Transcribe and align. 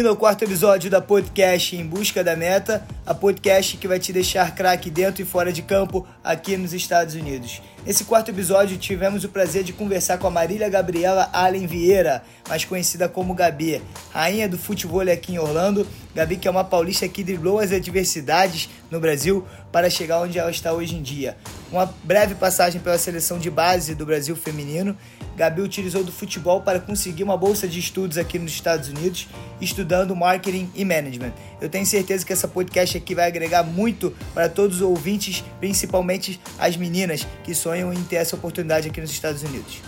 Bem-vindo 0.00 0.14
ao 0.14 0.18
quarto 0.18 0.44
episódio 0.44 0.90
da 0.90 0.98
podcast 0.98 1.76
Em 1.76 1.84
Busca 1.84 2.24
da 2.24 2.34
Meta, 2.34 2.86
a 3.04 3.12
podcast 3.12 3.76
que 3.76 3.86
vai 3.86 3.98
te 3.98 4.14
deixar 4.14 4.54
craque 4.54 4.88
dentro 4.88 5.20
e 5.20 5.26
fora 5.26 5.52
de 5.52 5.60
campo 5.60 6.08
aqui 6.24 6.56
nos 6.56 6.72
Estados 6.72 7.14
Unidos. 7.14 7.60
Nesse 7.84 8.04
quarto 8.04 8.30
episódio 8.30 8.78
tivemos 8.78 9.24
o 9.24 9.28
prazer 9.28 9.62
de 9.62 9.74
conversar 9.74 10.16
com 10.16 10.26
a 10.26 10.30
Marília 10.30 10.70
Gabriela 10.70 11.28
Allen 11.34 11.66
Vieira, 11.66 12.22
mais 12.48 12.64
conhecida 12.64 13.10
como 13.10 13.34
Gabi, 13.34 13.82
rainha 14.10 14.48
do 14.48 14.56
futebol 14.56 15.02
aqui 15.02 15.34
em 15.34 15.38
Orlando. 15.38 15.86
Gabi 16.14 16.36
que 16.36 16.48
é 16.48 16.50
uma 16.50 16.64
paulista 16.64 17.08
que 17.08 17.22
driblou 17.22 17.58
as 17.58 17.72
adversidades 17.72 18.68
no 18.90 19.00
Brasil 19.00 19.46
para 19.70 19.88
chegar 19.88 20.20
onde 20.20 20.38
ela 20.38 20.50
está 20.50 20.72
hoje 20.72 20.96
em 20.96 21.02
dia. 21.02 21.36
Uma 21.70 21.86
breve 22.04 22.34
passagem 22.34 22.80
pela 22.80 22.98
seleção 22.98 23.38
de 23.38 23.50
base 23.50 23.94
do 23.94 24.04
Brasil 24.04 24.34
feminino 24.34 24.96
Gabi 25.40 25.62
utilizou 25.62 26.04
do 26.04 26.12
futebol 26.12 26.60
para 26.60 26.78
conseguir 26.78 27.22
uma 27.22 27.34
bolsa 27.34 27.66
de 27.66 27.78
estudos 27.78 28.18
aqui 28.18 28.38
nos 28.38 28.52
Estados 28.52 28.90
Unidos, 28.90 29.26
estudando 29.58 30.14
marketing 30.14 30.70
e 30.74 30.84
management. 30.84 31.32
Eu 31.58 31.70
tenho 31.70 31.86
certeza 31.86 32.26
que 32.26 32.32
essa 32.32 32.46
podcast 32.46 32.98
aqui 32.98 33.14
vai 33.14 33.26
agregar 33.26 33.62
muito 33.62 34.14
para 34.34 34.50
todos 34.50 34.76
os 34.76 34.82
ouvintes, 34.82 35.42
principalmente 35.58 36.38
as 36.58 36.76
meninas 36.76 37.26
que 37.42 37.54
sonham 37.54 37.90
em 37.90 38.02
ter 38.04 38.16
essa 38.16 38.36
oportunidade 38.36 38.88
aqui 38.88 39.00
nos 39.00 39.10
Estados 39.10 39.42
Unidos. 39.42 39.80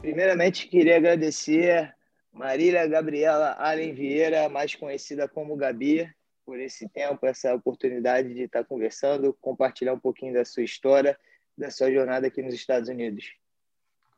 Primeiramente, 0.00 0.68
queria 0.68 0.98
agradecer 0.98 1.92
Marília 2.34 2.86
Gabriela 2.88 3.54
Allen 3.58 3.94
Vieira, 3.94 4.48
mais 4.48 4.74
conhecida 4.74 5.28
como 5.28 5.56
Gabi, 5.56 6.12
por 6.44 6.58
esse 6.58 6.88
tempo, 6.88 7.24
essa 7.24 7.54
oportunidade 7.54 8.34
de 8.34 8.42
estar 8.42 8.64
conversando, 8.64 9.32
compartilhar 9.40 9.94
um 9.94 9.98
pouquinho 9.98 10.34
da 10.34 10.44
sua 10.44 10.64
história 10.64 11.18
da 11.56 11.70
sua 11.70 11.90
jornada 11.92 12.26
aqui 12.26 12.42
nos 12.42 12.52
Estados 12.52 12.88
Unidos. 12.88 13.32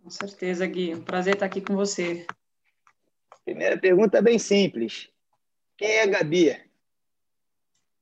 Com 0.02 0.08
certeza, 0.08 0.66
Gui. 0.66 0.94
Um 0.94 1.02
prazer 1.02 1.34
estar 1.34 1.46
aqui 1.46 1.60
com 1.60 1.76
você. 1.76 2.26
Primeira 3.44 3.76
pergunta 3.76 4.22
bem 4.22 4.38
simples. 4.38 5.10
Quem 5.76 5.88
é 5.88 6.02
a 6.02 6.06
Gabi? 6.06 6.58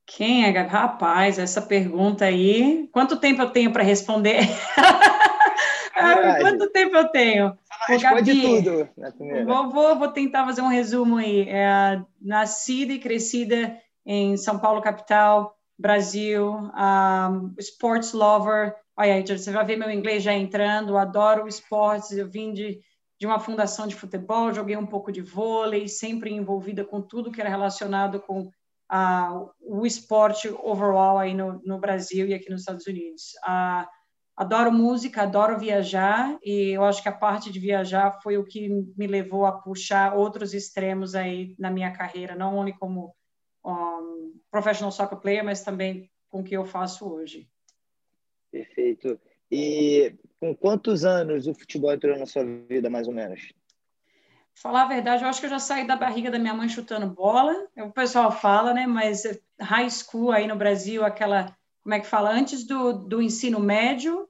Quem 0.05 0.45
é 0.45 0.51
Gabi? 0.51 0.69
Rapaz, 0.69 1.37
essa 1.37 1.61
pergunta 1.61 2.25
aí. 2.25 2.87
Quanto 2.93 3.19
tempo 3.19 3.41
eu 3.41 3.49
tenho 3.49 3.73
para 3.73 3.83
responder? 3.83 4.39
Quanto 6.41 6.69
tempo 6.69 6.95
eu 6.95 7.07
tenho? 7.09 7.57
Responde 7.87 8.33
Gabi, 8.33 8.63
tudo 8.63 8.89
na 8.97 9.11
primeira. 9.11 9.45
Vou, 9.45 9.97
vou, 9.97 10.07
tentar 10.09 10.45
fazer 10.45 10.61
um 10.61 10.67
resumo 10.67 11.17
aí. 11.17 11.47
É, 11.49 12.01
nascida 12.21 12.93
e 12.93 12.99
crescida 12.99 13.77
em 14.05 14.37
São 14.37 14.59
Paulo, 14.59 14.81
capital, 14.81 15.55
Brasil, 15.77 16.51
um, 16.51 17.53
sports 17.57 18.13
lover, 18.13 18.75
Olha, 18.97 19.21
você 19.25 19.51
vai 19.51 19.65
ver 19.65 19.75
meu 19.75 19.91
inglês 19.91 20.23
já 20.23 20.33
entrando, 20.33 20.97
adoro 20.97 21.47
esportes, 21.49 22.11
eu 22.13 22.29
vim 22.29 22.53
de, 22.53 22.79
de 23.19 23.27
uma 23.27 23.39
fundação 23.39 23.87
de 23.87 23.95
futebol, 23.95 24.53
joguei 24.53 24.77
um 24.77 24.85
pouco 24.85 25.11
de 25.11 25.21
vôlei, 25.21 25.89
sempre 25.89 26.31
envolvida 26.31 26.85
com 26.85 27.01
tudo 27.01 27.29
que 27.31 27.41
era 27.41 27.49
relacionado 27.49 28.21
com 28.21 28.43
uh, 28.43 29.49
o 29.59 29.85
esporte 29.85 30.47
overall 30.47 31.17
aí 31.17 31.33
no, 31.33 31.61
no, 31.65 31.77
Brasil 31.77 32.25
e 32.25 32.33
aqui 32.33 32.49
nos 32.49 32.61
Estados 32.61 32.87
Unidos. 32.87 33.33
Uh, 33.45 33.85
adoro 34.35 34.71
música, 34.71 35.23
adoro 35.23 35.57
viajar, 35.57 36.37
e 36.43 36.71
eu 36.71 36.83
acho 36.83 37.01
que 37.01 37.09
a 37.09 37.13
parte 37.13 37.51
de 37.51 37.59
viajar 37.59 38.19
foi 38.21 38.37
o 38.37 38.45
que 38.45 38.69
me 38.97 39.07
levou 39.07 39.45
a 39.45 39.51
puxar 39.51 40.15
outros 40.15 40.53
extremos 40.53 41.15
aí 41.15 41.55
na 41.57 41.71
minha 41.71 41.91
carreira, 41.91 42.35
não 42.35 42.55
só 42.55 42.73
como 42.77 43.15
um, 43.65 44.33
professional 44.51 44.91
soccer 44.91 45.19
player, 45.19 45.43
mas 45.43 45.63
também 45.63 46.11
com 46.29 46.41
o 46.41 46.43
que 46.43 46.55
eu 46.55 46.65
faço 46.65 47.09
hoje. 47.09 47.49
Perfeito. 48.51 49.19
E 49.49 50.13
com 50.39 50.55
quantos 50.55 51.05
anos 51.05 51.47
o 51.47 51.53
futebol 51.53 51.93
entrou 51.93 52.17
na 52.17 52.25
sua 52.25 52.43
vida, 52.43 52.89
mais 52.89 53.07
ou 53.07 53.13
menos? 53.13 53.53
Falar 54.53 54.83
a 54.83 54.87
verdade, 54.87 55.23
eu 55.23 55.29
acho 55.29 55.39
que 55.41 55.45
eu 55.45 55.49
já 55.49 55.59
saí 55.59 55.85
da 55.85 55.97
barriga 55.97 56.31
da 56.31 56.39
minha 56.39 56.53
mãe 56.53 56.69
chutando 56.69 57.07
bola. 57.07 57.67
O 57.77 57.91
pessoal 57.91 58.31
fala, 58.31 58.73
né? 58.73 58.87
Mas 58.87 59.23
high 59.59 59.89
school 59.89 60.31
aí 60.31 60.47
no 60.47 60.55
Brasil, 60.55 61.03
aquela, 61.03 61.55
como 61.85 61.95
é 61.95 62.01
que 62.01 62.07
fala? 62.07 62.31
Antes 62.31 62.65
do, 62.65 62.91
do 62.91 63.21
ensino 63.21 63.61
médio, 63.61 64.27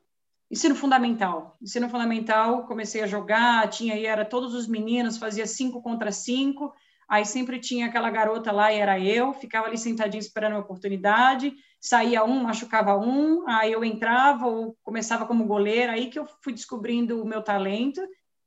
ensino 0.52 0.76
fundamental. 0.76 1.58
Ensino 1.60 1.90
fundamental, 1.90 2.68
comecei 2.68 3.02
a 3.02 3.08
jogar, 3.08 3.68
tinha 3.70 3.96
aí, 3.96 4.06
era 4.06 4.24
todos 4.24 4.54
os 4.54 4.68
meninos, 4.68 5.18
fazia 5.18 5.48
cinco 5.48 5.82
contra 5.82 6.12
cinco. 6.12 6.72
Aí 7.10 7.26
sempre 7.26 7.60
tinha 7.60 7.88
aquela 7.88 8.12
garota 8.12 8.52
lá 8.52 8.72
e 8.72 8.78
era 8.78 9.00
eu, 9.00 9.34
ficava 9.34 9.66
ali 9.66 9.78
sentadinha 9.78 10.20
esperando 10.20 10.58
a 10.58 10.60
oportunidade 10.60 11.56
saía 11.86 12.24
um, 12.24 12.42
machucava 12.42 12.98
um, 12.98 13.48
aí 13.48 13.72
eu 13.72 13.86
entrava 13.86 14.48
ou 14.48 14.76
começava 14.82 15.28
como 15.28 15.46
goleira, 15.46 15.92
aí 15.92 16.10
que 16.10 16.18
eu 16.18 16.26
fui 16.42 16.52
descobrindo 16.52 17.22
o 17.22 17.28
meu 17.28 17.44
talento 17.44 18.02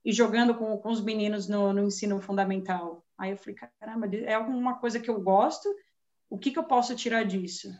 e 0.05 0.13
jogando 0.13 0.57
com, 0.57 0.77
com 0.77 0.89
os 0.89 1.01
meninos 1.01 1.47
no, 1.47 1.73
no 1.73 1.85
ensino 1.85 2.21
fundamental. 2.21 3.07
Aí 3.17 3.31
eu 3.31 3.37
falei, 3.37 3.55
caramba, 3.55 4.09
é 4.13 4.35
alguma 4.35 4.81
coisa 4.81 4.99
que 4.99 5.09
eu 5.09 5.21
gosto, 5.21 5.73
o 6.29 6.37
que, 6.37 6.51
que 6.51 6.59
eu 6.59 6.65
posso 6.65 6.97
tirar 6.97 7.25
disso? 7.25 7.73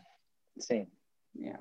Sim. 0.57 0.87
Yeah. 1.35 1.59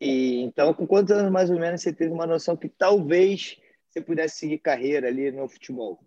E 0.00 0.40
então, 0.40 0.72
com 0.72 0.86
quantos 0.86 1.12
anos 1.12 1.30
mais 1.30 1.50
ou 1.50 1.58
menos 1.58 1.82
você 1.82 1.92
teve 1.92 2.12
uma 2.12 2.26
noção 2.26 2.56
que 2.56 2.68
talvez 2.68 3.58
você 3.88 4.00
pudesse 4.00 4.38
seguir 4.38 4.58
carreira 4.58 5.08
ali 5.08 5.30
no 5.30 5.48
futebol? 5.48 6.00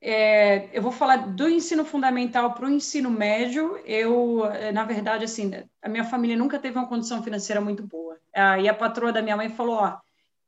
É, 0.00 0.68
eu 0.76 0.80
vou 0.80 0.92
falar 0.92 1.16
do 1.16 1.48
ensino 1.48 1.84
fundamental 1.84 2.54
para 2.54 2.66
o 2.66 2.70
ensino 2.70 3.10
médio. 3.10 3.76
Eu, 3.84 4.46
é, 4.46 4.70
na 4.70 4.84
verdade, 4.84 5.24
assim, 5.24 5.50
a 5.82 5.88
minha 5.88 6.04
família 6.04 6.36
nunca 6.36 6.58
teve 6.58 6.78
uma 6.78 6.88
condição 6.88 7.22
financeira 7.22 7.60
muito 7.60 7.84
boa. 7.84 8.16
Aí 8.32 8.68
a 8.68 8.74
patroa 8.74 9.12
da 9.12 9.22
minha 9.22 9.36
mãe 9.36 9.48
falou: 9.48 9.76
Ó, 9.76 9.98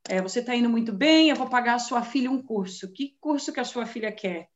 é, 0.09 0.23
você 0.23 0.39
está 0.39 0.55
indo 0.55 0.69
muito 0.69 0.93
bem, 0.93 1.31
eu 1.31 1.37
vou 1.37 1.49
pagar 1.49 1.75
a 1.75 1.79
sua 1.81 2.03
filha 2.03 2.31
um 2.31 2.41
curso. 2.41 2.93
Que 2.93 3.17
curso 3.21 3.53
que 3.53 3.59
a 3.61 3.65
sua 3.65 3.87
filha 3.87 4.13
quer? 4.13 4.49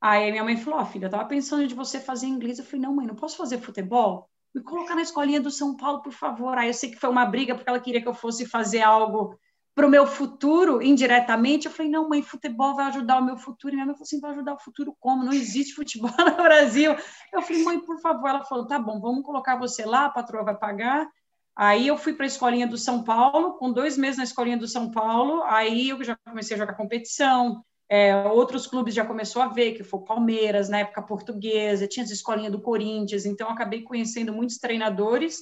Aí 0.00 0.30
minha 0.30 0.44
mãe 0.44 0.56
falou: 0.56 0.78
Ó, 0.78 0.86
filha, 0.86 1.06
eu 1.06 1.08
estava 1.08 1.24
pensando 1.24 1.66
de 1.66 1.74
você 1.74 1.98
fazer 1.98 2.26
inglês. 2.26 2.60
Eu 2.60 2.64
falei: 2.64 2.82
Não, 2.82 2.94
mãe, 2.94 3.08
não 3.08 3.16
posso 3.16 3.36
fazer 3.36 3.58
futebol? 3.58 4.30
Me 4.58 4.64
colocar 4.64 4.94
na 4.94 5.02
escolinha 5.02 5.40
do 5.40 5.50
São 5.50 5.76
Paulo, 5.76 6.02
por 6.02 6.12
favor. 6.12 6.58
Aí 6.58 6.68
eu 6.68 6.74
sei 6.74 6.90
que 6.90 6.98
foi 6.98 7.08
uma 7.08 7.24
briga 7.24 7.54
porque 7.54 7.70
ela 7.70 7.80
queria 7.80 8.02
que 8.02 8.08
eu 8.08 8.14
fosse 8.14 8.44
fazer 8.44 8.80
algo 8.80 9.38
para 9.72 9.86
o 9.86 9.90
meu 9.90 10.08
futuro, 10.08 10.82
indiretamente, 10.82 11.66
eu 11.66 11.72
falei, 11.72 11.88
não, 11.88 12.08
mãe, 12.08 12.20
futebol 12.20 12.74
vai 12.74 12.86
ajudar 12.86 13.20
o 13.20 13.24
meu 13.24 13.36
futuro. 13.36 13.72
E 13.72 13.76
minha 13.76 13.86
mãe 13.86 13.94
falou 13.94 14.02
assim, 14.02 14.18
vai 14.18 14.32
ajudar 14.32 14.54
o 14.54 14.58
futuro 14.58 14.96
como? 14.98 15.22
Não 15.22 15.32
existe 15.32 15.72
futebol 15.72 16.10
no 16.18 16.42
Brasil. 16.42 16.96
Eu 17.32 17.42
falei, 17.42 17.62
mãe, 17.62 17.78
por 17.78 18.00
favor. 18.00 18.28
Ela 18.28 18.44
falou, 18.44 18.66
tá 18.66 18.76
bom, 18.76 18.98
vamos 18.98 19.24
colocar 19.24 19.56
você 19.56 19.84
lá, 19.84 20.06
a 20.06 20.10
patroa 20.10 20.42
vai 20.42 20.56
pagar. 20.56 21.08
Aí 21.54 21.86
eu 21.86 21.96
fui 21.96 22.12
para 22.12 22.24
a 22.24 22.26
escolinha 22.26 22.66
do 22.66 22.76
São 22.76 23.04
Paulo, 23.04 23.52
com 23.54 23.72
dois 23.72 23.96
meses 23.96 24.16
na 24.16 24.24
escolinha 24.24 24.56
do 24.56 24.66
São 24.66 24.90
Paulo, 24.90 25.44
aí 25.44 25.88
eu 25.88 26.02
já 26.02 26.16
comecei 26.24 26.56
a 26.56 26.58
jogar 26.58 26.74
competição, 26.74 27.64
é, 27.90 28.14
outros 28.28 28.66
clubes 28.66 28.94
já 28.94 29.04
começou 29.04 29.40
a 29.40 29.48
ver, 29.48 29.72
que 29.72 29.82
foi 29.82 30.04
Palmeiras, 30.04 30.68
na 30.68 30.80
época 30.80 31.02
portuguesa, 31.02 31.88
tinha 31.88 32.04
as 32.04 32.10
escolinhas 32.10 32.52
do 32.52 32.60
Corinthians, 32.60 33.24
então 33.24 33.48
acabei 33.48 33.82
conhecendo 33.82 34.32
muitos 34.32 34.58
treinadores 34.58 35.38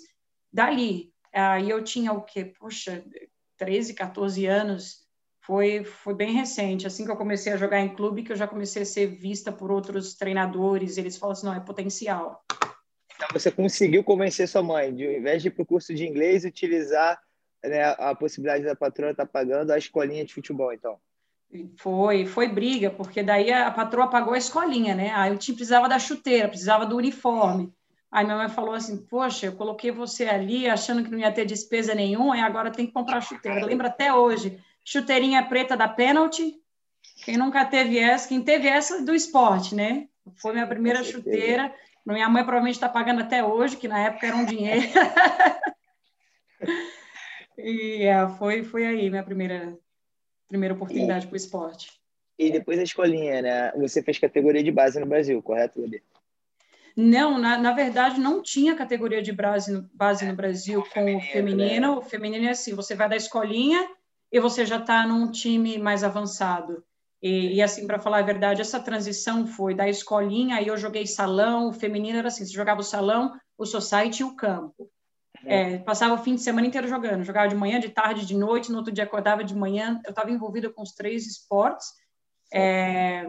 dali. 0.53 1.13
Aí 1.33 1.69
eu 1.69 1.83
tinha 1.83 2.13
o 2.13 2.23
quê? 2.23 2.45
Poxa, 2.45 3.05
13, 3.59 3.95
14 3.95 4.47
anos, 4.47 5.07
foi, 5.41 5.85
foi 5.85 6.15
bem 6.15 6.33
recente. 6.33 6.87
Assim 6.87 7.05
que 7.05 7.11
eu 7.11 7.17
comecei 7.17 7.53
a 7.53 7.57
jogar 7.57 7.81
em 7.81 7.95
clube, 7.95 8.23
que 8.23 8.33
eu 8.33 8.37
já 8.37 8.47
comecei 8.47 8.83
a 8.83 8.87
ser 8.87 9.07
vista 9.07 9.51
por 9.51 9.71
outros 9.71 10.15
treinadores, 10.15 10.99
eles 10.99 11.17
falam 11.17 11.33
assim, 11.33 11.47
não, 11.47 11.55
é 11.55 11.61
potencial. 11.61 12.45
Então 13.15 13.29
você 13.33 13.51
conseguiu 13.51 14.05
convencer 14.05 14.47
sua 14.47 14.63
mãe 14.63 14.95
de, 14.95 15.07
ao 15.07 15.13
invés 15.13 15.43
de 15.43 15.49
ir 15.49 15.51
para 15.51 15.63
o 15.63 15.67
curso 15.67 15.95
de 15.95 16.07
inglês, 16.07 16.45
utilizar 16.45 17.19
né, 17.65 17.95
a 17.99 18.15
possibilidade 18.15 18.65
da 18.65 18.77
patroa 18.77 19.11
estar 19.11 19.27
tá 19.27 19.33
pagando 19.33 19.73
a 19.73 19.79
escolinha 19.79 20.25
de 20.25 20.35
futebol, 20.35 20.73
então? 20.73 20.99
Foi, 21.79 22.27
foi 22.27 22.49
briga, 22.49 22.91
porque 22.91 23.23
daí 23.23 23.53
a 23.53 23.71
patroa 23.71 24.09
pagou 24.09 24.35
a 24.35 24.39
escolinha, 24.39 24.95
né? 24.95 25.13
Aí 25.15 25.31
eu 25.31 25.37
precisava 25.37 25.89
da 25.89 25.99
chuteira, 25.99 26.49
precisava 26.49 26.85
do 26.85 26.97
uniforme. 26.97 27.73
Aí 28.11 28.25
minha 28.25 28.37
mãe 28.37 28.49
falou 28.49 28.75
assim: 28.75 28.97
Poxa, 29.07 29.47
eu 29.47 29.53
coloquei 29.53 29.91
você 29.91 30.27
ali 30.27 30.69
achando 30.69 31.03
que 31.05 31.11
não 31.11 31.19
ia 31.19 31.33
ter 31.33 31.45
despesa 31.45 31.95
nenhuma, 31.95 32.37
e 32.37 32.41
agora 32.41 32.71
tem 32.71 32.87
que 32.87 32.93
comprar 32.93 33.21
chuteira. 33.21 33.65
Lembra 33.65 33.89
até 33.89 34.13
hoje, 34.13 34.59
chuteirinha 34.85 35.47
preta 35.47 35.77
da 35.77 35.89
Penalty. 35.89 36.55
Quem 37.25 37.37
nunca 37.37 37.65
teve 37.65 37.99
essa, 37.99 38.29
quem 38.29 38.43
teve 38.43 38.69
essa 38.69 39.03
do 39.03 39.15
esporte, 39.15 39.75
né? 39.75 40.09
Foi 40.37 40.53
minha 40.53 40.67
primeira 40.67 41.03
chuteira. 41.03 41.73
Minha 42.05 42.29
mãe 42.29 42.43
provavelmente 42.43 42.77
está 42.77 42.89
pagando 42.89 43.23
até 43.23 43.45
hoje, 43.45 43.77
que 43.77 43.89
na 43.89 43.99
época 43.99 44.27
era 44.27 44.37
um 44.37 44.45
dinheiro. 44.45 44.87
e 47.59 48.03
é, 48.05 48.29
foi, 48.29 48.63
foi 48.63 48.87
aí 48.87 49.11
minha 49.11 49.25
primeira, 49.25 49.77
primeira 50.49 50.75
oportunidade 50.75 51.27
para 51.27 51.35
o 51.35 51.37
esporte. 51.37 51.91
E 52.39 52.51
depois 52.51 52.77
da 52.77 52.85
escolinha, 52.85 53.41
né? 53.41 53.73
Você 53.77 54.03
fez 54.03 54.19
categoria 54.19 54.63
de 54.63 54.71
base 54.71 55.01
no 55.01 55.07
Brasil, 55.07 55.43
correto, 55.43 55.81
Gabi? 55.81 56.03
Não, 56.97 57.39
na, 57.39 57.59
na 57.59 57.73
verdade, 57.73 58.19
não 58.19 58.43
tinha 58.43 58.75
categoria 58.75 59.23
de 59.23 59.33
base 59.33 59.71
no, 59.71 59.89
base 59.93 60.25
no 60.25 60.35
Brasil 60.35 60.83
com 60.93 61.17
o 61.17 61.21
feminino. 61.21 61.93
Né? 61.93 61.99
O 61.99 62.03
feminino 62.03 62.47
é 62.47 62.51
assim: 62.51 62.75
você 62.75 62.95
vai 62.95 63.09
da 63.09 63.17
escolinha 63.17 63.87
e 64.33 64.41
você 64.41 64.65
já 64.65 64.79
está 64.79 65.07
num 65.07 65.31
time 65.31 65.79
mais 65.79 66.03
avançado. 66.03 66.83
E, 67.23 67.57
e 67.57 67.63
assim, 67.63 67.87
para 67.87 67.99
falar 67.99 68.19
a 68.19 68.23
verdade, 68.23 68.61
essa 68.61 68.81
transição 68.81 69.47
foi 69.47 69.75
da 69.75 69.89
escolinha, 69.89 70.57
aí 70.57 70.69
eu 70.69 70.77
joguei 70.77 71.07
salão, 71.07 71.69
o 71.69 71.73
feminino 71.73 72.19
era 72.19 72.29
assim: 72.29 72.47
você 72.47 72.53
jogava 72.53 72.81
o 72.81 72.85
salão, 72.85 73.39
o 73.59 73.67
society 73.67 74.23
e 74.23 74.25
o 74.25 74.35
campo. 74.35 74.91
É, 75.45 75.79
passava 75.79 76.15
o 76.15 76.19
fim 76.19 76.35
de 76.35 76.43
semana 76.43 76.67
inteiro 76.67 76.89
jogando, 76.89 77.25
jogava 77.25 77.49
de 77.49 77.55
manhã, 77.55 77.79
de 77.79 77.89
tarde, 77.89 78.27
de 78.27 78.37
noite, 78.37 78.71
no 78.71 78.79
outro 78.79 78.93
dia 78.93 79.05
acordava 79.05 79.45
de 79.45 79.55
manhã. 79.55 80.01
Eu 80.05 80.11
estava 80.11 80.31
envolvida 80.31 80.71
com 80.71 80.83
os 80.83 80.93
três 80.93 81.27
esportes 81.27 81.87
É, 82.53 83.27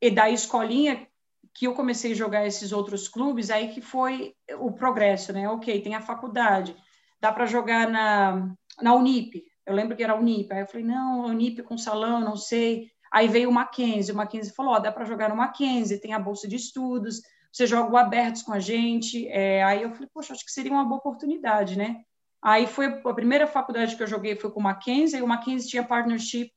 e 0.00 0.10
da 0.10 0.28
escolinha 0.28 1.06
que 1.54 1.66
eu 1.66 1.74
comecei 1.74 2.12
a 2.12 2.14
jogar 2.14 2.46
esses 2.46 2.72
outros 2.72 3.08
clubes, 3.08 3.50
aí 3.50 3.68
que 3.72 3.80
foi 3.80 4.34
o 4.58 4.72
progresso, 4.72 5.32
né? 5.32 5.48
Ok, 5.48 5.80
tem 5.82 5.94
a 5.94 6.00
faculdade, 6.00 6.76
dá 7.20 7.32
para 7.32 7.46
jogar 7.46 7.88
na, 7.88 8.54
na 8.80 8.94
Unip. 8.94 9.42
Eu 9.66 9.74
lembro 9.74 9.96
que 9.96 10.04
era 10.04 10.12
a 10.12 10.16
Unip. 10.16 10.52
Aí 10.52 10.60
eu 10.60 10.66
falei, 10.66 10.86
não, 10.86 11.26
Unip 11.26 11.62
com 11.62 11.76
salão, 11.76 12.20
não 12.20 12.36
sei. 12.36 12.90
Aí 13.10 13.26
veio 13.28 13.50
o 13.50 13.52
Mackenzie. 13.52 14.12
O 14.12 14.16
Mackenzie 14.16 14.54
falou, 14.54 14.74
oh, 14.74 14.80
dá 14.80 14.92
para 14.92 15.04
jogar 15.04 15.28
no 15.28 15.36
Mackenzie, 15.36 16.00
tem 16.00 16.12
a 16.12 16.18
bolsa 16.18 16.46
de 16.46 16.56
estudos, 16.56 17.20
você 17.58 17.66
joga 17.66 17.92
o 17.92 17.96
abertos 17.96 18.42
com 18.42 18.52
a 18.52 18.60
gente. 18.60 19.26
É, 19.28 19.64
aí 19.64 19.82
eu 19.82 19.90
falei, 19.90 20.08
poxa, 20.14 20.32
acho 20.32 20.44
que 20.44 20.52
seria 20.52 20.70
uma 20.70 20.84
boa 20.84 20.98
oportunidade, 20.98 21.76
né? 21.76 22.04
Aí 22.40 22.68
foi 22.68 22.86
a 22.86 23.12
primeira 23.12 23.48
faculdade 23.48 23.96
que 23.96 24.02
eu 24.02 24.06
joguei 24.06 24.36
foi 24.36 24.52
com 24.52 24.60
o 24.60 24.62
Mackenzie, 24.62 25.18
e 25.18 25.22
o 25.22 25.26
Mackenzie 25.26 25.68
tinha 25.68 25.82
partnership 25.82 26.52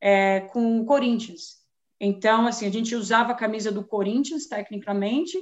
é, 0.00 0.40
com 0.40 0.80
o 0.80 0.86
Corinthians. 0.86 1.58
Então, 2.00 2.46
assim, 2.46 2.66
a 2.66 2.70
gente 2.70 2.94
usava 2.94 3.32
a 3.32 3.36
camisa 3.36 3.70
do 3.70 3.84
Corinthians, 3.84 4.46
tecnicamente, 4.46 5.36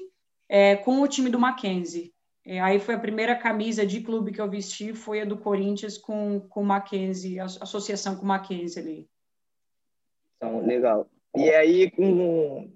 é, 0.49 0.75
com 0.75 1.01
o 1.01 1.07
time 1.07 1.31
do 1.31 1.39
Mackenzie. 1.39 2.13
É, 2.45 2.61
aí 2.61 2.81
foi 2.81 2.97
a 2.97 2.99
primeira 2.99 3.37
camisa 3.37 3.87
de 3.87 4.01
clube 4.01 4.33
que 4.33 4.41
eu 4.41 4.51
vesti, 4.51 4.93
foi 4.93 5.21
a 5.21 5.25
do 5.25 5.37
Corinthians 5.37 5.97
com, 5.97 6.41
com 6.49 6.63
o 6.63 6.67
Mackenzie, 6.67 7.39
a 7.39 7.45
associação 7.45 8.17
com 8.17 8.25
o 8.25 8.29
Mackenzie 8.29 8.83
ali. 8.83 9.09
Então, 10.37 10.67
legal. 10.67 11.09
E 11.37 11.49
aí, 11.51 11.93
com, 11.93 12.69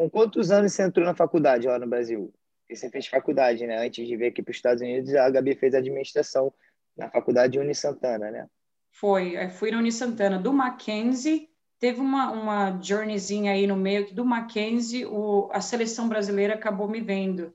com 0.00 0.08
quantos 0.08 0.50
anos 0.50 0.72
você 0.72 0.82
entrou 0.82 1.04
na 1.04 1.14
faculdade 1.14 1.66
lá 1.66 1.78
no 1.78 1.86
Brasil? 1.86 2.32
você 2.66 2.88
fez 2.88 3.06
faculdade, 3.06 3.66
né? 3.66 3.84
Antes 3.84 4.06
de 4.06 4.16
vir 4.16 4.26
aqui 4.26 4.42
para 4.42 4.52
os 4.52 4.56
Estados 4.56 4.80
Unidos, 4.80 5.12
a 5.14 5.28
Gabi 5.28 5.56
fez 5.56 5.74
administração 5.74 6.54
na 6.96 7.10
faculdade 7.10 7.54
de 7.54 7.58
Uni 7.58 7.74
Santana, 7.74 8.30
né? 8.30 8.46
Foi, 8.92 9.36
eu 9.36 9.50
fui 9.50 9.72
na 9.72 9.78
Uni 9.78 9.90
Santana 9.90 10.38
do 10.38 10.52
Mackenzie 10.52 11.50
teve 11.80 12.00
uma, 12.00 12.30
uma 12.30 12.80
journeyzinha 12.80 13.52
aí 13.52 13.66
no 13.66 13.74
meio 13.74 14.06
que 14.06 14.14
do 14.14 14.24
Mackenzie, 14.24 15.06
o, 15.06 15.48
a 15.50 15.60
seleção 15.60 16.08
brasileira 16.08 16.54
acabou 16.54 16.86
me 16.86 17.00
vendo. 17.00 17.52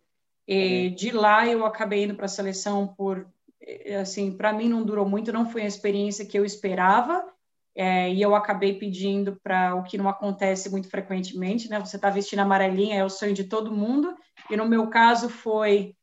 E 0.48 0.88
uhum. 0.88 0.96
de 0.96 1.12
lá 1.12 1.48
eu 1.48 1.64
acabei 1.64 2.04
indo 2.04 2.16
para 2.16 2.26
a 2.26 2.28
seleção 2.28 2.88
por, 2.88 3.28
eh, 3.62 3.96
assim, 3.96 4.36
para 4.36 4.52
mim 4.52 4.68
não 4.68 4.84
durou 4.84 5.08
muito, 5.08 5.32
não 5.32 5.50
foi 5.50 5.62
a 5.62 5.68
experiência 5.68 6.26
que 6.26 6.38
eu 6.38 6.44
esperava, 6.44 7.24
é, 7.76 8.12
e 8.12 8.22
eu 8.22 8.34
acabei 8.34 8.80
pedindo 8.80 9.40
para 9.44 9.76
o 9.76 9.84
que 9.84 9.98
não 9.98 10.08
acontece 10.08 10.70
muito 10.70 10.90
frequentemente, 10.90 11.70
né? 11.70 11.80
Você 11.80 11.98
está 11.98 12.10
vestindo 12.10 12.40
amarelinha, 12.40 12.96
é 12.96 13.04
o 13.04 13.10
sonho 13.10 13.34
de 13.34 13.44
todo 13.44 13.76
mundo, 13.76 14.16
e 14.50 14.56
no 14.56 14.68
meu 14.68 14.88
caso 14.90 15.30
foi 15.30 15.94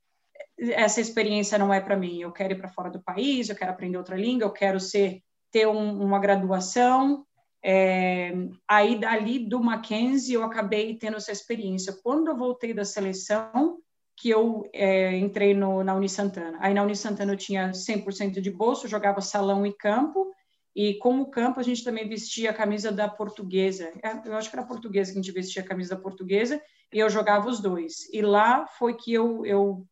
essa 0.59 1.01
experiência 1.01 1.59
não 1.59 1.73
é 1.73 1.81
para 1.81 1.97
mim. 1.97 2.21
Eu 2.21 2.31
quero 2.31 2.53
ir 2.53 2.59
para 2.59 2.69
fora 2.69 2.91
do 2.91 3.03
país, 3.03 3.49
eu 3.49 3.57
quero 3.57 3.71
aprender 3.71 3.97
outra 3.97 4.17
língua, 4.17 4.47
eu 4.47 4.53
quero 4.53 4.79
ser 4.79 5.23
ter 5.51 5.67
um, 5.67 6.03
uma 6.03 6.19
graduação, 6.19 7.27
é, 7.65 8.33
aí, 8.67 8.99
dali 8.99 9.39
do 9.39 9.63
Mackenzie, 9.63 10.35
eu 10.35 10.43
acabei 10.43 10.97
tendo 10.97 11.17
essa 11.17 11.31
experiência. 11.31 11.97
Quando 12.03 12.29
eu 12.29 12.37
voltei 12.37 12.75
da 12.75 12.85
seleção, 12.85 13.79
que 14.17 14.29
eu 14.29 14.69
é, 14.73 15.17
entrei 15.17 15.55
no, 15.55 15.83
na 15.85 15.95
Unisantana. 15.95 16.59
Aí, 16.61 16.75
na 16.75 16.83
Unisantana, 16.83 17.33
eu 17.33 17.37
tinha 17.37 17.71
100% 17.71 18.41
de 18.41 18.51
bolso, 18.51 18.89
jogava 18.89 19.21
salão 19.21 19.65
e 19.65 19.73
campo, 19.73 20.31
e 20.75 20.95
como 20.95 21.31
campo, 21.31 21.61
a 21.61 21.63
gente 21.63 21.85
também 21.85 22.09
vestia 22.09 22.51
a 22.51 22.55
camisa 22.55 22.91
da 22.91 23.09
portuguesa. 23.09 23.93
É, 24.03 24.29
eu 24.29 24.37
acho 24.37 24.49
que 24.49 24.57
era 24.57 24.67
portuguesa 24.67 25.13
que 25.13 25.19
a 25.19 25.23
gente 25.23 25.33
vestia 25.33 25.63
a 25.63 25.67
camisa 25.67 25.95
da 25.95 26.01
portuguesa, 26.01 26.61
e 26.93 26.99
eu 26.99 27.11
jogava 27.11 27.49
os 27.49 27.61
dois. 27.61 28.09
E 28.13 28.23
lá 28.23 28.67
foi 28.67 28.95
que 28.95 29.13
eu, 29.13 29.45
eu 29.45 29.87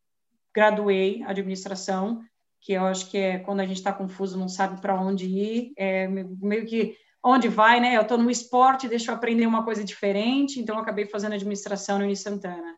graduei 0.55 1.23
administração, 1.25 2.23
que 2.61 2.73
eu 2.73 2.85
acho 2.85 3.11
que 3.11 3.17
é 3.17 3.39
quando 3.39 3.61
a 3.61 3.67
gente 3.67 3.79
está 3.79 3.93
confuso, 3.93 4.39
não 4.39 4.49
sabe 4.49 4.81
para 4.81 5.01
onde 5.01 5.27
ir, 5.27 5.73
é 5.77 6.09
meio 6.09 6.67
que 6.67 6.97
onde 7.23 7.49
vai, 7.49 7.81
né? 7.81 7.97
Eu 7.97 8.03
estou 8.03 8.19
no 8.19 8.31
esporte, 8.31 8.89
deixa 8.89 9.11
eu 9.11 9.15
aprender 9.15 9.47
uma 9.47 9.65
coisa 9.65 9.85
diferente, 9.85 10.59
então 10.59 10.77
eu 10.77 10.83
acabei 10.83 11.07
fazendo 11.07 11.35
administração 11.35 11.99
no 11.99 12.05
Uni 12.05 12.17
Santana. 12.17 12.77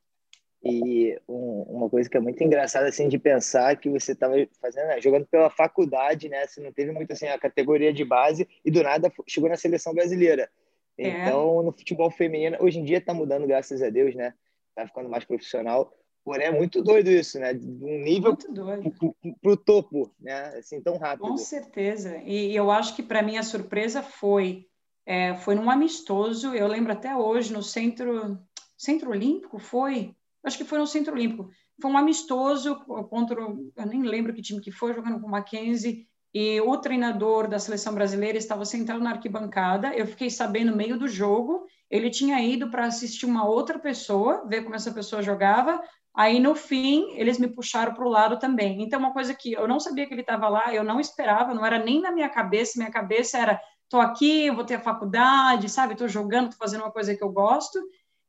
E 0.64 1.18
um, 1.28 1.62
uma 1.62 1.90
coisa 1.90 2.08
que 2.08 2.16
é 2.16 2.20
muito 2.20 2.42
engraçada 2.42 2.86
assim 2.86 3.08
de 3.08 3.18
pensar 3.18 3.76
que 3.76 3.90
você 3.90 4.12
estava 4.12 4.34
fazendo, 4.60 4.86
né, 4.86 5.00
jogando 5.00 5.26
pela 5.26 5.50
faculdade, 5.50 6.28
né? 6.28 6.46
Você 6.46 6.60
não 6.60 6.72
teve 6.72 6.92
muito 6.92 7.12
assim 7.12 7.26
a 7.26 7.38
categoria 7.38 7.92
de 7.92 8.04
base 8.04 8.48
e 8.64 8.70
do 8.70 8.82
nada 8.82 9.12
chegou 9.26 9.50
na 9.50 9.56
seleção 9.56 9.92
brasileira. 9.92 10.48
É. 10.96 11.08
Então, 11.08 11.62
no 11.62 11.72
futebol 11.72 12.10
feminino, 12.10 12.56
hoje 12.60 12.78
em 12.78 12.84
dia 12.84 12.98
está 12.98 13.12
mudando, 13.12 13.46
graças 13.46 13.82
a 13.82 13.90
Deus, 13.90 14.14
né? 14.14 14.34
Tá 14.74 14.86
ficando 14.86 15.08
mais 15.08 15.24
profissional. 15.24 15.92
Porém, 16.24 16.46
é 16.46 16.50
muito 16.52 16.80
doido 16.80 17.10
isso, 17.10 17.40
né? 17.40 17.52
De 17.52 17.66
um 17.66 17.98
nível 17.98 18.36
para 18.36 19.50
o 19.50 19.56
topo, 19.56 20.14
né? 20.20 20.54
Assim, 20.58 20.80
tão 20.80 20.96
rápido. 20.96 21.28
Com 21.28 21.36
certeza. 21.36 22.18
E 22.24 22.54
eu 22.54 22.70
acho 22.70 22.94
que, 22.94 23.02
para 23.02 23.22
mim, 23.22 23.36
a 23.36 23.42
surpresa 23.42 24.00
foi, 24.00 24.66
é, 25.04 25.34
foi 25.34 25.56
num 25.56 25.68
amistoso, 25.68 26.54
eu 26.54 26.68
lembro 26.68 26.92
até 26.92 27.16
hoje, 27.16 27.52
no 27.52 27.62
Centro, 27.62 28.38
centro 28.76 29.10
Olímpico, 29.10 29.58
foi? 29.58 30.14
Acho 30.44 30.58
que 30.58 30.64
foi 30.64 30.78
no 30.78 30.86
Centro 30.86 31.14
Olímpico. 31.14 31.50
Foi 31.80 31.90
um 31.90 31.96
amistoso 31.96 32.76
contra, 33.08 33.40
eu 33.40 33.86
nem 33.86 34.02
lembro 34.02 34.34
que 34.34 34.42
time 34.42 34.60
que 34.60 34.72
foi, 34.72 34.92
jogando 34.92 35.20
com 35.20 35.26
o 35.26 35.30
Mackenzie, 35.30 36.06
e 36.34 36.60
o 36.62 36.76
treinador 36.78 37.46
da 37.46 37.58
seleção 37.58 37.94
brasileira 37.94 38.38
estava 38.38 38.64
sentado 38.64 39.00
na 39.00 39.10
arquibancada. 39.10 39.94
Eu 39.94 40.06
fiquei 40.06 40.30
sabendo 40.30 40.70
no 40.70 40.76
meio 40.76 40.98
do 40.98 41.06
jogo. 41.06 41.66
Ele 41.90 42.08
tinha 42.08 42.40
ido 42.40 42.70
para 42.70 42.86
assistir 42.86 43.26
uma 43.26 43.44
outra 43.44 43.78
pessoa, 43.78 44.46
ver 44.48 44.62
como 44.62 44.74
essa 44.74 44.90
pessoa 44.92 45.20
jogava. 45.20 45.80
Aí, 46.14 46.40
no 46.40 46.54
fim, 46.54 47.12
eles 47.16 47.38
me 47.38 47.48
puxaram 47.48 47.92
para 47.92 48.04
o 48.04 48.08
lado 48.08 48.38
também. 48.38 48.82
Então, 48.82 48.98
uma 48.98 49.12
coisa 49.12 49.34
que 49.34 49.52
eu 49.52 49.68
não 49.68 49.78
sabia 49.78 50.06
que 50.06 50.14
ele 50.14 50.22
estava 50.22 50.48
lá, 50.48 50.74
eu 50.74 50.82
não 50.82 50.98
esperava, 50.98 51.52
não 51.52 51.66
era 51.66 51.78
nem 51.78 52.00
na 52.00 52.10
minha 52.10 52.30
cabeça. 52.30 52.78
Minha 52.78 52.90
cabeça 52.90 53.36
era: 53.36 53.60
estou 53.84 54.00
aqui, 54.00 54.50
vou 54.50 54.64
ter 54.64 54.76
a 54.76 54.80
faculdade, 54.80 55.68
sabe? 55.68 55.92
Estou 55.92 56.08
jogando, 56.08 56.48
estou 56.48 56.58
fazendo 56.58 56.82
uma 56.82 56.92
coisa 56.92 57.14
que 57.14 57.22
eu 57.22 57.30
gosto. 57.30 57.78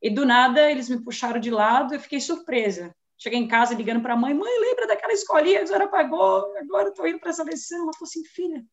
E 0.03 0.09
do 0.09 0.25
nada, 0.25 0.69
eles 0.69 0.89
me 0.89 1.01
puxaram 1.01 1.39
de 1.39 1.49
lado, 1.49 1.93
eu 1.93 1.99
fiquei 1.99 2.19
surpresa. 2.19 2.93
Cheguei 3.17 3.39
em 3.39 3.47
casa 3.47 3.73
ligando 3.73 4.01
para 4.01 4.13
a 4.13 4.17
mãe: 4.17 4.33
mãe, 4.33 4.59
lembra 4.59 4.85
daquela 4.85 5.13
escolinha 5.13 5.59
que 5.59 5.63
a 5.63 5.67
senhora 5.67 5.87
pagou? 5.87 6.45
Agora 6.57 6.89
estou 6.89 7.07
indo 7.07 7.19
para 7.19 7.29
essa 7.29 7.43
seleção. 7.43 7.83
Ela 7.83 7.93
falou 7.93 8.07
assim: 8.07 8.25
filha, 8.25 8.65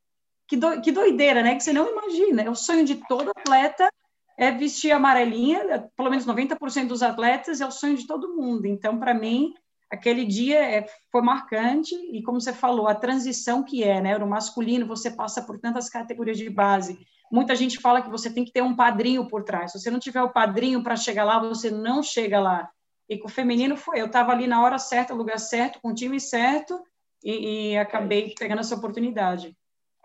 que, 0.49 0.57
do, 0.57 0.81
que 0.81 0.91
doideira, 0.91 1.41
né? 1.41 1.55
Que 1.55 1.63
você 1.63 1.73
não 1.73 1.89
imagina. 1.89 2.43
É 2.43 2.51
o 2.51 2.57
sonho 2.57 2.85
de 2.85 2.97
todo 3.07 3.31
atleta 3.31 3.89
é 4.37 4.51
vestir 4.51 4.91
amarelinha, 4.91 5.89
pelo 5.95 6.09
menos 6.09 6.27
90% 6.27 6.87
dos 6.87 7.03
atletas, 7.03 7.61
é 7.61 7.67
o 7.67 7.71
sonho 7.71 7.95
de 7.95 8.07
todo 8.07 8.35
mundo. 8.35 8.67
Então, 8.67 8.99
para 8.99 9.13
mim, 9.13 9.53
aquele 9.91 10.25
dia 10.25 10.59
é, 10.59 10.87
foi 11.13 11.21
marcante 11.21 11.95
e, 11.95 12.23
como 12.23 12.41
você 12.41 12.53
falou, 12.53 12.89
a 12.89 12.95
transição 12.95 13.63
que 13.63 13.85
é, 13.85 14.01
né? 14.01 14.17
No 14.17 14.27
masculino, 14.27 14.87
você 14.87 15.11
passa 15.11 15.43
por 15.43 15.61
tantas 15.61 15.91
categorias 15.91 16.39
de 16.39 16.49
base. 16.49 16.99
Muita 17.31 17.55
gente 17.55 17.79
fala 17.79 18.03
que 18.03 18.11
você 18.11 18.33
tem 18.33 18.45
que 18.45 18.53
ter 18.53 18.63
um 18.63 18.75
padrinho 18.75 19.27
por 19.29 19.45
trás. 19.45 19.73
Se 19.73 19.79
você 19.79 19.91
não 19.91 20.01
tiver 20.01 20.23
o 20.23 20.33
padrinho 20.33 20.83
para 20.83 20.97
chegar 20.97 21.25
lá, 21.25 21.39
você 21.39 21.71
não 21.71 22.03
chega 22.03 22.41
lá. 22.41 22.71
E 23.09 23.19
com 23.19 23.29
o 23.29 23.31
feminino 23.31 23.77
foi, 23.77 24.01
eu 24.01 24.07
estava 24.07 24.33
ali 24.33 24.47
na 24.47 24.63
hora 24.63 24.79
certa, 24.79 25.13
no 25.13 25.19
lugar 25.19 25.39
certo, 25.39 25.81
com 25.81 25.91
o 25.91 25.95
time 25.95 26.21
certo, 26.21 26.81
e, 27.25 27.73
e 27.73 27.77
acabei 27.77 28.35
pegando 28.39 28.61
essa 28.61 28.75
oportunidade. 28.75 29.57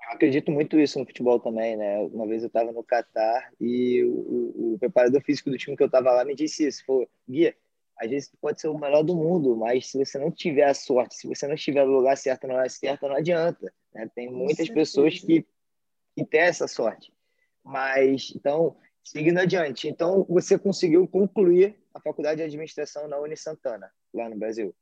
Eu 0.07 0.13
acredito 0.13 0.51
muito 0.51 0.79
isso 0.79 0.99
no 0.99 1.05
futebol 1.05 1.39
também, 1.39 1.75
né? 1.75 1.99
Uma 1.99 2.27
vez 2.27 2.43
eu 2.43 2.47
estava 2.47 2.71
no 2.71 2.83
Catar 2.83 3.51
e 3.59 4.03
o, 4.03 4.11
o, 4.11 4.73
o, 4.73 4.79
preparador 4.79 5.21
físico 5.21 5.49
do 5.49 5.57
time 5.57 5.75
que 5.75 5.81
eu 5.81 5.87
estava 5.87 6.11
lá 6.11 6.23
me 6.23 6.35
disse 6.35 6.67
isso, 6.67 6.85
falou, 6.85 7.09
Guia, 7.27 7.55
às 7.97 8.09
vezes 8.09 8.29
tu 8.29 8.37
pode 8.39 8.61
ser 8.61 8.67
o 8.67 8.77
melhor 8.77 9.03
do 9.03 9.15
mundo, 9.15 9.55
mas 9.55 9.87
se 9.87 9.97
você 9.97 10.19
não 10.19 10.29
tiver 10.29 10.65
a 10.65 10.73
sorte, 10.73 11.15
se 11.15 11.27
você 11.27 11.47
não 11.47 11.55
estiver 11.55 11.85
no 11.85 11.93
lugar 11.93 12.17
certo 12.17 12.45
na 12.45 12.55
hora 12.55 12.69
certa, 12.69 13.07
não 13.07 13.15
adianta. 13.15 13.73
Né? 13.93 14.09
Tem 14.13 14.29
muitas 14.29 14.69
pessoas 14.69 15.19
que, 15.19 15.45
que 16.15 16.25
têm 16.25 16.41
essa 16.41 16.67
sorte. 16.67 17.11
Mas, 17.65 18.31
então, 18.35 18.77
seguindo 19.03 19.39
adiante, 19.39 19.87
então 19.87 20.23
você 20.29 20.57
conseguiu 20.57 21.07
concluir 21.07 21.75
a 21.93 21.99
faculdade 21.99 22.37
de 22.37 22.43
administração 22.43 23.07
na 23.07 23.17
Uni 23.17 23.35
Santana, 23.35 23.91
lá 24.13 24.29
no 24.29 24.37
Brasil? 24.37 24.73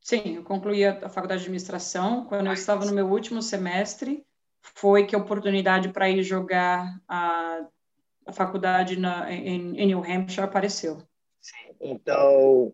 Sim, 0.00 0.36
eu 0.36 0.44
concluí 0.44 0.84
a 0.84 1.08
faculdade 1.08 1.40
de 1.40 1.46
administração 1.46 2.24
quando 2.26 2.46
eu 2.46 2.52
estava 2.52 2.84
no 2.84 2.94
meu 2.94 3.06
último 3.10 3.42
semestre 3.42 4.24
foi 4.62 5.06
que 5.06 5.16
a 5.16 5.18
oportunidade 5.18 5.88
para 5.88 6.08
ir 6.08 6.22
jogar 6.22 7.00
a, 7.08 7.66
a 8.26 8.32
faculdade 8.32 8.98
na, 8.98 9.32
em, 9.32 9.76
em, 9.76 9.86
New 9.86 9.98
Hampshire 9.98 10.44
apareceu. 10.44 11.02
Sim. 11.40 11.74
Então, 11.80 12.72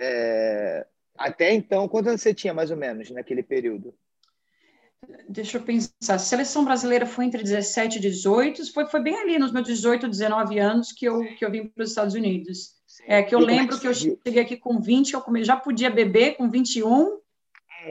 é, 0.00 0.86
até 1.16 1.52
então, 1.52 1.88
quanto 1.88 2.10
você 2.10 2.32
tinha 2.32 2.54
mais 2.54 2.70
ou 2.70 2.76
menos 2.76 3.10
naquele 3.10 3.42
período? 3.42 3.94
Deixa 5.28 5.58
eu 5.58 5.62
pensar. 5.62 6.14
A 6.14 6.18
seleção 6.18 6.64
brasileira 6.64 7.06
foi 7.06 7.24
entre 7.24 7.42
17 7.42 7.98
e 7.98 8.00
18, 8.00 8.72
foi, 8.72 8.86
foi 8.86 9.02
bem 9.02 9.16
ali 9.16 9.38
nos 9.38 9.52
meus 9.52 9.66
18, 9.66 10.08
19 10.08 10.58
anos 10.58 10.92
que 10.92 11.06
eu, 11.06 11.20
que 11.36 11.44
eu 11.44 11.50
vim 11.50 11.66
para 11.66 11.82
os 11.82 11.90
Estados 11.90 12.14
Unidos. 12.14 12.74
Sim. 12.86 13.04
É 13.06 13.22
que 13.22 13.34
eu 13.34 13.40
e 13.40 13.44
lembro 13.44 13.78
que 13.78 13.86
eu 13.86 13.94
cheguei 13.94 14.40
aqui 14.40 14.56
com 14.56 14.80
20, 14.80 15.14
eu 15.14 15.22
já 15.42 15.56
podia 15.56 15.90
beber 15.90 16.36
com 16.36 16.48
21, 16.48 17.18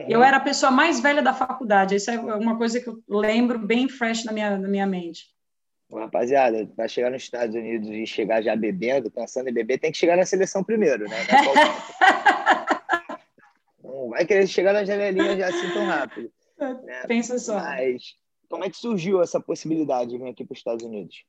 eu 0.08 0.22
era 0.22 0.38
a 0.38 0.40
pessoa 0.40 0.72
mais 0.72 1.00
velha 1.00 1.22
da 1.22 1.32
faculdade. 1.32 1.94
Isso 1.94 2.10
é 2.10 2.18
uma 2.18 2.56
coisa 2.56 2.80
que 2.80 2.88
eu 2.88 3.02
lembro 3.08 3.58
bem 3.58 3.88
fresh 3.88 4.24
na 4.24 4.32
minha, 4.32 4.58
na 4.58 4.68
minha 4.68 4.86
mente. 4.86 5.32
Rapaziada, 5.92 6.66
para 6.74 6.88
chegar 6.88 7.10
nos 7.10 7.22
Estados 7.22 7.54
Unidos 7.54 7.88
e 7.88 8.06
chegar 8.06 8.42
já 8.42 8.56
bebendo, 8.56 9.10
pensando 9.10 9.48
em 9.48 9.52
beber, 9.52 9.78
tem 9.78 9.92
que 9.92 9.98
chegar 9.98 10.16
na 10.16 10.26
seleção 10.26 10.64
primeiro, 10.64 11.04
né? 11.08 11.16
Não 13.82 14.08
vai 14.10 14.24
querer 14.24 14.46
chegar 14.48 14.72
na 14.72 14.84
janelinha 14.84 15.36
já 15.36 15.48
assim 15.48 15.70
tão 15.72 15.86
rápido. 15.86 16.32
Né? 16.58 17.02
Pensa 17.06 17.38
só. 17.38 17.54
Mas 17.54 18.14
como 18.48 18.64
é 18.64 18.70
que 18.70 18.76
surgiu 18.76 19.22
essa 19.22 19.40
possibilidade 19.40 20.10
de 20.10 20.18
vir 20.18 20.28
aqui 20.28 20.44
para 20.44 20.52
os 20.52 20.58
Estados 20.58 20.84
Unidos? 20.84 21.24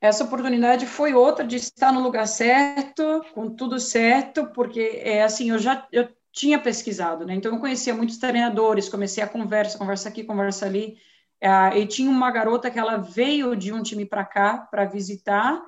essa 0.00 0.24
oportunidade 0.24 0.86
foi 0.86 1.14
outra 1.14 1.46
de 1.46 1.56
estar 1.56 1.92
no 1.92 2.02
lugar 2.02 2.26
certo, 2.26 3.24
com 3.34 3.48
tudo 3.48 3.78
certo, 3.78 4.46
porque 4.48 5.00
é 5.02 5.22
assim, 5.22 5.50
eu 5.50 5.58
já 5.58 5.86
eu 5.90 6.08
tinha 6.32 6.58
pesquisado, 6.58 7.24
né? 7.24 7.34
Então 7.34 7.54
eu 7.54 7.60
conhecia 7.60 7.94
muitos 7.94 8.18
treinadores, 8.18 8.88
comecei 8.88 9.22
a 9.22 9.28
conversa, 9.28 9.78
conversa 9.78 10.08
aqui, 10.08 10.22
conversa 10.22 10.66
ali. 10.66 10.98
É, 11.40 11.78
e 11.78 11.86
tinha 11.86 12.10
uma 12.10 12.30
garota 12.30 12.70
que 12.70 12.78
ela 12.78 12.98
veio 12.98 13.56
de 13.56 13.72
um 13.72 13.82
time 13.82 14.04
para 14.04 14.24
cá 14.24 14.58
para 14.70 14.84
visitar 14.84 15.62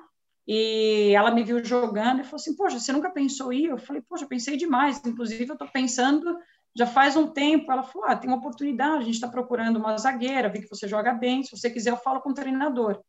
e 0.47 1.11
ela 1.15 1.31
me 1.31 1.43
viu 1.43 1.63
jogando 1.63 2.21
e 2.21 2.23
falou 2.23 2.35
assim: 2.35 2.55
Poxa, 2.55 2.79
você 2.79 2.91
nunca 2.91 3.09
pensou 3.09 3.51
ir? 3.51 3.65
Eu 3.65 3.77
falei: 3.77 4.01
Poxa, 4.07 4.27
pensei 4.27 4.57
demais. 4.57 5.01
Inclusive, 5.05 5.47
eu 5.47 5.53
estou 5.53 5.67
pensando 5.67 6.37
já 6.75 6.85
faz 6.85 7.15
um 7.15 7.27
tempo. 7.27 7.71
Ela 7.71 7.83
falou: 7.83 8.07
Ah, 8.07 8.15
tem 8.15 8.29
uma 8.29 8.37
oportunidade, 8.37 9.01
a 9.01 9.05
gente 9.05 9.15
está 9.15 9.27
procurando 9.27 9.77
uma 9.77 9.97
zagueira, 9.97 10.49
vi 10.49 10.61
que 10.61 10.69
você 10.69 10.87
joga 10.87 11.13
bem. 11.13 11.43
Se 11.43 11.51
você 11.51 11.69
quiser, 11.69 11.91
eu 11.91 11.97
falo 11.97 12.21
com 12.21 12.29
o 12.29 12.33
treinador. 12.33 12.99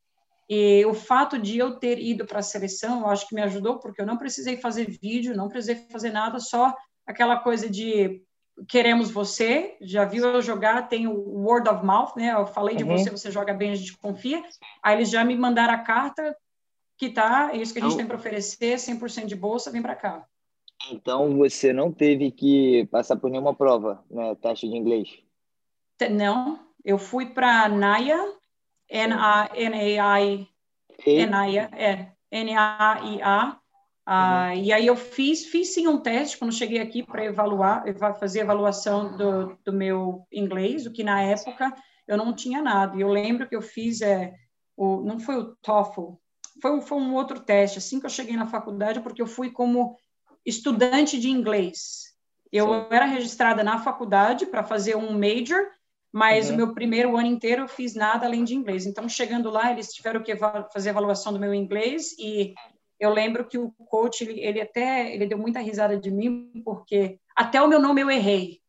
E 0.48 0.84
o 0.84 0.94
fato 0.94 1.38
de 1.38 1.58
eu 1.58 1.78
ter 1.78 1.98
ido 2.00 2.26
para 2.26 2.40
a 2.40 2.42
seleção, 2.42 3.00
eu 3.00 3.06
acho 3.06 3.28
que 3.28 3.34
me 3.34 3.42
ajudou, 3.42 3.78
porque 3.78 4.00
eu 4.00 4.06
não 4.06 4.16
precisei 4.16 4.56
fazer 4.56 4.90
vídeo, 5.00 5.36
não 5.36 5.48
precisei 5.48 5.76
fazer 5.90 6.10
nada, 6.10 6.40
só 6.40 6.74
aquela 7.06 7.38
coisa 7.38 7.70
de 7.70 8.20
queremos 8.68 9.10
você, 9.10 9.76
já 9.80 10.04
viu 10.04 10.26
eu 10.26 10.42
jogar, 10.42 10.88
tem 10.88 11.06
o 11.06 11.14
word 11.14 11.68
of 11.68 11.84
mouth, 11.84 12.16
né? 12.16 12.32
Eu 12.32 12.46
falei 12.46 12.76
de 12.76 12.84
uhum. 12.84 12.98
você, 12.98 13.10
você 13.10 13.30
joga 13.30 13.54
bem, 13.54 13.70
a 13.70 13.74
gente 13.74 13.96
confia. 13.96 14.42
Aí 14.82 14.96
eles 14.96 15.08
já 15.08 15.24
me 15.24 15.36
mandaram 15.36 15.74
a 15.74 15.78
carta 15.78 16.36
que 16.98 17.08
tá, 17.08 17.50
é 17.52 17.56
isso 17.56 17.72
que 17.72 17.78
a 17.78 17.82
gente 17.82 17.96
tem 17.96 18.06
para 18.06 18.16
oferecer, 18.16 18.76
100% 18.76 19.26
de 19.26 19.34
bolsa, 19.34 19.70
vem 19.70 19.80
para 19.80 19.94
cá. 19.94 20.26
Então 20.90 21.36
você 21.36 21.72
não 21.72 21.92
teve 21.92 22.30
que 22.30 22.86
passar 22.90 23.16
por 23.16 23.30
nenhuma 23.30 23.54
prova, 23.54 24.04
né, 24.10 24.34
taxa 24.36 24.66
de 24.66 24.76
inglês? 24.76 25.18
Não, 26.10 26.58
eu 26.84 26.96
fui 26.96 27.26
para 27.26 27.68
NAIA, 27.68 28.16
N-A-N-A-I, 28.88 30.48
NAIA, 31.28 31.70
é, 31.72 32.12
N-A-I-A, 32.30 33.60
ah, 34.12 34.48
uhum. 34.48 34.54
e 34.54 34.72
aí 34.72 34.86
eu 34.86 34.96
fiz, 34.96 35.46
fiz 35.46 35.72
sim 35.72 35.86
um 35.86 36.00
teste 36.00 36.36
quando 36.36 36.52
cheguei 36.52 36.80
aqui 36.80 37.00
para 37.00 37.24
evaluar, 37.24 37.84
fazer 38.18 38.40
avaliação 38.40 39.16
do, 39.16 39.56
do 39.64 39.72
meu 39.72 40.26
inglês, 40.32 40.84
o 40.84 40.92
que 40.92 41.04
na 41.04 41.22
época 41.22 41.72
eu 42.08 42.16
não 42.16 42.34
tinha 42.34 42.60
nada. 42.60 42.96
E 42.96 43.02
eu 43.02 43.08
lembro 43.08 43.48
que 43.48 43.54
eu 43.54 43.62
fiz, 43.62 44.00
é, 44.00 44.34
o, 44.76 45.00
não 45.02 45.20
foi 45.20 45.36
o 45.36 45.54
TOEFL, 45.62 46.14
foi, 46.60 46.80
foi 46.80 46.98
um 46.98 47.14
outro 47.14 47.38
teste, 47.38 47.78
assim 47.78 48.00
que 48.00 48.06
eu 48.06 48.10
cheguei 48.10 48.36
na 48.36 48.48
faculdade, 48.48 49.00
porque 49.00 49.22
eu 49.22 49.28
fui 49.28 49.50
como 49.50 49.96
estudante 50.44 51.18
de 51.18 51.28
inglês. 51.28 52.10
Eu 52.52 52.66
Sim. 52.66 52.86
era 52.90 53.04
registrada 53.04 53.62
na 53.62 53.78
faculdade 53.78 54.46
para 54.46 54.64
fazer 54.64 54.96
um 54.96 55.16
major, 55.16 55.64
mas 56.12 56.48
uhum. 56.48 56.54
o 56.54 56.56
meu 56.56 56.74
primeiro 56.74 57.16
ano 57.16 57.28
inteiro 57.28 57.62
eu 57.62 57.68
fiz 57.68 57.94
nada 57.94 58.26
além 58.26 58.42
de 58.42 58.54
inglês. 58.54 58.86
Então, 58.86 59.08
chegando 59.08 59.50
lá, 59.50 59.70
eles 59.70 59.92
tiveram 59.92 60.22
que 60.22 60.36
fazer 60.72 60.90
avaliação 60.90 61.32
do 61.32 61.38
meu 61.38 61.54
inglês 61.54 62.12
e 62.18 62.54
eu 62.98 63.10
lembro 63.10 63.46
que 63.46 63.56
o 63.56 63.72
coach, 63.86 64.22
ele, 64.22 64.40
ele 64.40 64.60
até 64.60 65.14
ele 65.14 65.26
deu 65.26 65.38
muita 65.38 65.60
risada 65.60 65.98
de 65.98 66.10
mim, 66.10 66.50
porque 66.62 67.18
até 67.34 67.62
o 67.62 67.68
meu 67.68 67.80
nome 67.80 68.02
eu 68.02 68.10
errei. 68.10 68.60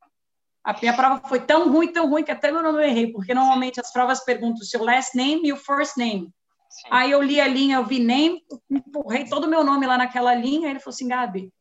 A 0.64 0.80
minha 0.80 0.96
prova 0.96 1.28
foi 1.28 1.40
tão 1.40 1.72
ruim, 1.72 1.92
tão 1.92 2.08
ruim, 2.08 2.24
que 2.24 2.32
até 2.32 2.52
meu 2.52 2.62
nome 2.62 2.78
eu 2.78 2.88
errei, 2.88 3.12
porque 3.12 3.34
normalmente 3.34 3.80
as 3.80 3.92
provas 3.92 4.24
perguntam 4.24 4.62
o 4.62 4.66
seu 4.66 4.84
last 4.84 5.18
name 5.18 5.48
e 5.48 5.52
o 5.52 5.58
first 5.58 5.98
name. 5.98 6.32
Sim. 6.70 6.88
Aí 6.90 7.12
eu 7.12 7.22
li 7.22 7.42
a 7.42 7.48
linha, 7.48 7.78
eu 7.78 7.86
vi 7.86 8.00
nem, 8.00 8.42
empurrei 8.70 9.26
todo 9.26 9.46
o 9.46 9.50
meu 9.50 9.64
nome 9.64 9.86
lá 9.86 9.98
naquela 9.98 10.34
linha, 10.34 10.68
e 10.68 10.72
ele 10.72 10.80
falou 10.80 10.94
assim, 10.94 11.08
Gabi, 11.08 11.52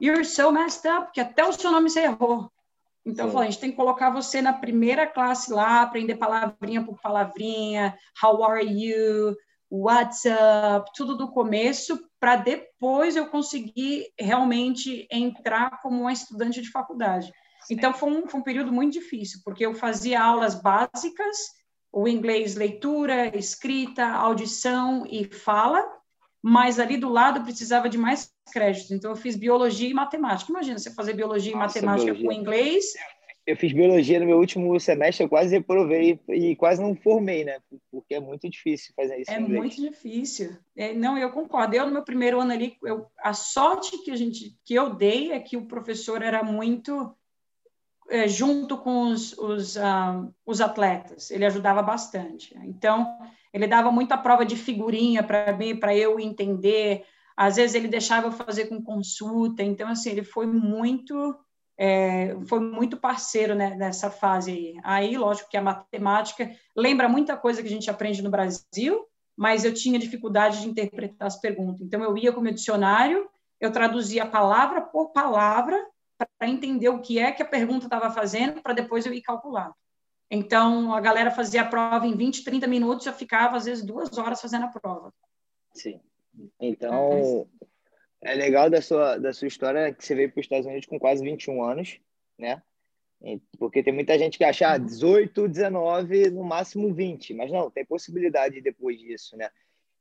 you're 0.00 0.24
so 0.24 0.50
messed 0.50 0.88
up, 0.88 1.12
que 1.12 1.20
até 1.20 1.44
o 1.44 1.52
seu 1.52 1.70
nome 1.70 1.90
você 1.90 2.00
errou. 2.00 2.50
Então, 3.04 3.26
eu 3.26 3.32
falei, 3.32 3.48
a 3.48 3.50
gente 3.50 3.60
tem 3.60 3.70
que 3.70 3.76
colocar 3.76 4.10
você 4.10 4.42
na 4.42 4.52
primeira 4.52 5.06
classe 5.06 5.52
lá, 5.52 5.82
aprender 5.82 6.16
palavrinha 6.16 6.84
por 6.84 7.00
palavrinha, 7.00 7.96
how 8.22 8.44
are 8.44 8.64
you, 8.64 9.34
what's 9.70 10.24
up, 10.26 10.90
tudo 10.94 11.16
do 11.16 11.30
começo, 11.30 11.98
para 12.18 12.36
depois 12.36 13.16
eu 13.16 13.26
conseguir 13.26 14.12
realmente 14.18 15.06
entrar 15.10 15.80
como 15.80 16.02
uma 16.02 16.12
estudante 16.12 16.60
de 16.60 16.70
faculdade. 16.70 17.32
Então, 17.70 17.94
foi 17.94 18.10
um, 18.10 18.28
foi 18.28 18.40
um 18.40 18.44
período 18.44 18.72
muito 18.72 18.92
difícil, 18.92 19.40
porque 19.44 19.64
eu 19.64 19.74
fazia 19.74 20.22
aulas 20.22 20.54
básicas, 20.54 21.36
o 21.92 22.06
inglês 22.06 22.54
leitura, 22.54 23.36
escrita, 23.36 24.06
audição 24.06 25.06
e 25.06 25.24
fala, 25.24 25.82
mas 26.42 26.78
ali 26.78 26.96
do 26.96 27.08
lado 27.08 27.42
precisava 27.42 27.88
de 27.88 27.98
mais 27.98 28.32
créditos. 28.52 28.90
Então 28.90 29.10
eu 29.10 29.16
fiz 29.16 29.36
biologia 29.36 29.88
e 29.88 29.94
matemática. 29.94 30.50
Imagina 30.50 30.78
você 30.78 30.92
fazer 30.92 31.12
biologia 31.12 31.54
Nossa, 31.54 31.78
e 31.78 31.82
matemática 31.82 32.12
biologia. 32.14 32.26
com 32.26 32.32
inglês. 32.32 32.84
Eu 33.46 33.56
fiz 33.56 33.72
biologia 33.72 34.20
no 34.20 34.26
meu 34.26 34.38
último 34.38 34.78
semestre, 34.78 35.24
eu 35.24 35.28
quase 35.28 35.56
reprovei 35.56 36.20
e 36.28 36.54
quase 36.54 36.80
não 36.80 36.94
formei, 36.94 37.44
né? 37.44 37.58
Porque 37.90 38.14
é 38.14 38.20
muito 38.20 38.48
difícil 38.48 38.92
fazer 38.94 39.20
isso. 39.20 39.30
É 39.30 39.40
muito 39.40 39.76
difícil. 39.76 40.56
É, 40.76 40.92
não, 40.92 41.18
eu 41.18 41.30
concordo. 41.30 41.74
Eu 41.74 41.86
no 41.86 41.92
meu 41.92 42.04
primeiro 42.04 42.40
ano 42.40 42.52
ali, 42.52 42.76
eu, 42.84 43.06
a 43.18 43.32
sorte 43.32 43.98
que 44.04 44.10
a 44.10 44.16
gente 44.16 44.56
que 44.64 44.74
eu 44.74 44.94
dei 44.94 45.32
é 45.32 45.40
que 45.40 45.56
o 45.56 45.66
professor 45.66 46.22
era 46.22 46.44
muito 46.44 47.14
é, 48.10 48.28
junto 48.28 48.76
com 48.76 49.02
os, 49.02 49.36
os, 49.38 49.76
uh, 49.76 50.32
os 50.44 50.60
atletas, 50.60 51.30
ele 51.30 51.46
ajudava 51.46 51.82
bastante. 51.82 52.56
Então, 52.64 53.18
ele 53.52 53.66
dava 53.66 53.90
muita 53.90 54.16
prova 54.16 54.44
de 54.44 54.56
figurinha 54.56 55.22
para 55.22 55.52
mim, 55.52 55.76
para 55.76 55.94
eu 55.94 56.20
entender. 56.20 57.04
Às 57.36 57.56
vezes 57.56 57.74
ele 57.74 57.88
deixava 57.88 58.28
eu 58.28 58.32
fazer 58.32 58.66
com 58.66 58.82
consulta. 58.82 59.62
Então, 59.62 59.88
assim, 59.88 60.10
ele 60.10 60.22
foi 60.22 60.46
muito, 60.46 61.36
é, 61.76 62.36
foi 62.46 62.60
muito 62.60 62.96
parceiro 62.96 63.54
né, 63.54 63.74
nessa 63.76 64.10
fase 64.10 64.52
aí. 64.52 64.74
Aí, 64.84 65.16
lógico 65.16 65.50
que 65.50 65.56
a 65.56 65.62
matemática 65.62 66.50
lembra 66.76 67.08
muita 67.08 67.36
coisa 67.36 67.60
que 67.60 67.68
a 67.68 67.70
gente 67.70 67.90
aprende 67.90 68.22
no 68.22 68.30
Brasil, 68.30 69.04
mas 69.36 69.64
eu 69.64 69.74
tinha 69.74 69.98
dificuldade 69.98 70.60
de 70.60 70.68
interpretar 70.68 71.26
as 71.26 71.40
perguntas. 71.40 71.80
Então, 71.80 72.02
eu 72.02 72.16
ia 72.16 72.32
com 72.32 72.40
o 72.40 72.42
meu 72.42 72.54
dicionário, 72.54 73.28
eu 73.60 73.72
traduzia 73.72 74.26
palavra 74.26 74.80
por 74.80 75.10
palavra 75.12 75.76
para 76.38 76.48
entender 76.48 76.88
o 76.88 77.00
que 77.00 77.18
é 77.18 77.32
que 77.32 77.42
a 77.42 77.46
pergunta 77.46 77.86
estava 77.86 78.10
fazendo, 78.10 78.62
para 78.62 78.74
depois 78.74 79.06
eu 79.06 79.12
ir 79.12 79.22
calcular. 79.22 79.72
Então, 80.30 80.94
a 80.94 81.00
galera 81.00 81.30
fazia 81.30 81.62
a 81.62 81.66
prova 81.66 82.06
em 82.06 82.16
20, 82.16 82.44
30 82.44 82.66
minutos, 82.68 83.06
eu 83.06 83.12
ficava, 83.12 83.56
às 83.56 83.64
vezes, 83.64 83.84
duas 83.84 84.16
horas 84.16 84.40
fazendo 84.40 84.66
a 84.66 84.68
prova. 84.68 85.12
Sim. 85.74 86.00
Então, 86.60 87.48
é 88.22 88.34
legal 88.34 88.70
da 88.70 88.80
sua, 88.80 89.18
da 89.18 89.32
sua 89.32 89.48
história 89.48 89.92
que 89.92 90.04
você 90.04 90.14
veio 90.14 90.30
para 90.30 90.40
os 90.40 90.44
Estados 90.44 90.66
Unidos 90.66 90.86
com 90.86 90.98
quase 91.00 91.24
21 91.24 91.62
anos, 91.64 91.98
né? 92.38 92.62
Porque 93.58 93.82
tem 93.82 93.92
muita 93.92 94.18
gente 94.18 94.38
que 94.38 94.44
acha 94.44 94.72
ah, 94.72 94.78
18, 94.78 95.48
19, 95.48 96.30
no 96.30 96.44
máximo 96.44 96.94
20, 96.94 97.34
mas 97.34 97.50
não, 97.50 97.70
tem 97.70 97.84
possibilidade 97.84 98.60
depois 98.60 98.98
disso, 98.98 99.36
né? 99.36 99.50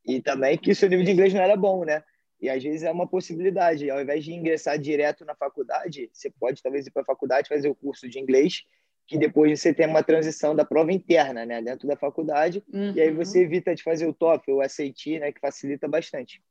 E 0.06 0.22
também 0.22 0.58
que 0.58 0.72
o 0.72 0.76
seu 0.76 0.88
nível 0.88 1.06
de 1.06 1.12
inglês 1.12 1.34
não 1.34 1.42
era 1.42 1.58
bom, 1.58 1.84
né? 1.84 2.04
E 2.40 2.50
às 2.50 2.64
vezes 2.64 2.84
é 2.84 2.92
uma 2.92 3.08
possibilidade. 3.08 3.90
Ao 3.90 4.02
invés 4.02 4.24
de 4.24 4.34
ingressar 4.34 4.80
direto 4.80 5.26
na 5.26 5.36
faculdade, 5.36 6.10
você 6.14 6.30
pode 6.30 6.64
talvez 6.64 6.88
ir 6.88 6.92
para 6.92 7.02
a 7.02 7.06
faculdade 7.06 7.50
fazer 7.50 7.68
o 7.68 7.76
curso 7.76 8.08
de 8.08 8.20
inglês, 8.20 8.64
que 9.10 9.18
depois 9.18 9.60
você 9.60 9.74
tem 9.74 9.88
uma 9.88 10.04
transição 10.04 10.56
da 10.56 10.64
prova 10.64 10.94
interna, 10.94 11.44
né, 11.44 11.60
dentro 11.64 11.88
da 11.88 11.96
faculdade, 11.96 12.64
uhum. 12.72 12.94
e 12.96 13.02
aí 13.02 13.12
você 13.12 13.42
evita 13.42 13.74
de 13.74 13.82
fazer 13.82 14.06
o 14.06 14.14
TOEFL, 14.14 14.52
o 14.52 14.70
SAT, 14.70 15.20
né, 15.20 15.32
que 15.32 15.40
facilita 15.40 15.88
bastante. 15.88 16.44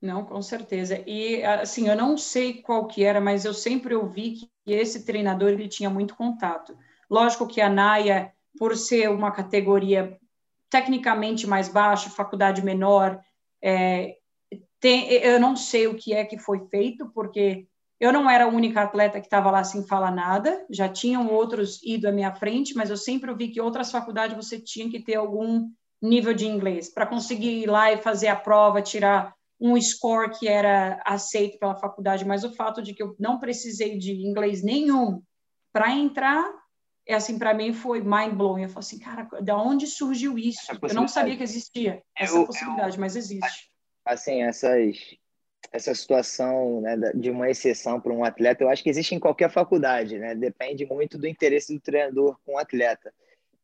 Não, 0.00 0.24
com 0.24 0.40
certeza. 0.40 1.02
E 1.06 1.42
assim, 1.44 1.88
eu 1.88 1.94
não 1.94 2.16
sei 2.16 2.62
qual 2.62 2.86
que 2.86 3.04
era, 3.04 3.20
mas 3.20 3.44
eu 3.44 3.52
sempre 3.52 3.94
ouvi 3.94 4.36
que 4.64 4.72
esse 4.72 5.04
treinador 5.04 5.50
ele 5.50 5.68
tinha 5.68 5.90
muito 5.90 6.16
contato. 6.16 6.74
Lógico 7.08 7.46
que 7.46 7.60
a 7.60 7.68
Naia, 7.68 8.32
por 8.58 8.74
ser 8.78 9.10
uma 9.10 9.30
categoria 9.30 10.18
tecnicamente 10.70 11.46
mais 11.46 11.68
baixa, 11.68 12.08
faculdade 12.08 12.64
menor, 12.64 13.20
é, 13.62 14.16
tem, 14.80 15.12
eu 15.12 15.38
não 15.38 15.54
sei 15.54 15.86
o 15.86 15.94
que 15.94 16.14
é 16.14 16.24
que 16.24 16.38
foi 16.38 16.66
feito, 16.70 17.10
porque 17.14 17.66
eu 18.00 18.12
não 18.12 18.28
era 18.28 18.44
a 18.44 18.48
única 18.48 18.82
atleta 18.82 19.20
que 19.20 19.26
estava 19.26 19.50
lá 19.50 19.62
sem 19.62 19.86
falar 19.86 20.10
nada, 20.10 20.66
já 20.70 20.88
tinham 20.88 21.28
outros 21.32 21.82
ido 21.82 22.08
à 22.08 22.12
minha 22.12 22.34
frente, 22.34 22.74
mas 22.74 22.90
eu 22.90 22.96
sempre 22.96 23.30
ouvi 23.30 23.48
que 23.48 23.60
outras 23.60 23.90
faculdades 23.90 24.36
você 24.36 24.60
tinha 24.60 24.90
que 24.90 25.00
ter 25.00 25.14
algum 25.14 25.68
nível 26.02 26.34
de 26.34 26.46
inglês 26.46 26.92
para 26.92 27.06
conseguir 27.06 27.62
ir 27.62 27.66
lá 27.66 27.92
e 27.92 27.98
fazer 27.98 28.28
a 28.28 28.36
prova, 28.36 28.82
tirar 28.82 29.34
um 29.60 29.80
score 29.80 30.36
que 30.38 30.48
era 30.48 31.00
aceito 31.06 31.58
pela 31.58 31.76
faculdade, 31.76 32.24
mas 32.24 32.44
o 32.44 32.52
fato 32.54 32.82
de 32.82 32.92
que 32.92 33.02
eu 33.02 33.14
não 33.18 33.38
precisei 33.38 33.96
de 33.96 34.12
inglês 34.12 34.62
nenhum 34.62 35.22
para 35.72 35.90
entrar, 35.90 36.44
é 37.06 37.14
assim, 37.14 37.38
para 37.38 37.54
mim 37.54 37.72
foi 37.72 38.00
mind 38.00 38.34
blowing. 38.34 38.62
Eu 38.62 38.68
falei 38.68 38.80
assim, 38.80 38.98
cara, 38.98 39.28
de 39.40 39.52
onde 39.52 39.86
surgiu 39.86 40.36
isso? 40.36 40.60
Eu 40.82 40.94
não 40.94 41.08
sabia 41.08 41.36
que 41.36 41.42
existia 41.42 42.02
essa 42.16 42.36
eu, 42.36 42.46
possibilidade, 42.46 42.96
eu, 42.96 43.00
mas 43.00 43.16
existe 43.16 43.72
assim, 44.04 44.42
essas, 44.42 44.94
essa 45.72 45.94
situação 45.94 46.80
né, 46.80 46.96
de 47.14 47.30
uma 47.30 47.50
exceção 47.50 48.00
para 48.00 48.12
um 48.12 48.24
atleta, 48.24 48.62
eu 48.62 48.68
acho 48.68 48.82
que 48.82 48.90
existe 48.90 49.14
em 49.14 49.20
qualquer 49.20 49.50
faculdade, 49.50 50.18
né? 50.18 50.34
Depende 50.34 50.86
muito 50.86 51.18
do 51.18 51.26
interesse 51.26 51.74
do 51.74 51.80
treinador 51.80 52.38
com 52.44 52.54
o 52.54 52.58
atleta. 52.58 53.12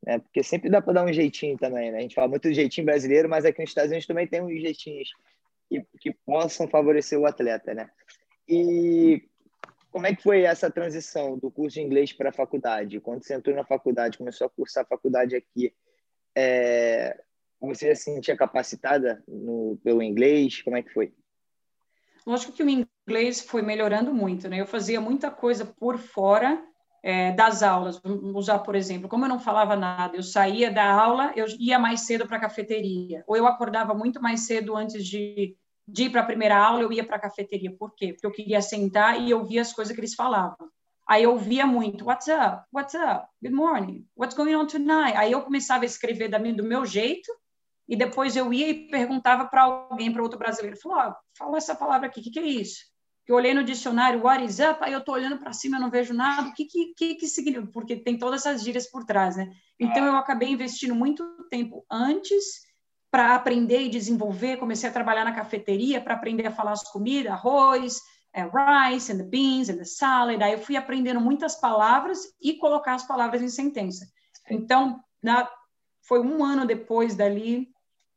Né? 0.04 0.18
Porque 0.18 0.42
sempre 0.42 0.70
dá 0.70 0.80
para 0.80 0.94
dar 0.94 1.04
um 1.04 1.12
jeitinho 1.12 1.56
também, 1.58 1.90
né? 1.90 1.98
A 1.98 2.00
gente 2.00 2.14
fala 2.14 2.28
muito 2.28 2.48
do 2.48 2.54
jeitinho 2.54 2.84
brasileiro, 2.84 3.28
mas 3.28 3.44
aqui 3.44 3.60
nos 3.60 3.70
Estados 3.70 3.90
Unidos 3.90 4.06
também 4.06 4.26
tem 4.26 4.40
uns 4.40 4.60
jeitinhos 4.60 5.10
que, 5.68 5.84
que 6.00 6.12
possam 6.24 6.66
favorecer 6.68 7.18
o 7.18 7.26
atleta, 7.26 7.74
né? 7.74 7.90
E 8.48 9.22
como 9.90 10.06
é 10.06 10.14
que 10.14 10.22
foi 10.22 10.42
essa 10.42 10.70
transição 10.70 11.38
do 11.38 11.50
curso 11.50 11.74
de 11.74 11.82
inglês 11.82 12.12
para 12.12 12.30
a 12.30 12.32
faculdade? 12.32 13.00
Quando 13.00 13.24
você 13.24 13.34
entrou 13.34 13.54
na 13.54 13.64
faculdade, 13.64 14.18
começou 14.18 14.46
a 14.46 14.50
cursar 14.50 14.84
a 14.84 14.88
faculdade 14.88 15.36
aqui, 15.36 15.72
é, 16.34 17.20
você 17.60 17.94
se 17.94 18.04
sentia 18.04 18.36
capacitada 18.36 19.22
no, 19.28 19.78
pelo 19.84 20.02
inglês? 20.02 20.62
Como 20.62 20.76
é 20.76 20.82
que 20.82 20.92
foi? 20.92 21.12
Lógico 22.26 22.52
que 22.52 22.62
o 22.62 22.68
inglês 22.68 23.40
foi 23.40 23.62
melhorando 23.62 24.12
muito, 24.12 24.48
né? 24.48 24.60
Eu 24.60 24.66
fazia 24.66 25.00
muita 25.00 25.30
coisa 25.30 25.64
por 25.64 25.98
fora 25.98 26.62
é, 27.02 27.32
das 27.32 27.62
aulas. 27.62 28.00
Vamos 28.02 28.34
usar, 28.34 28.58
por 28.60 28.74
exemplo, 28.74 29.08
como 29.08 29.24
eu 29.24 29.28
não 29.28 29.40
falava 29.40 29.76
nada, 29.76 30.16
eu 30.16 30.22
saía 30.22 30.70
da 30.70 30.90
aula, 30.92 31.32
eu 31.34 31.46
ia 31.58 31.78
mais 31.78 32.02
cedo 32.02 32.26
para 32.26 32.36
a 32.36 32.40
cafeteria, 32.40 33.24
ou 33.26 33.36
eu 33.36 33.46
acordava 33.46 33.94
muito 33.94 34.20
mais 34.20 34.46
cedo 34.46 34.76
antes 34.76 35.04
de, 35.04 35.56
de 35.86 36.04
ir 36.04 36.10
para 36.10 36.20
a 36.20 36.26
primeira 36.26 36.56
aula, 36.56 36.82
eu 36.82 36.92
ia 36.92 37.04
para 37.04 37.16
a 37.16 37.20
cafeteria. 37.20 37.74
Por 37.76 37.94
quê? 37.94 38.12
Porque 38.12 38.26
eu 38.26 38.32
queria 38.32 38.60
sentar 38.62 39.20
e 39.20 39.32
ouvir 39.32 39.58
as 39.58 39.72
coisas 39.72 39.94
que 39.94 40.00
eles 40.00 40.14
falavam. 40.14 40.56
Aí 41.08 41.24
eu 41.24 41.32
ouvia 41.32 41.66
muito, 41.66 42.04
what's 42.04 42.28
up, 42.28 42.62
what's 42.72 42.94
up, 42.94 43.26
good 43.42 43.54
morning, 43.54 44.06
what's 44.16 44.36
going 44.36 44.54
on 44.54 44.66
tonight? 44.66 45.16
Aí 45.16 45.32
eu 45.32 45.42
começava 45.42 45.82
a 45.82 45.86
escrever 45.86 46.28
do 46.28 46.62
meu 46.62 46.86
jeito, 46.86 47.32
e 47.90 47.96
depois 47.96 48.36
eu 48.36 48.52
ia 48.52 48.68
e 48.68 48.86
perguntava 48.86 49.46
para 49.46 49.62
alguém, 49.62 50.12
para 50.12 50.22
outro 50.22 50.38
brasileiro, 50.38 50.78
falou, 50.80 50.98
oh, 51.10 51.14
fala 51.36 51.58
essa 51.58 51.74
palavra 51.74 52.06
aqui, 52.06 52.20
o 52.20 52.22
que, 52.22 52.30
que 52.30 52.38
é 52.38 52.46
isso? 52.46 52.78
Eu 53.26 53.34
olhei 53.34 53.52
no 53.52 53.64
dicionário, 53.64 54.22
what 54.22 54.44
is 54.44 54.60
up? 54.60 54.78
Aí 54.80 54.92
eu 54.92 55.04
tô 55.04 55.12
olhando 55.12 55.38
para 55.38 55.52
cima, 55.52 55.76
eu 55.76 55.80
não 55.80 55.90
vejo 55.90 56.14
nada. 56.14 56.48
O 56.48 56.52
que 56.52 56.64
que, 56.64 56.94
que 56.94 57.14
que 57.16 57.26
significa? 57.28 57.68
Porque 57.72 57.96
tem 57.96 58.16
todas 58.16 58.46
essas 58.46 58.62
gírias 58.62 58.88
por 58.88 59.04
trás, 59.04 59.36
né? 59.36 59.50
Então 59.78 60.04
eu 60.04 60.16
acabei 60.16 60.48
investindo 60.48 60.94
muito 60.94 61.24
tempo 61.48 61.84
antes 61.90 62.60
para 63.10 63.34
aprender 63.34 63.82
e 63.82 63.88
desenvolver. 63.88 64.56
Comecei 64.56 64.88
a 64.88 64.92
trabalhar 64.92 65.24
na 65.24 65.32
cafeteria 65.32 66.00
para 66.00 66.14
aprender 66.14 66.46
a 66.46 66.52
falar 66.52 66.72
as 66.72 66.82
comidas, 66.82 67.32
arroz, 67.32 68.00
é, 68.32 68.42
rice 68.42 69.12
and 69.12 69.18
the 69.18 69.24
beans 69.24 69.68
and 69.68 69.76
the 69.76 69.84
salad. 69.84 70.42
Aí 70.42 70.52
eu 70.52 70.58
fui 70.58 70.76
aprendendo 70.76 71.20
muitas 71.20 71.60
palavras 71.60 72.20
e 72.40 72.54
colocar 72.54 72.94
as 72.94 73.06
palavras 73.06 73.42
em 73.42 73.48
sentença. 73.48 74.06
Então, 74.48 75.00
na, 75.22 75.48
foi 76.02 76.20
um 76.20 76.44
ano 76.44 76.66
depois 76.66 77.14
dali, 77.14 77.68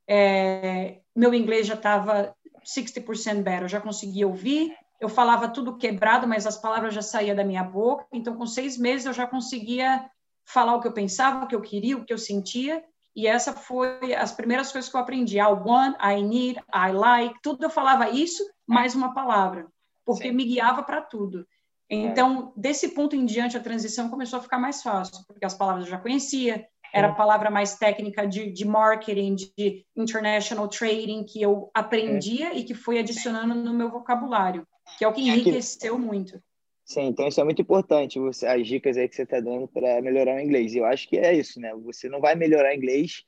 é, 0.08 1.00
meu 1.16 1.34
inglês 1.34 1.68
já 1.68 1.76
estava 1.76 2.36
60% 2.66 3.44
better, 3.44 3.64
eu 3.64 3.68
já 3.68 3.82
conseguia 3.82 4.28
ouvir, 4.28 4.76
eu 5.00 5.10
falava 5.10 5.50
tudo 5.50 5.78
quebrado, 5.78 6.28
mas 6.28 6.48
as 6.48 6.58
palavras 6.58 6.94
já 6.94 7.02
saíam 7.02 7.36
da 7.36 7.44
minha 7.44 7.64
boca. 7.64 8.06
Então, 8.12 8.38
com 8.38 8.46
seis 8.46 8.78
meses, 8.78 9.06
eu 9.06 9.12
já 9.12 9.28
conseguia 9.28 10.10
falar 10.46 10.76
o 10.76 10.82
que 10.82 10.88
eu 10.88 10.94
pensava, 10.94 11.44
o 11.44 11.48
que 11.48 11.56
eu 11.56 11.62
queria, 11.62 11.98
o 11.98 12.06
que 12.06 12.14
eu 12.14 12.18
sentia. 12.18 12.82
E 13.16 13.28
essa 13.28 13.54
foi 13.54 14.14
as 14.16 14.32
primeiras 14.32 14.72
coisas 14.72 14.90
que 14.90 14.96
eu 14.96 15.02
aprendi. 15.02 15.38
I 15.38 15.44
want, 15.44 15.98
I 16.02 16.22
need, 16.24 16.60
I 16.74 16.92
like, 16.94 17.36
tudo 17.44 17.64
eu 17.64 17.70
falava 17.70 18.10
isso, 18.10 18.44
mais 18.66 18.96
uma 18.96 19.14
palavra, 19.14 19.68
porque 20.06 20.30
Sim. 20.30 20.36
me 20.36 20.46
guiava 20.46 20.82
para 20.84 21.02
tudo. 21.02 21.46
Então, 21.90 22.54
é. 22.56 22.62
desse 22.62 22.90
ponto 22.90 23.16
em 23.16 23.26
diante, 23.26 23.58
a 23.58 23.62
transição 23.62 24.10
começou 24.10 24.40
a 24.40 24.42
ficar 24.42 24.58
mais 24.58 24.82
fácil, 24.82 25.24
porque 25.28 25.46
as 25.46 25.54
palavras 25.54 25.86
eu 25.86 25.92
já 25.92 25.98
conhecia, 25.98 26.66
era 26.94 27.08
a 27.08 27.16
palavra 27.16 27.50
mais 27.50 27.76
técnica 27.76 28.28
de, 28.28 28.52
de 28.52 28.66
marketing, 28.66 29.36
de 29.36 29.84
international 29.96 30.68
trading, 30.68 31.24
que 31.24 31.42
eu 31.42 31.72
aprendia 31.74 32.50
é. 32.50 32.58
e 32.58 32.64
que 32.64 32.76
foi 32.76 33.00
adicionando 33.00 33.56
no 33.56 33.74
meu 33.74 33.90
vocabulário, 33.90 34.68
que 34.98 35.04
é 35.04 35.08
o 35.08 35.12
que 35.12 35.22
enriqueceu 35.22 35.98
muito. 35.98 36.40
Sim, 36.86 37.08
então 37.08 37.28
isso 37.28 37.42
é 37.42 37.44
muito 37.44 37.62
importante, 37.62 38.20
você, 38.20 38.46
as 38.46 38.68
dicas 38.68 38.98
aí 38.98 39.10
que 39.10 39.16
você 39.16 39.24
está 39.24 39.40
dando 39.40 39.68
para 39.68 40.02
melhorar 40.02 40.36
o 40.36 40.40
inglês. 40.40 40.76
Eu 40.76 40.86
acho 40.86 41.08
que 41.10 41.18
é 41.18 41.34
isso, 41.34 41.60
né? 41.60 41.74
Você 41.84 42.08
não 42.08 42.20
vai 42.20 42.36
melhorar 42.36 42.76
inglês 42.76 43.24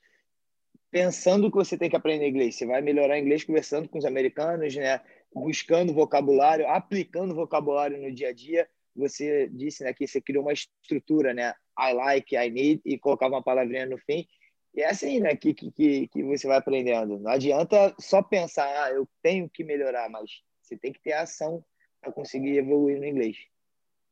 pensando 0.90 1.50
que 1.50 1.56
você 1.56 1.76
tem 1.76 1.90
que 1.90 1.96
aprender 1.96 2.28
inglês. 2.28 2.54
Você 2.54 2.66
vai 2.66 2.80
melhorar 2.80 3.18
inglês 3.18 3.42
conversando 3.42 3.88
com 3.88 3.98
os 3.98 4.04
americanos, 4.04 4.76
né? 4.76 5.00
Buscando 5.34 5.92
vocabulário, 5.92 6.68
aplicando 6.68 7.34
vocabulário 7.34 8.00
no 8.00 8.12
dia 8.12 8.28
a 8.28 8.32
dia. 8.32 8.68
Você 8.94 9.48
disse 9.48 9.82
né, 9.82 9.92
que 9.92 10.06
você 10.06 10.20
criou 10.20 10.44
uma 10.44 10.52
estrutura, 10.52 11.34
né? 11.34 11.54
I 11.78 11.92
like, 11.92 12.36
I 12.36 12.50
need, 12.50 12.82
e 12.84 12.98
colocar 12.98 13.28
uma 13.28 13.42
palavrinha 13.42 13.86
no 13.86 13.98
fim. 13.98 14.26
E 14.74 14.82
é 14.82 14.90
assim, 14.90 15.20
né, 15.20 15.34
que, 15.34 15.54
que, 15.54 16.08
que 16.08 16.22
você 16.22 16.46
vai 16.46 16.58
aprendendo. 16.58 17.18
Não 17.18 17.30
adianta 17.30 17.94
só 17.98 18.22
pensar, 18.22 18.66
ah, 18.66 18.90
eu 18.90 19.08
tenho 19.22 19.48
que 19.48 19.64
melhorar, 19.64 20.08
mas 20.10 20.30
você 20.60 20.76
tem 20.76 20.92
que 20.92 21.00
ter 21.00 21.12
ação 21.12 21.64
para 22.00 22.12
conseguir 22.12 22.58
evoluir 22.58 22.98
no 22.98 23.06
inglês. 23.06 23.36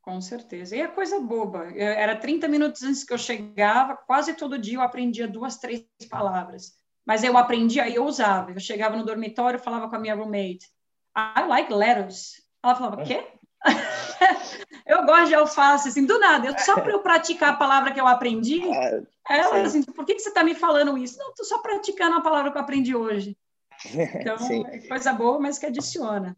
Com 0.01 0.21
certeza. 0.21 0.75
E 0.75 0.81
é 0.81 0.87
coisa 0.87 1.19
boba. 1.19 1.65
Eu, 1.71 1.87
era 1.87 2.15
30 2.15 2.47
minutos 2.47 2.83
antes 2.83 3.03
que 3.03 3.13
eu 3.13 3.17
chegava, 3.17 3.95
quase 3.95 4.35
todo 4.35 4.57
dia 4.57 4.77
eu 4.77 4.81
aprendia 4.81 5.27
duas, 5.27 5.57
três 5.57 5.85
palavras. 6.09 6.73
Mas 7.05 7.23
eu 7.23 7.37
aprendia 7.37 7.87
e 7.87 7.95
eu 7.95 8.05
usava. 8.05 8.51
Eu 8.51 8.59
chegava 8.59 8.95
no 8.97 9.05
dormitório, 9.05 9.59
falava 9.59 9.89
com 9.89 9.95
a 9.95 9.99
minha 9.99 10.15
roommate, 10.15 10.67
I 11.15 11.47
like 11.47 11.71
letters. 11.71 12.41
Ela 12.63 12.75
falava, 12.75 13.01
o 13.01 13.05
quê? 13.05 13.27
eu 14.85 15.05
gosto 15.05 15.27
de 15.27 15.35
alface, 15.35 15.89
assim, 15.89 16.05
do 16.05 16.19
nada. 16.19 16.47
Eu, 16.47 16.59
só 16.59 16.79
para 16.79 16.91
eu 16.91 16.99
praticar 16.99 17.53
a 17.53 17.57
palavra 17.57 17.93
que 17.93 17.99
eu 17.99 18.07
aprendi, 18.07 18.61
ah, 18.71 19.01
ela, 19.29 19.61
assim, 19.61 19.83
por 19.83 20.05
que, 20.05 20.15
que 20.15 20.21
você 20.21 20.29
está 20.29 20.43
me 20.43 20.55
falando 20.55 20.97
isso? 20.97 21.17
Não, 21.17 21.29
estou 21.29 21.45
só 21.45 21.59
praticando 21.59 22.17
a 22.17 22.21
palavra 22.21 22.51
que 22.51 22.57
eu 22.57 22.61
aprendi 22.61 22.95
hoje. 22.95 23.37
Então, 24.21 24.65
é 24.67 24.79
coisa 24.87 25.11
boa, 25.13 25.39
mas 25.39 25.59
que 25.59 25.65
adiciona. 25.65 26.35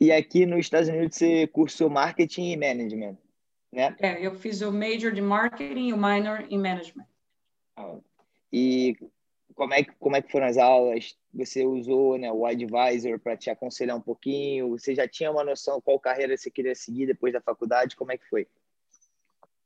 E 0.00 0.10
aqui 0.10 0.46
nos 0.46 0.60
Estados 0.60 0.88
Unidos 0.88 1.16
você 1.16 1.46
cursou 1.46 1.90
Marketing 1.90 2.52
e 2.52 2.56
Management, 2.56 3.18
né? 3.70 3.94
É, 4.00 4.24
eu 4.24 4.34
fiz 4.34 4.62
o 4.62 4.72
Major 4.72 5.12
de 5.12 5.20
Marketing 5.20 5.88
e 5.88 5.92
o 5.92 5.96
Minor 5.96 6.46
em 6.48 6.58
Management. 6.58 7.06
Ah, 7.76 7.96
e 8.50 8.96
como 9.54 9.74
é 9.74 9.84
que 9.84 9.92
como 9.98 10.16
é 10.16 10.22
que 10.22 10.32
foram 10.32 10.46
as 10.46 10.56
aulas? 10.56 11.14
Você 11.32 11.64
usou 11.64 12.18
né, 12.18 12.30
o 12.32 12.44
advisor 12.44 13.18
para 13.18 13.36
te 13.36 13.50
aconselhar 13.50 13.96
um 13.96 14.00
pouquinho? 14.00 14.70
Você 14.70 14.94
já 14.94 15.06
tinha 15.06 15.30
uma 15.30 15.44
noção 15.44 15.80
qual 15.80 15.98
carreira 15.98 16.36
você 16.36 16.50
queria 16.50 16.74
seguir 16.74 17.06
depois 17.06 17.32
da 17.32 17.40
faculdade? 17.40 17.96
Como 17.96 18.12
é 18.12 18.18
que 18.18 18.28
foi? 18.28 18.46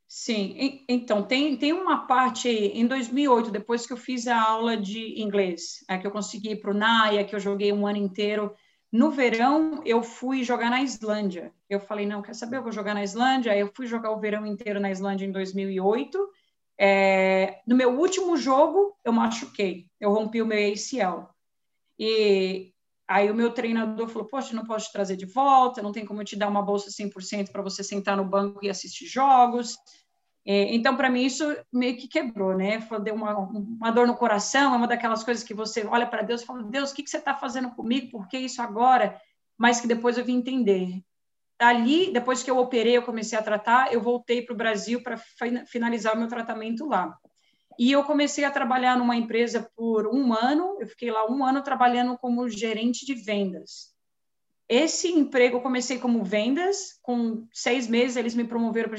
Sim, 0.06 0.84
então 0.88 1.22
tem, 1.22 1.56
tem 1.56 1.72
uma 1.72 2.06
parte 2.06 2.48
em 2.48 2.86
2008, 2.86 3.50
depois 3.50 3.86
que 3.86 3.92
eu 3.92 3.96
fiz 3.96 4.28
a 4.28 4.40
aula 4.40 4.76
de 4.76 5.20
inglês, 5.20 5.84
é, 5.88 5.98
que 5.98 6.06
eu 6.06 6.10
consegui 6.10 6.50
ir 6.50 6.56
para 6.56 6.70
o 6.70 6.74
NAIA, 6.74 7.24
que 7.24 7.34
eu 7.34 7.40
joguei 7.40 7.72
um 7.72 7.86
ano 7.86 7.98
inteiro. 7.98 8.54
No 8.92 9.10
verão, 9.10 9.82
eu 9.84 10.02
fui 10.02 10.44
jogar 10.44 10.70
na 10.70 10.82
Islândia. 10.82 11.52
Eu 11.68 11.80
falei, 11.80 12.06
não, 12.06 12.22
quer 12.22 12.34
saber, 12.34 12.58
eu 12.58 12.62
vou 12.62 12.70
jogar 12.70 12.94
na 12.94 13.02
Islândia. 13.02 13.50
Aí 13.50 13.58
eu 13.58 13.72
fui 13.74 13.86
jogar 13.86 14.12
o 14.12 14.20
verão 14.20 14.46
inteiro 14.46 14.78
na 14.78 14.90
Islândia 14.90 15.26
em 15.26 15.32
2008 15.32 16.16
é, 16.78 17.60
no 17.66 17.76
meu 17.76 17.98
último 17.98 18.36
jogo, 18.36 18.96
eu 19.04 19.12
machuquei, 19.12 19.86
eu 20.00 20.10
rompi 20.10 20.42
o 20.42 20.46
meu 20.46 20.58
ACL. 20.58 21.28
E 21.98 22.72
aí 23.08 23.30
o 23.30 23.34
meu 23.34 23.52
treinador 23.52 24.08
falou: 24.08 24.28
Poxa, 24.28 24.54
não 24.54 24.64
posso 24.64 24.86
te 24.86 24.92
trazer 24.92 25.16
de 25.16 25.26
volta, 25.26 25.82
não 25.82 25.92
tem 25.92 26.04
como 26.04 26.20
eu 26.20 26.24
te 26.24 26.36
dar 26.36 26.48
uma 26.48 26.62
bolsa 26.62 26.90
100% 26.90 27.50
para 27.50 27.62
você 27.62 27.82
sentar 27.82 28.16
no 28.16 28.24
banco 28.24 28.64
e 28.64 28.70
assistir 28.70 29.06
jogos. 29.06 29.76
É, 30.46 30.74
então, 30.74 30.94
para 30.94 31.08
mim, 31.08 31.24
isso 31.24 31.56
meio 31.72 31.96
que 31.96 32.06
quebrou, 32.06 32.56
né? 32.56 32.80
Foi, 32.82 33.00
deu 33.00 33.14
uma, 33.14 33.34
uma 33.38 33.90
dor 33.90 34.06
no 34.06 34.16
coração, 34.16 34.74
é 34.74 34.76
uma 34.76 34.86
daquelas 34.86 35.24
coisas 35.24 35.42
que 35.42 35.54
você 35.54 35.86
olha 35.86 36.06
para 36.06 36.22
Deus 36.22 36.42
e 36.42 36.46
fala: 36.46 36.62
Deus, 36.64 36.90
o 36.90 36.94
que, 36.94 37.02
que 37.02 37.10
você 37.10 37.18
está 37.18 37.34
fazendo 37.34 37.70
comigo? 37.70 38.10
Por 38.10 38.28
que 38.28 38.38
isso 38.38 38.60
agora? 38.60 39.20
Mas 39.56 39.80
que 39.80 39.86
depois 39.86 40.18
eu 40.18 40.24
vim 40.24 40.36
entender 40.36 41.02
ali, 41.58 42.12
depois 42.12 42.42
que 42.42 42.50
eu 42.50 42.58
operei, 42.58 42.96
eu 42.96 43.02
comecei 43.02 43.38
a 43.38 43.42
tratar, 43.42 43.92
eu 43.92 44.00
voltei 44.00 44.42
para 44.42 44.54
o 44.54 44.56
Brasil 44.56 45.02
para 45.02 45.16
finalizar 45.66 46.14
o 46.14 46.18
meu 46.18 46.28
tratamento 46.28 46.86
lá. 46.86 47.16
E 47.78 47.90
eu 47.90 48.04
comecei 48.04 48.44
a 48.44 48.50
trabalhar 48.50 48.96
numa 48.96 49.16
empresa 49.16 49.70
por 49.76 50.06
um 50.06 50.32
ano, 50.32 50.76
eu 50.80 50.86
fiquei 50.86 51.10
lá 51.10 51.30
um 51.30 51.44
ano 51.44 51.62
trabalhando 51.62 52.16
como 52.18 52.48
gerente 52.48 53.04
de 53.04 53.14
vendas. 53.14 53.94
Esse 54.68 55.08
emprego 55.12 55.58
eu 55.58 55.62
comecei 55.62 55.98
como 55.98 56.24
vendas, 56.24 56.98
com 57.02 57.46
seis 57.52 57.86
meses 57.86 58.16
eles 58.16 58.34
me 58.34 58.44
promoveram 58.44 58.90
para 58.90 58.98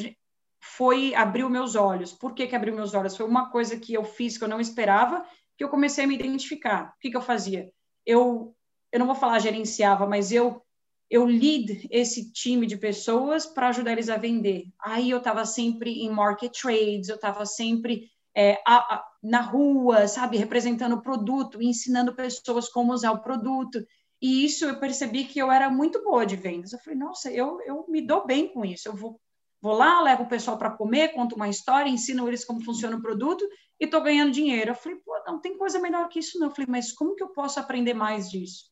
foi 0.77 1.13
abriu 1.13 1.49
meus 1.49 1.75
olhos. 1.75 2.11
Por 2.11 2.33
que, 2.33 2.47
que 2.47 2.55
abriu 2.55 2.73
meus 2.73 2.93
olhos? 2.93 3.15
Foi 3.15 3.25
uma 3.25 3.51
coisa 3.51 3.77
que 3.77 3.93
eu 3.93 4.03
fiz 4.03 4.37
que 4.37 4.43
eu 4.43 4.47
não 4.47 4.59
esperava, 4.59 5.23
que 5.57 5.63
eu 5.63 5.69
comecei 5.69 6.03
a 6.03 6.07
me 6.07 6.15
identificar. 6.15 6.93
O 6.95 6.99
que, 6.99 7.11
que 7.11 7.17
eu 7.17 7.21
fazia? 7.21 7.71
Eu, 8.05 8.55
eu 8.91 8.99
não 8.99 9.05
vou 9.05 9.15
falar 9.15 9.39
gerenciava, 9.39 10.07
mas 10.07 10.31
eu 10.31 10.61
eu 11.07 11.23
lead 11.23 11.87
esse 11.91 12.31
time 12.31 12.65
de 12.65 12.77
pessoas 12.77 13.45
para 13.45 13.69
ajudar 13.69 13.91
eles 13.91 14.09
a 14.09 14.17
vender. 14.17 14.65
Aí 14.79 15.11
eu 15.11 15.19
estava 15.19 15.45
sempre 15.45 16.01
em 16.01 16.09
market 16.09 16.51
trades, 16.59 17.09
eu 17.09 17.15
estava 17.15 17.45
sempre 17.45 18.09
é, 18.35 18.61
a, 18.65 18.95
a, 18.95 19.05
na 19.23 19.41
rua, 19.41 20.07
sabe, 20.07 20.37
representando 20.37 20.93
o 20.93 21.01
produto, 21.01 21.61
ensinando 21.61 22.15
pessoas 22.15 22.67
como 22.67 22.93
usar 22.93 23.11
o 23.11 23.21
produto. 23.21 23.85
E 24.21 24.45
isso 24.45 24.65
eu 24.65 24.79
percebi 24.79 25.25
que 25.25 25.39
eu 25.39 25.51
era 25.51 25.69
muito 25.69 26.03
boa 26.03 26.25
de 26.25 26.35
vendas. 26.35 26.73
Eu 26.73 26.79
falei, 26.79 26.99
nossa, 26.99 27.31
eu, 27.31 27.59
eu 27.61 27.85
me 27.87 28.01
dou 28.01 28.25
bem 28.25 28.47
com 28.51 28.65
isso. 28.65 28.89
Eu 28.89 28.95
vou, 28.95 29.19
vou 29.61 29.73
lá, 29.73 30.01
levo 30.01 30.23
o 30.23 30.29
pessoal 30.29 30.57
para 30.57 30.71
comer, 30.71 31.13
conto 31.13 31.35
uma 31.35 31.49
história, 31.49 31.89
ensino 31.89 32.27
eles 32.27 32.43
como 32.43 32.63
funciona 32.63 32.97
o 32.97 33.01
produto 33.01 33.47
e 33.79 33.85
estou 33.85 34.01
ganhando 34.01 34.31
dinheiro. 34.31 34.71
Eu 34.71 34.75
falei, 34.75 34.97
pô, 34.99 35.11
não 35.25 35.39
tem 35.39 35.57
coisa 35.57 35.79
melhor 35.79 36.09
que 36.09 36.19
isso, 36.19 36.37
não. 36.39 36.47
Eu 36.47 36.51
falei, 36.51 36.67
mas 36.69 36.91
como 36.91 37.15
que 37.15 37.23
eu 37.23 37.29
posso 37.29 37.59
aprender 37.59 37.93
mais 37.93 38.29
disso? 38.29 38.65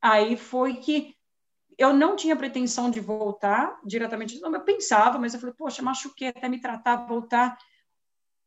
Aí 0.00 0.36
foi 0.36 0.76
que 0.76 1.14
eu 1.78 1.92
não 1.92 2.16
tinha 2.16 2.34
pretensão 2.34 2.90
de 2.90 3.00
voltar 3.00 3.78
diretamente, 3.84 4.40
eu 4.40 4.64
pensava, 4.64 5.18
mas 5.18 5.34
eu 5.34 5.40
falei, 5.40 5.54
poxa, 5.54 5.82
machuquei 5.82 6.28
até 6.28 6.48
me 6.48 6.60
tratar, 6.60 7.06
voltar. 7.06 7.56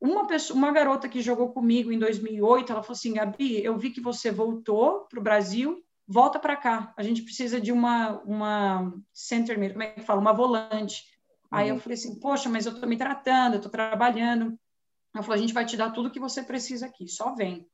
Uma 0.02 0.26
pessoa, 0.28 0.58
uma 0.58 0.72
garota 0.72 1.10
que 1.10 1.22
jogou 1.22 1.52
comigo 1.52 1.92
em 1.92 2.00
2008, 2.00 2.72
ela 2.72 2.82
falou 2.82 2.96
assim, 2.96 3.14
Gabi, 3.14 3.64
eu 3.64 3.78
vi 3.78 3.90
que 3.90 4.00
você 4.00 4.32
voltou 4.32 5.06
para 5.10 5.20
o 5.20 5.24
Brasil, 5.24 5.84
volta 6.08 6.40
para 6.40 6.56
cá. 6.56 6.94
A 6.98 7.04
gente 7.04 7.22
precisa 7.22 7.60
de 7.60 7.72
uma 7.72 8.22
uma 8.24 8.94
center, 9.14 9.58
como 9.72 9.84
é 9.84 9.88
que 9.88 10.02
fala, 10.02 10.22
uma 10.22 10.34
volante. 10.34 11.04
Aí 11.52 11.70
eu 11.70 11.76
uhum. 11.76 11.82
falei 11.82 11.98
assim, 11.98 12.20
poxa, 12.20 12.48
mas 12.48 12.66
eu 12.66 12.74
estou 12.74 12.88
me 12.88 12.98
tratando, 12.98 13.54
eu 13.54 13.58
estou 13.58 13.72
trabalhando. 13.72 14.58
Ela 15.14 15.24
falou, 15.24 15.36
a 15.36 15.42
gente 15.42 15.54
vai 15.54 15.66
te 15.66 15.76
dar 15.76 15.92
tudo 15.92 16.12
que 16.12 16.20
você 16.20 16.44
precisa 16.44 16.86
aqui, 16.86 17.08
só 17.08 17.34
vem. 17.36 17.68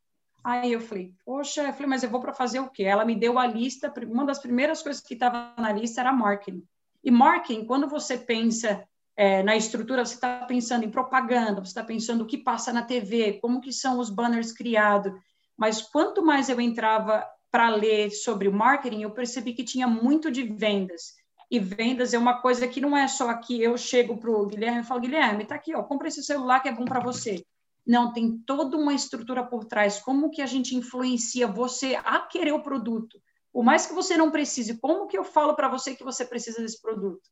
Aí 0.43 0.71
eu 0.71 0.79
falei, 0.79 1.13
poxa, 1.25 1.63
eu 1.63 1.73
falei, 1.73 1.87
mas 1.87 2.03
eu 2.03 2.09
vou 2.09 2.21
para 2.21 2.33
fazer 2.33 2.59
o 2.59 2.69
quê? 2.69 2.83
Ela 2.83 3.03
me 3.03 3.15
deu 3.15 3.37
a 3.37 3.47
lista, 3.47 3.91
uma 4.07 4.25
das 4.25 4.39
primeiras 4.39 4.81
coisas 4.81 5.01
que 5.01 5.15
estava 5.15 5.53
na 5.57 5.71
lista 5.71 6.01
era 6.01 6.13
marketing. 6.13 6.63
E 7.03 7.11
marketing, 7.11 7.65
quando 7.65 7.87
você 7.87 8.17
pensa 8.17 8.87
é, 9.17 9.41
na 9.43 9.55
estrutura, 9.55 10.05
você 10.05 10.15
está 10.15 10.45
pensando 10.45 10.83
em 10.83 10.91
propaganda, 10.91 11.63
você 11.63 11.69
está 11.69 11.83
pensando 11.83 12.21
o 12.21 12.27
que 12.27 12.37
passa 12.37 12.73
na 12.73 12.83
TV, 12.83 13.39
como 13.41 13.61
que 13.61 13.71
são 13.71 13.99
os 13.99 14.09
banners 14.09 14.51
criados. 14.51 15.13
Mas 15.57 15.81
quanto 15.81 16.23
mais 16.23 16.49
eu 16.49 16.59
entrava 16.59 17.25
para 17.49 17.69
ler 17.69 18.11
sobre 18.11 18.47
o 18.49 18.53
marketing, 18.53 19.01
eu 19.01 19.11
percebi 19.11 19.53
que 19.53 19.63
tinha 19.63 19.87
muito 19.87 20.29
de 20.29 20.43
vendas. 20.43 21.13
E 21.49 21.59
vendas 21.59 22.13
é 22.13 22.17
uma 22.17 22.41
coisa 22.41 22.67
que 22.67 22.81
não 22.81 22.97
é 22.97 23.07
só 23.07 23.29
aqui, 23.29 23.61
eu 23.61 23.77
chego 23.77 24.17
para 24.17 24.29
o 24.29 24.45
Guilherme 24.45 24.81
e 24.81 24.83
falo, 24.83 24.99
Guilherme, 24.99 25.43
está 25.43 25.55
aqui, 25.55 25.73
ó, 25.73 25.83
compra 25.83 26.07
esse 26.07 26.23
celular 26.23 26.59
que 26.59 26.67
é 26.67 26.73
bom 26.73 26.85
para 26.85 26.99
você. 26.99 27.45
Não, 27.87 28.11
tem 28.11 28.39
toda 28.39 28.75
uma 28.75 28.93
estrutura 28.93 29.45
por 29.45 29.63
trás. 29.63 29.99
Como 29.99 30.31
que 30.31 30.41
a 30.41 30.45
gente 30.45 30.75
influencia 30.75 31.47
você 31.47 31.95
a 32.03 32.19
querer 32.19 32.51
o 32.51 32.63
produto? 32.63 33.21
Por 33.53 33.63
mais 33.63 33.85
que 33.85 33.93
você 33.93 34.17
não 34.17 34.31
precise, 34.31 34.77
como 34.79 35.07
que 35.07 35.17
eu 35.17 35.23
falo 35.23 35.55
para 35.55 35.69
você 35.69 35.95
que 35.95 36.03
você 36.03 36.25
precisa 36.25 36.61
desse 36.61 36.81
produto? 36.81 37.29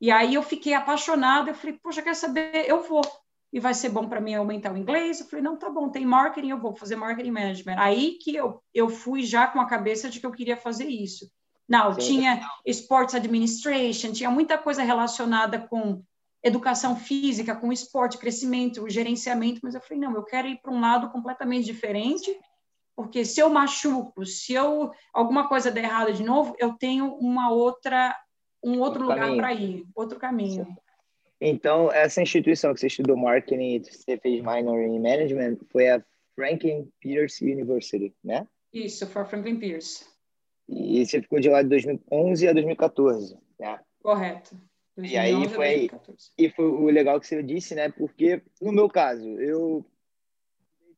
E 0.00 0.10
aí 0.10 0.34
eu 0.34 0.42
fiquei 0.42 0.74
apaixonada, 0.74 1.50
eu 1.50 1.54
falei, 1.54 1.78
poxa, 1.82 2.02
quer 2.02 2.14
saber? 2.14 2.68
Eu 2.68 2.82
vou. 2.82 3.02
E 3.52 3.60
vai 3.60 3.72
ser 3.72 3.88
bom 3.88 4.08
para 4.08 4.20
mim 4.20 4.34
aumentar 4.34 4.72
o 4.72 4.76
inglês? 4.76 5.20
Eu 5.20 5.26
falei, 5.26 5.42
não, 5.42 5.56
tá 5.56 5.70
bom, 5.70 5.88
tem 5.88 6.04
marketing, 6.04 6.48
eu 6.48 6.58
vou 6.58 6.74
fazer 6.74 6.96
marketing 6.96 7.30
management. 7.30 7.76
Aí 7.78 8.18
que 8.20 8.34
eu, 8.34 8.60
eu 8.74 8.88
fui 8.88 9.22
já 9.22 9.46
com 9.46 9.60
a 9.60 9.66
cabeça 9.66 10.10
de 10.10 10.18
que 10.18 10.26
eu 10.26 10.32
queria 10.32 10.56
fazer 10.56 10.88
isso. 10.88 11.30
Não, 11.68 11.94
Sim. 11.94 12.00
tinha 12.00 12.46
sports 12.66 13.14
administration, 13.14 14.12
tinha 14.12 14.30
muita 14.30 14.58
coisa 14.58 14.82
relacionada 14.82 15.58
com 15.58 16.02
educação 16.42 16.94
física, 16.94 17.56
com 17.56 17.72
esporte, 17.72 18.18
crescimento, 18.18 18.88
gerenciamento, 18.90 19.60
mas 19.62 19.74
eu 19.74 19.80
falei, 19.80 19.98
não, 19.98 20.14
eu 20.14 20.24
quero 20.24 20.46
ir 20.46 20.60
para 20.60 20.72
um 20.72 20.80
lado 20.80 21.10
completamente 21.10 21.64
diferente, 21.64 22.30
porque 22.94 23.24
se 23.24 23.40
eu 23.40 23.48
machuco, 23.48 24.26
se 24.26 24.52
eu 24.52 24.90
alguma 25.12 25.48
coisa 25.48 25.70
der 25.70 25.84
errado 25.84 26.12
de 26.12 26.22
novo, 26.22 26.54
eu 26.58 26.74
tenho 26.74 27.14
uma 27.14 27.50
outra 27.50 28.14
um 28.64 28.80
outro, 28.80 29.02
lugar 29.02 29.36
para 29.36 29.52
ir, 29.52 29.86
outro 29.94 30.18
caminho. 30.18 30.64
Sim. 30.64 30.76
Então, 31.40 31.92
essa 31.92 32.22
instituição 32.22 32.72
que 32.72 32.80
você 32.80 32.86
estudou 32.86 33.16
marketing 33.16 33.76
e 33.76 33.78
você 33.80 34.16
fez 34.16 34.40
minor 34.40 34.80
in 34.80 34.98
management 34.98 35.58
foi 35.70 35.90
a 35.90 36.02
Franklin 36.34 36.90
Pierce 37.00 37.44
University, 37.44 38.14
né? 38.24 38.46
Isso, 38.72 39.06
foi 39.06 39.22
a 39.22 39.24
Franklin 39.24 39.58
Pierce. 39.58 40.06
E 40.68 41.04
você 41.04 41.20
ficou 41.20 41.38
de 41.38 41.50
lá 41.50 41.62
de 41.62 41.68
2011 41.68 42.48
a 42.48 42.52
2014, 42.52 43.36
né? 43.60 43.78
Correto. 44.02 44.56
E 44.96 45.18
aí 45.18 45.48
foi, 45.48 45.90
e 46.38 46.50
foi 46.50 46.64
o 46.64 46.86
legal 46.86 47.20
que 47.20 47.26
você 47.26 47.42
disse, 47.42 47.74
né? 47.74 47.90
Porque 47.90 48.42
no 48.62 48.72
meu 48.72 48.88
caso, 48.88 49.28
eu 49.40 49.84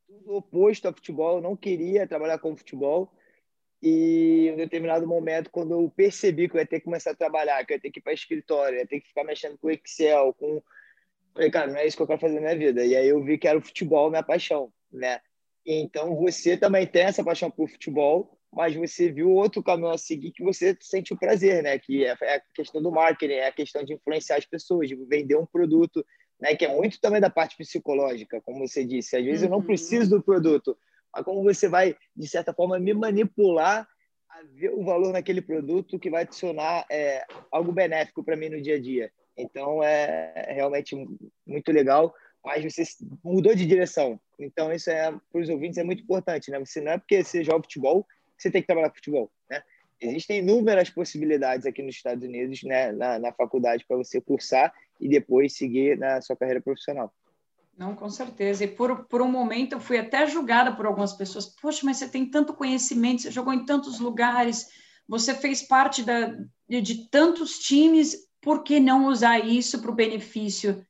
tudo 0.07 0.35
oposto 0.37 0.87
ao 0.87 0.94
futebol, 0.94 1.37
eu 1.37 1.42
não 1.42 1.57
queria 1.57 2.07
trabalhar 2.07 2.38
com 2.38 2.57
futebol. 2.57 3.11
E 3.83 4.49
em 4.49 4.53
um 4.53 4.57
determinado 4.57 5.07
momento, 5.07 5.51
quando 5.51 5.73
eu 5.73 5.93
percebi 5.95 6.49
que 6.49 6.57
eu 6.57 6.61
ia 6.61 6.67
ter 6.67 6.79
que 6.81 6.87
começar 6.87 7.11
a 7.11 7.17
trabalhar, 7.17 7.65
que 7.65 7.73
eu 7.73 7.77
ia 7.77 7.81
ter 7.81 7.91
que 7.91 8.01
ir 8.01 8.03
para 8.03 8.12
escritório, 8.12 8.79
ia 8.79 8.87
ter 8.87 9.01
que 9.01 9.09
ficar 9.09 9.25
mexendo 9.25 9.59
com 9.59 9.71
Excel, 9.71 10.35
com. 10.35 10.62
Falei, 11.35 11.51
cara, 11.51 11.67
não 11.71 11.77
é 11.77 11.87
isso 11.87 11.97
que 11.97 12.03
eu 12.03 12.07
quero 12.07 12.21
fazer 12.21 12.37
na 12.37 12.41
minha 12.41 12.57
vida. 12.57 12.85
E 12.85 12.97
aí 12.97 13.09
eu 13.09 13.23
vi 13.23 13.37
que 13.37 13.47
era 13.47 13.59
o 13.59 13.62
futebol 13.62 14.09
minha 14.09 14.23
paixão, 14.23 14.73
né? 14.91 15.21
Então 15.65 16.17
você 16.17 16.57
também 16.57 16.87
tem 16.87 17.03
essa 17.03 17.23
paixão 17.23 17.51
por 17.51 17.69
futebol, 17.69 18.39
mas 18.53 18.75
você 18.75 19.12
viu 19.12 19.31
outro 19.31 19.62
caminho 19.62 19.91
a 19.91 19.99
seguir 19.99 20.33
que 20.33 20.43
você 20.43 20.77
sente 20.81 21.12
o 21.12 21.19
prazer, 21.19 21.62
né? 21.62 21.79
Que 21.79 22.07
é, 22.07 22.17
é 22.23 22.37
a 22.37 22.43
questão 22.55 22.81
do 22.81 22.91
marketing, 22.91 23.35
é 23.35 23.49
a 23.49 23.53
questão 23.53 23.85
de 23.85 23.93
influenciar 23.93 24.39
as 24.39 24.47
pessoas, 24.47 24.89
de 24.89 24.95
vender 24.95 25.37
um 25.37 25.45
produto, 25.45 26.05
né? 26.41 26.57
Que 26.57 26.65
é 26.65 26.75
muito 26.75 26.99
também 27.01 27.21
da 27.21 27.29
parte 27.29 27.57
psicológica, 27.57 28.41
como 28.41 28.67
você 28.67 28.85
disse. 28.85 29.17
Às 29.17 29.25
vezes 29.25 29.41
uhum. 29.43 29.47
eu 29.47 29.51
não 29.51 29.59
uhum. 29.59 29.67
preciso 29.67 30.09
do 30.09 30.23
produto, 30.23 30.79
como 31.24 31.42
você 31.42 31.68
vai, 31.68 31.96
de 32.14 32.29
certa 32.29 32.52
forma, 32.52 32.79
me 32.79 32.94
manipular 32.94 33.87
a 34.29 34.42
ver 34.55 34.70
o 34.70 34.85
valor 34.85 35.12
naquele 35.12 35.40
produto 35.40 35.98
que 35.98 36.11
vai 36.11 36.22
adicionar 36.22 36.85
é, 36.90 37.24
algo 37.50 37.72
benéfico 37.72 38.22
para 38.22 38.37
mim 38.37 38.48
no 38.48 38.61
dia 38.61 38.76
a 38.76 38.81
dia. 38.81 39.11
Então, 39.37 39.83
é 39.83 40.52
realmente 40.55 40.96
muito 41.46 41.72
legal, 41.72 42.14
mas 42.44 42.64
você 42.64 42.83
mudou 43.22 43.55
de 43.55 43.66
direção. 43.66 44.20
Então, 44.38 44.72
isso 44.72 44.90
é 44.90 45.11
para 45.11 45.40
os 45.40 45.48
ouvintes 45.48 45.79
é 45.79 45.85
muito 45.85 46.02
importante, 46.02 46.50
né? 46.50 46.59
Você 46.59 46.81
não 46.81 46.92
é 46.92 46.98
porque 46.98 47.22
você 47.22 47.42
joga 47.44 47.62
futebol 47.62 48.07
você 48.37 48.50
tem 48.50 48.61
que 48.61 48.66
trabalhar 48.66 48.90
com 48.90 48.96
futebol, 48.96 49.31
né? 49.50 49.62
Existem 50.00 50.40
inúmeras 50.40 50.90
possibilidades 50.90 51.64
aqui 51.64 51.83
nos 51.83 51.96
Estados 51.96 52.22
Unidos, 52.22 52.62
né, 52.62 52.92
na, 52.92 53.18
na 53.18 53.33
faculdade, 53.33 53.85
para 53.88 53.96
você 53.96 54.20
cursar 54.20 54.72
e 55.00 55.09
depois 55.09 55.57
seguir 55.57 55.96
na 55.96 56.20
sua 56.20 56.37
carreira 56.37 56.61
profissional. 56.61 57.12
Não, 57.77 57.95
com 57.95 58.09
certeza. 58.09 58.65
E 58.65 58.69
por, 58.69 59.05
por 59.05 59.21
um 59.21 59.31
momento 59.31 59.75
eu 59.75 59.81
fui 59.81 59.99
até 59.99 60.27
julgada 60.27 60.75
por 60.75 60.87
algumas 60.87 61.12
pessoas. 61.12 61.47
Poxa, 61.61 61.83
mas 61.85 61.99
você 61.99 62.09
tem 62.09 62.29
tanto 62.29 62.55
conhecimento, 62.55 63.23
você 63.23 63.31
jogou 63.31 63.53
em 63.53 63.65
tantos 63.65 64.01
lugares, 64.01 64.69
você 65.07 65.35
fez 65.35 65.62
parte 65.62 66.03
da, 66.03 66.35
de, 66.69 66.81
de 66.81 67.09
tantos 67.11 67.59
times, 67.59 68.17
por 68.41 68.62
que 68.62 68.81
não 68.81 69.07
usar 69.07 69.39
isso 69.39 69.81
para 69.83 69.91
o 69.91 69.95
benefício? 69.95 70.85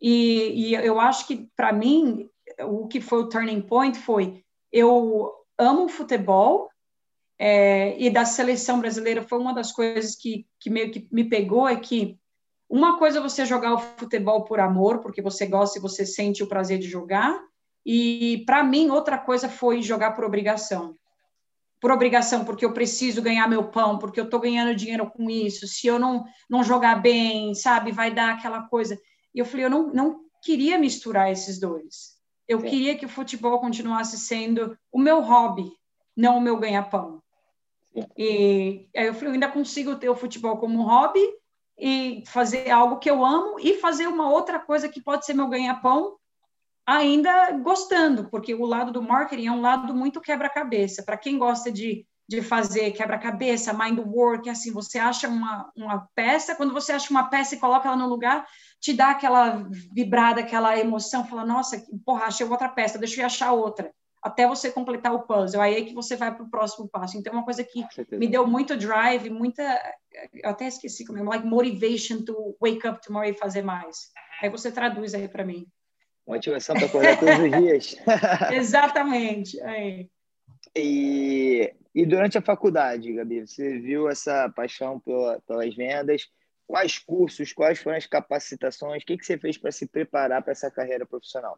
E, 0.00 0.70
e 0.70 0.74
eu 0.74 1.00
acho 1.00 1.26
que, 1.26 1.48
para 1.56 1.72
mim, 1.72 2.28
o 2.64 2.86
que 2.86 3.00
foi 3.00 3.20
o 3.20 3.28
turning 3.28 3.62
point 3.62 3.98
foi: 3.98 4.44
eu 4.70 5.32
amo 5.58 5.88
futebol, 5.88 6.68
é, 7.38 7.98
e 7.98 8.10
da 8.10 8.24
seleção 8.24 8.80
brasileira 8.80 9.22
foi 9.22 9.38
uma 9.38 9.54
das 9.54 9.72
coisas 9.72 10.14
que, 10.14 10.46
que 10.60 10.68
meio 10.68 10.90
que 10.90 11.08
me 11.10 11.24
pegou 11.24 11.68
é 11.68 11.76
que 11.76 12.18
uma 12.68 12.98
coisa 12.98 13.18
é 13.18 13.22
você 13.22 13.46
jogar 13.46 13.74
o 13.74 13.78
futebol 13.78 14.44
por 14.44 14.58
amor, 14.58 14.98
porque 14.98 15.22
você 15.22 15.46
gosta 15.46 15.78
e 15.78 15.82
você 15.82 16.04
sente 16.04 16.42
o 16.42 16.48
prazer 16.48 16.78
de 16.78 16.88
jogar, 16.88 17.40
e 17.84 18.42
para 18.44 18.64
mim 18.64 18.90
outra 18.90 19.16
coisa 19.16 19.48
foi 19.48 19.80
jogar 19.80 20.12
por 20.12 20.24
obrigação. 20.24 20.96
Por 21.80 21.92
obrigação, 21.92 22.44
porque 22.44 22.64
eu 22.64 22.72
preciso 22.72 23.22
ganhar 23.22 23.46
meu 23.46 23.68
pão, 23.68 23.98
porque 23.98 24.18
eu 24.18 24.24
estou 24.24 24.40
ganhando 24.40 24.74
dinheiro 24.74 25.08
com 25.08 25.30
isso. 25.30 25.68
Se 25.68 25.86
eu 25.86 25.98
não, 25.98 26.24
não 26.50 26.64
jogar 26.64 26.96
bem, 26.96 27.54
sabe, 27.54 27.92
vai 27.92 28.12
dar 28.12 28.34
aquela 28.34 28.62
coisa. 28.62 28.98
E 29.32 29.38
eu 29.38 29.44
falei, 29.44 29.66
eu 29.66 29.70
não, 29.70 29.92
não 29.92 30.20
queria 30.42 30.78
misturar 30.78 31.30
esses 31.30 31.60
dois. 31.60 32.16
Eu 32.48 32.60
Sim. 32.60 32.66
queria 32.66 32.96
que 32.96 33.06
o 33.06 33.10
futebol 33.10 33.60
continuasse 33.60 34.18
sendo 34.18 34.76
o 34.90 34.98
meu 34.98 35.20
hobby, 35.20 35.70
não 36.16 36.38
o 36.38 36.40
meu 36.40 36.56
ganha-pão. 36.56 37.22
E 38.16 38.88
aí 38.96 39.06
eu 39.06 39.14
falei, 39.14 39.28
eu 39.28 39.34
ainda 39.34 39.48
consigo 39.48 39.96
ter 39.96 40.08
o 40.08 40.16
futebol 40.16 40.56
como 40.56 40.82
hobby 40.82 41.24
e 41.78 42.22
fazer 42.26 42.70
algo 42.70 42.98
que 42.98 43.10
eu 43.10 43.24
amo 43.24 43.60
e 43.60 43.74
fazer 43.74 44.06
uma 44.06 44.30
outra 44.30 44.58
coisa 44.58 44.88
que 44.88 45.02
pode 45.02 45.26
ser 45.26 45.34
meu 45.34 45.48
ganha-pão 45.48 46.16
ainda 46.86 47.50
gostando, 47.52 48.30
porque 48.30 48.54
o 48.54 48.64
lado 48.64 48.92
do 48.92 49.02
marketing 49.02 49.46
é 49.46 49.52
um 49.52 49.60
lado 49.60 49.92
muito 49.94 50.20
quebra-cabeça. 50.20 51.02
Para 51.02 51.16
quem 51.16 51.36
gosta 51.36 51.70
de, 51.70 52.06
de 52.28 52.40
fazer 52.40 52.92
quebra-cabeça, 52.92 53.72
mind 53.72 53.98
work, 53.98 54.48
assim, 54.48 54.72
você 54.72 54.98
acha 54.98 55.28
uma, 55.28 55.70
uma 55.76 56.08
peça, 56.14 56.54
quando 56.54 56.72
você 56.72 56.92
acha 56.92 57.10
uma 57.10 57.28
peça 57.28 57.56
e 57.56 57.58
coloca 57.58 57.88
ela 57.88 57.96
no 57.96 58.08
lugar, 58.08 58.46
te 58.80 58.92
dá 58.92 59.10
aquela 59.10 59.66
vibrada, 59.92 60.40
aquela 60.40 60.78
emoção, 60.78 61.26
fala, 61.26 61.44
nossa, 61.44 61.84
porra, 62.04 62.26
achei 62.26 62.46
outra 62.46 62.68
peça, 62.68 62.98
deixa 62.98 63.20
eu 63.20 63.26
achar 63.26 63.52
outra 63.52 63.92
até 64.26 64.46
você 64.46 64.70
completar 64.72 65.14
o 65.14 65.22
puzzle. 65.22 65.60
Aí 65.60 65.76
é 65.76 65.84
que 65.84 65.94
você 65.94 66.16
vai 66.16 66.34
para 66.34 66.44
o 66.44 66.50
próximo 66.50 66.88
passo. 66.88 67.16
Então, 67.16 67.32
é 67.32 67.36
uma 67.36 67.44
coisa 67.44 67.62
que 67.62 67.84
me 68.12 68.26
deu 68.26 68.46
muito 68.46 68.76
drive, 68.76 69.30
muita. 69.30 69.62
Eu 70.34 70.50
até 70.50 70.66
esqueci 70.66 71.04
como 71.04 71.18
é, 71.18 71.22
like 71.22 71.46
motivation 71.46 72.24
to 72.24 72.56
wake 72.60 72.86
up 72.86 73.00
tomorrow 73.00 73.28
e 73.28 73.34
fazer 73.34 73.62
mais. 73.62 74.10
Aí 74.42 74.50
você 74.50 74.72
traduz 74.72 75.14
aí 75.14 75.28
para 75.28 75.44
mim. 75.44 75.66
Motivação 76.26 76.74
para 76.74 76.86
acordar 76.86 77.20
todos 77.20 77.38
os 77.38 77.50
dias. 77.50 77.96
Exatamente. 78.52 79.60
Aí. 79.62 80.10
E, 80.74 81.72
e 81.94 82.04
durante 82.04 82.36
a 82.36 82.42
faculdade, 82.42 83.12
Gabi, 83.12 83.46
você 83.46 83.78
viu 83.78 84.08
essa 84.08 84.50
paixão 84.50 84.98
pela, 84.98 85.40
pelas 85.46 85.74
vendas? 85.74 86.28
Quais 86.66 86.98
cursos, 86.98 87.52
quais 87.52 87.78
foram 87.78 87.96
as 87.96 88.06
capacitações? 88.06 89.04
O 89.04 89.06
que, 89.06 89.16
que 89.16 89.24
você 89.24 89.38
fez 89.38 89.56
para 89.56 89.70
se 89.70 89.86
preparar 89.86 90.42
para 90.42 90.50
essa 90.50 90.68
carreira 90.68 91.06
profissional? 91.06 91.56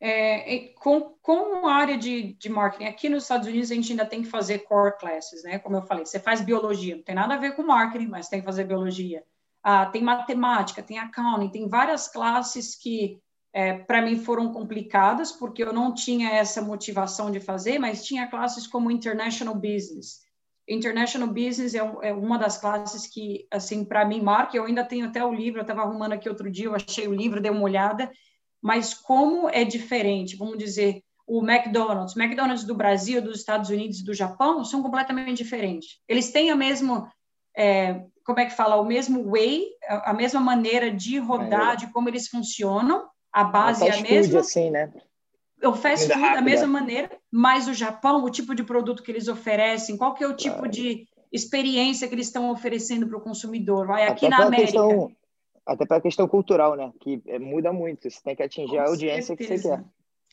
É, 0.00 0.72
com, 0.80 1.14
com 1.22 1.66
a 1.66 1.74
área 1.74 1.96
de, 1.96 2.34
de 2.34 2.48
marketing, 2.48 2.84
aqui 2.84 3.08
nos 3.08 3.22
Estados 3.22 3.46
Unidos 3.46 3.70
a 3.70 3.74
gente 3.74 3.92
ainda 3.92 4.04
tem 4.04 4.22
que 4.22 4.28
fazer 4.28 4.58
core 4.60 4.98
classes, 4.98 5.42
né? 5.44 5.58
Como 5.58 5.76
eu 5.76 5.82
falei, 5.82 6.04
você 6.04 6.18
faz 6.18 6.40
biologia, 6.40 6.96
não 6.96 7.02
tem 7.02 7.14
nada 7.14 7.34
a 7.34 7.38
ver 7.38 7.54
com 7.56 7.62
marketing, 7.62 8.08
mas 8.08 8.28
tem 8.28 8.40
que 8.40 8.46
fazer 8.46 8.64
biologia. 8.64 9.22
Ah, 9.62 9.86
tem 9.86 10.02
matemática, 10.02 10.82
tem 10.82 10.98
accounting, 10.98 11.48
tem 11.48 11.68
várias 11.68 12.06
classes 12.08 12.74
que 12.74 13.18
é, 13.54 13.72
para 13.72 14.02
mim 14.02 14.18
foram 14.18 14.52
complicadas, 14.52 15.30
porque 15.30 15.62
eu 15.62 15.72
não 15.72 15.94
tinha 15.94 16.30
essa 16.30 16.60
motivação 16.60 17.30
de 17.30 17.38
fazer, 17.38 17.78
mas 17.78 18.04
tinha 18.04 18.26
classes 18.26 18.66
como 18.66 18.90
International 18.90 19.54
Business. 19.54 20.24
International 20.68 21.28
Business 21.28 21.74
é, 21.74 21.78
é 22.02 22.12
uma 22.12 22.36
das 22.36 22.58
classes 22.58 23.06
que, 23.06 23.46
assim, 23.50 23.84
para 23.84 24.04
mim 24.04 24.20
marca. 24.20 24.56
Eu 24.56 24.64
ainda 24.64 24.84
tenho 24.84 25.06
até 25.06 25.24
o 25.24 25.32
livro, 25.32 25.60
eu 25.60 25.62
estava 25.62 25.82
arrumando 25.82 26.14
aqui 26.14 26.28
outro 26.28 26.50
dia, 26.50 26.66
eu 26.66 26.74
achei 26.74 27.06
o 27.06 27.14
livro, 27.14 27.40
dei 27.40 27.50
uma 27.50 27.62
olhada, 27.62 28.10
mas 28.64 28.94
como 28.94 29.46
é 29.50 29.62
diferente, 29.62 30.36
vamos 30.36 30.56
dizer, 30.56 31.02
o 31.26 31.46
McDonald's, 31.46 32.16
McDonald's 32.16 32.64
do 32.64 32.74
Brasil, 32.74 33.20
dos 33.20 33.40
Estados 33.40 33.68
Unidos 33.68 34.00
e 34.00 34.04
do 34.04 34.14
Japão 34.14 34.64
são 34.64 34.82
completamente 34.82 35.36
diferentes. 35.36 35.98
Eles 36.08 36.32
têm 36.32 36.50
a 36.50 36.56
mesma, 36.56 37.12
é, 37.54 38.00
como 38.24 38.40
é 38.40 38.46
que 38.46 38.56
fala, 38.56 38.80
o 38.80 38.84
mesmo 38.86 39.30
way, 39.30 39.66
a 39.86 40.14
mesma 40.14 40.40
maneira 40.40 40.90
de 40.90 41.18
rodar, 41.18 41.74
é. 41.74 41.76
de 41.76 41.92
como 41.92 42.08
eles 42.08 42.26
funcionam, 42.26 43.06
a 43.30 43.44
base 43.44 43.86
é 43.86 43.98
a 43.98 44.00
mesma. 44.00 44.40
assim, 44.40 44.70
né? 44.70 44.90
eu 45.60 45.74
fast 45.74 46.08
food 46.08 46.20
da 46.20 46.40
mesma 46.40 46.66
maneira, 46.66 47.10
mas 47.30 47.68
o 47.68 47.74
Japão, 47.74 48.24
o 48.24 48.30
tipo 48.30 48.54
de 48.54 48.64
produto 48.64 49.02
que 49.02 49.10
eles 49.10 49.28
oferecem, 49.28 49.98
qual 49.98 50.14
que 50.14 50.24
é 50.24 50.26
o 50.26 50.36
tipo 50.36 50.66
de 50.66 51.06
experiência 51.30 52.08
que 52.08 52.14
eles 52.14 52.28
estão 52.28 52.50
oferecendo 52.50 53.06
para 53.06 53.18
o 53.18 53.20
consumidor? 53.20 53.86
Vai 53.86 54.06
aqui 54.06 54.26
na 54.26 54.38
América. 54.44 54.72
Questão, 54.72 55.12
até 55.66 55.86
para 55.86 55.96
a 55.98 56.00
questão 56.00 56.28
cultural, 56.28 56.76
né? 56.76 56.92
Que 57.00 57.22
é, 57.26 57.38
muda 57.38 57.72
muito. 57.72 58.10
Você 58.10 58.20
tem 58.22 58.36
que 58.36 58.42
atingir 58.42 58.76
Com 58.76 58.80
a 58.80 58.86
audiência 58.88 59.36
certeza. 59.36 59.54
que 59.54 59.58
você 59.60 59.68
quer. 59.68 59.84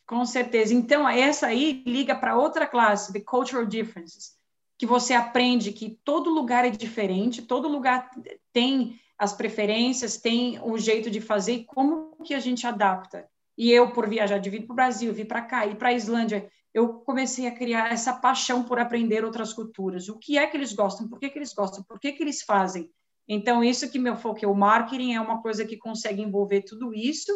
Com 0.06 0.26
certeza. 0.26 0.74
Então, 0.74 1.08
essa 1.08 1.48
aí 1.48 1.84
liga 1.86 2.16
para 2.16 2.38
outra 2.38 2.68
classe, 2.68 3.14
the 3.14 3.22
cultural 3.22 3.66
differences, 3.66 4.36
que 4.78 4.86
você 4.86 5.14
aprende 5.14 5.72
que 5.72 5.98
todo 6.04 6.30
lugar 6.30 6.66
é 6.66 6.70
diferente, 6.70 7.42
todo 7.42 7.68
lugar 7.68 8.10
tem 8.52 9.00
as 9.18 9.34
preferências, 9.34 10.18
tem 10.18 10.60
o 10.64 10.78
jeito 10.78 11.10
de 11.10 11.22
fazer 11.22 11.54
e 11.54 11.64
como 11.64 12.18
que 12.24 12.34
a 12.34 12.40
gente 12.40 12.66
adapta. 12.66 13.30
E 13.58 13.72
eu, 13.72 13.92
por 13.92 14.10
viajar 14.10 14.40
de 14.40 14.50
vir 14.50 14.66
para 14.66 14.74
o 14.74 14.76
Brasil, 14.76 15.14
vir 15.14 15.28
para 15.28 15.44
cá, 15.44 15.66
ir 15.66 15.76
para 15.76 15.90
a 15.90 15.94
Islândia, 15.94 16.50
eu 16.74 16.94
comecei 17.02 17.48
a 17.48 17.56
criar 17.56 17.92
essa 17.92 18.14
paixão 18.14 18.64
por 18.64 18.80
aprender 18.80 19.24
outras 19.24 19.54
culturas. 19.54 20.10
O 20.10 20.18
que 20.18 20.38
é 20.38 20.48
que 20.48 20.58
eles 20.58 20.74
gostam? 20.74 21.08
Por 21.08 21.20
que, 21.20 21.30
que 21.30 21.38
eles 21.38 21.54
gostam? 21.54 21.84
Por 21.84 22.00
que, 22.00 22.12
que 22.14 22.24
eles 22.24 22.42
fazem? 22.42 22.90
Então, 23.34 23.64
isso 23.64 23.90
que 23.90 23.98
meu 23.98 24.18
foco 24.18 24.44
é 24.44 24.48
o 24.48 24.54
marketing, 24.54 25.14
é 25.14 25.22
uma 25.22 25.42
coisa 25.42 25.64
que 25.66 25.78
consegue 25.78 26.22
envolver 26.22 26.64
tudo 26.64 26.94
isso 26.94 27.32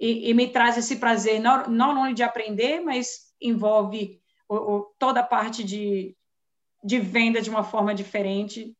e, 0.00 0.30
e 0.30 0.32
me 0.32 0.48
traz 0.48 0.78
esse 0.78 0.96
prazer, 0.96 1.38
não, 1.38 1.66
não 1.68 2.10
de 2.14 2.22
aprender, 2.22 2.80
mas 2.80 3.34
envolve 3.38 4.18
o, 4.48 4.54
o, 4.54 4.94
toda 4.98 5.20
a 5.20 5.22
parte 5.22 5.62
de, 5.62 6.16
de 6.82 6.98
venda 6.98 7.42
de 7.42 7.50
uma 7.50 7.62
forma 7.62 7.94
diferente, 7.94 8.74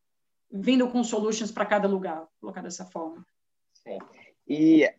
vindo 0.50 0.88
com 0.88 1.04
solutions 1.04 1.52
para 1.52 1.66
cada 1.66 1.86
lugar, 1.86 2.26
colocar 2.40 2.62
dessa 2.62 2.86
forma. 2.86 3.22
Sim. 3.74 3.98
E 4.48 4.90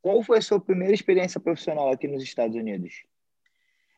qual 0.00 0.22
foi 0.22 0.38
a 0.38 0.42
sua 0.42 0.60
primeira 0.60 0.94
experiência 0.94 1.40
profissional 1.40 1.90
aqui 1.90 2.06
nos 2.06 2.22
Estados 2.22 2.54
Unidos? 2.54 3.02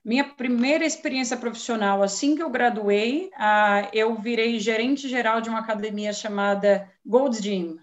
Minha 0.02 0.24
primeira 0.24 0.84
experiência 0.84 1.36
profissional, 1.36 2.02
assim 2.02 2.34
que 2.34 2.42
eu 2.42 2.48
graduei, 2.48 3.30
uh, 3.34 3.88
eu 3.92 4.14
virei 4.14 4.58
gerente 4.58 5.08
geral 5.08 5.40
de 5.40 5.50
uma 5.50 5.58
academia 5.58 6.12
chamada 6.12 6.90
Gold's 7.04 7.42
Gym. 7.42 7.78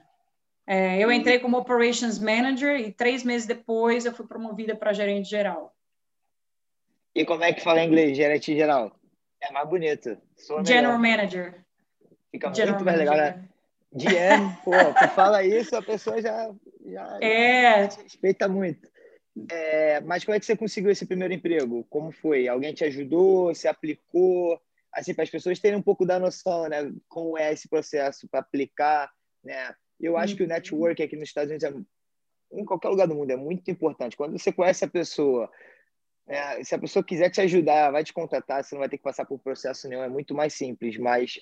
É, 0.65 0.97
eu 0.99 1.10
entrei 1.12 1.39
como 1.39 1.58
Operations 1.58 2.19
Manager 2.19 2.77
e 2.77 2.91
três 2.91 3.23
meses 3.23 3.47
depois 3.47 4.06
eu 4.06 4.12
fui 4.12 4.27
promovida 4.27 4.75
para 4.75 4.91
gerente 4.91 5.30
geral. 5.30 5.73
E 7.15 7.23
como 7.23 7.43
é 7.43 7.53
que 7.53 7.62
fala 7.62 7.82
em 7.82 7.88
inglês, 7.88 8.17
gerente 8.17 8.53
geral? 8.53 8.91
É 9.39 9.51
mais 9.51 9.69
bonito. 9.69 10.17
General 10.65 10.99
Manager. 10.99 11.63
Fica 12.32 12.53
General 12.53 12.75
muito 12.75 12.86
mais 12.86 12.97
legal, 12.97 13.15
né? 13.15 13.43
GM, 13.93 14.56
pô, 14.65 14.71
tu 14.71 15.08
fala 15.15 15.43
isso, 15.43 15.75
a 15.75 15.82
pessoa 15.82 16.21
já, 16.21 16.51
já, 16.86 17.17
é. 17.21 17.89
já 17.89 18.01
respeita 18.03 18.47
muito. 18.49 18.89
É, 19.50 20.02
mas 20.02 20.23
como 20.23 20.36
é 20.36 20.39
que 20.39 20.45
você 20.45 20.56
conseguiu 20.56 20.91
esse 20.91 21.06
primeiro 21.06 21.34
emprego? 21.34 21.86
Como 21.89 22.12
foi? 22.12 22.47
Alguém 22.47 22.73
te 22.73 22.84
ajudou? 22.86 23.54
Você 23.54 23.67
aplicou? 23.67 24.60
Assim, 24.91 25.13
para 25.13 25.23
as 25.23 25.30
pessoas 25.30 25.60
terem 25.60 25.78
um 25.78 25.82
pouco 25.82 26.06
da 26.06 26.17
noção, 26.17 26.67
né? 26.67 26.91
Como 27.08 27.38
é 27.38 27.54
esse 27.54 27.67
processo 27.67 28.28
para 28.28 28.39
aplicar, 28.39 29.12
né? 29.43 29.76
Eu 30.00 30.17
acho 30.17 30.36
que 30.36 30.43
o 30.43 30.45
uhum. 30.45 30.54
network 30.54 31.02
aqui 31.02 31.15
nos 31.15 31.30
Estados 31.30 31.50
Unidos, 31.50 31.63
é, 31.63 32.58
em 32.60 32.65
qualquer 32.65 32.89
lugar 32.89 33.08
do 33.08 33.15
mundo, 33.15 33.32
é 33.32 33.36
muito 33.36 33.69
importante. 33.69 34.15
Quando 34.15 34.38
você 34.38 34.52
conhece 34.52 34.86
a 34.86 34.88
pessoa, 34.88 35.50
né? 36.26 36.63
se 36.63 36.73
a 36.76 36.80
pessoa 36.80 37.04
quiser 37.04 37.30
te 37.30 37.41
ajudar, 37.41 37.91
vai 37.91 38.04
te 38.04 38.13
contratar, 38.13 38.63
você 38.63 38.76
não 38.76 38.80
vai 38.80 38.89
ter 38.89 38.97
que 38.97 39.04
passar 39.04 39.26
por 39.26 39.39
processo 39.39 39.88
nenhum, 39.88 40.04
é 40.04 40.10
muito 40.10 40.34
mais 40.34 40.54
simples. 40.54 40.97
Mas 40.97 41.39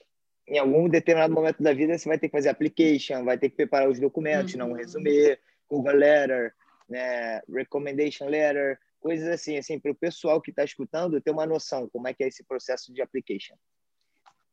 em 0.47 0.58
algum 0.58 0.88
determinado 0.88 1.34
momento 1.34 1.62
da 1.62 1.73
vida, 1.73 1.97
você 1.97 2.08
vai 2.08 2.17
ter 2.17 2.27
que 2.27 2.36
fazer 2.36 2.49
application, 2.49 3.23
vai 3.23 3.38
ter 3.38 3.49
que 3.49 3.55
preparar 3.55 3.89
os 3.89 3.99
documentos, 3.99 4.53
uhum. 4.53 4.60
não 4.60 4.71
um 4.71 4.73
resumê, 4.73 5.38
cover 5.67 5.95
letter, 5.95 6.53
né, 6.87 7.41
recommendation 7.49 8.27
letter, 8.27 8.79
coisas 8.99 9.27
assim, 9.27 9.57
assim, 9.57 9.79
para 9.79 9.91
o 9.91 9.95
pessoal 9.95 10.41
que 10.41 10.51
está 10.51 10.63
escutando 10.63 11.21
ter 11.21 11.31
uma 11.31 11.45
noção 11.45 11.89
como 11.89 12.07
é 12.07 12.13
que 12.13 12.23
é 12.23 12.27
esse 12.27 12.43
processo 12.43 12.93
de 12.93 13.01
application. 13.01 13.55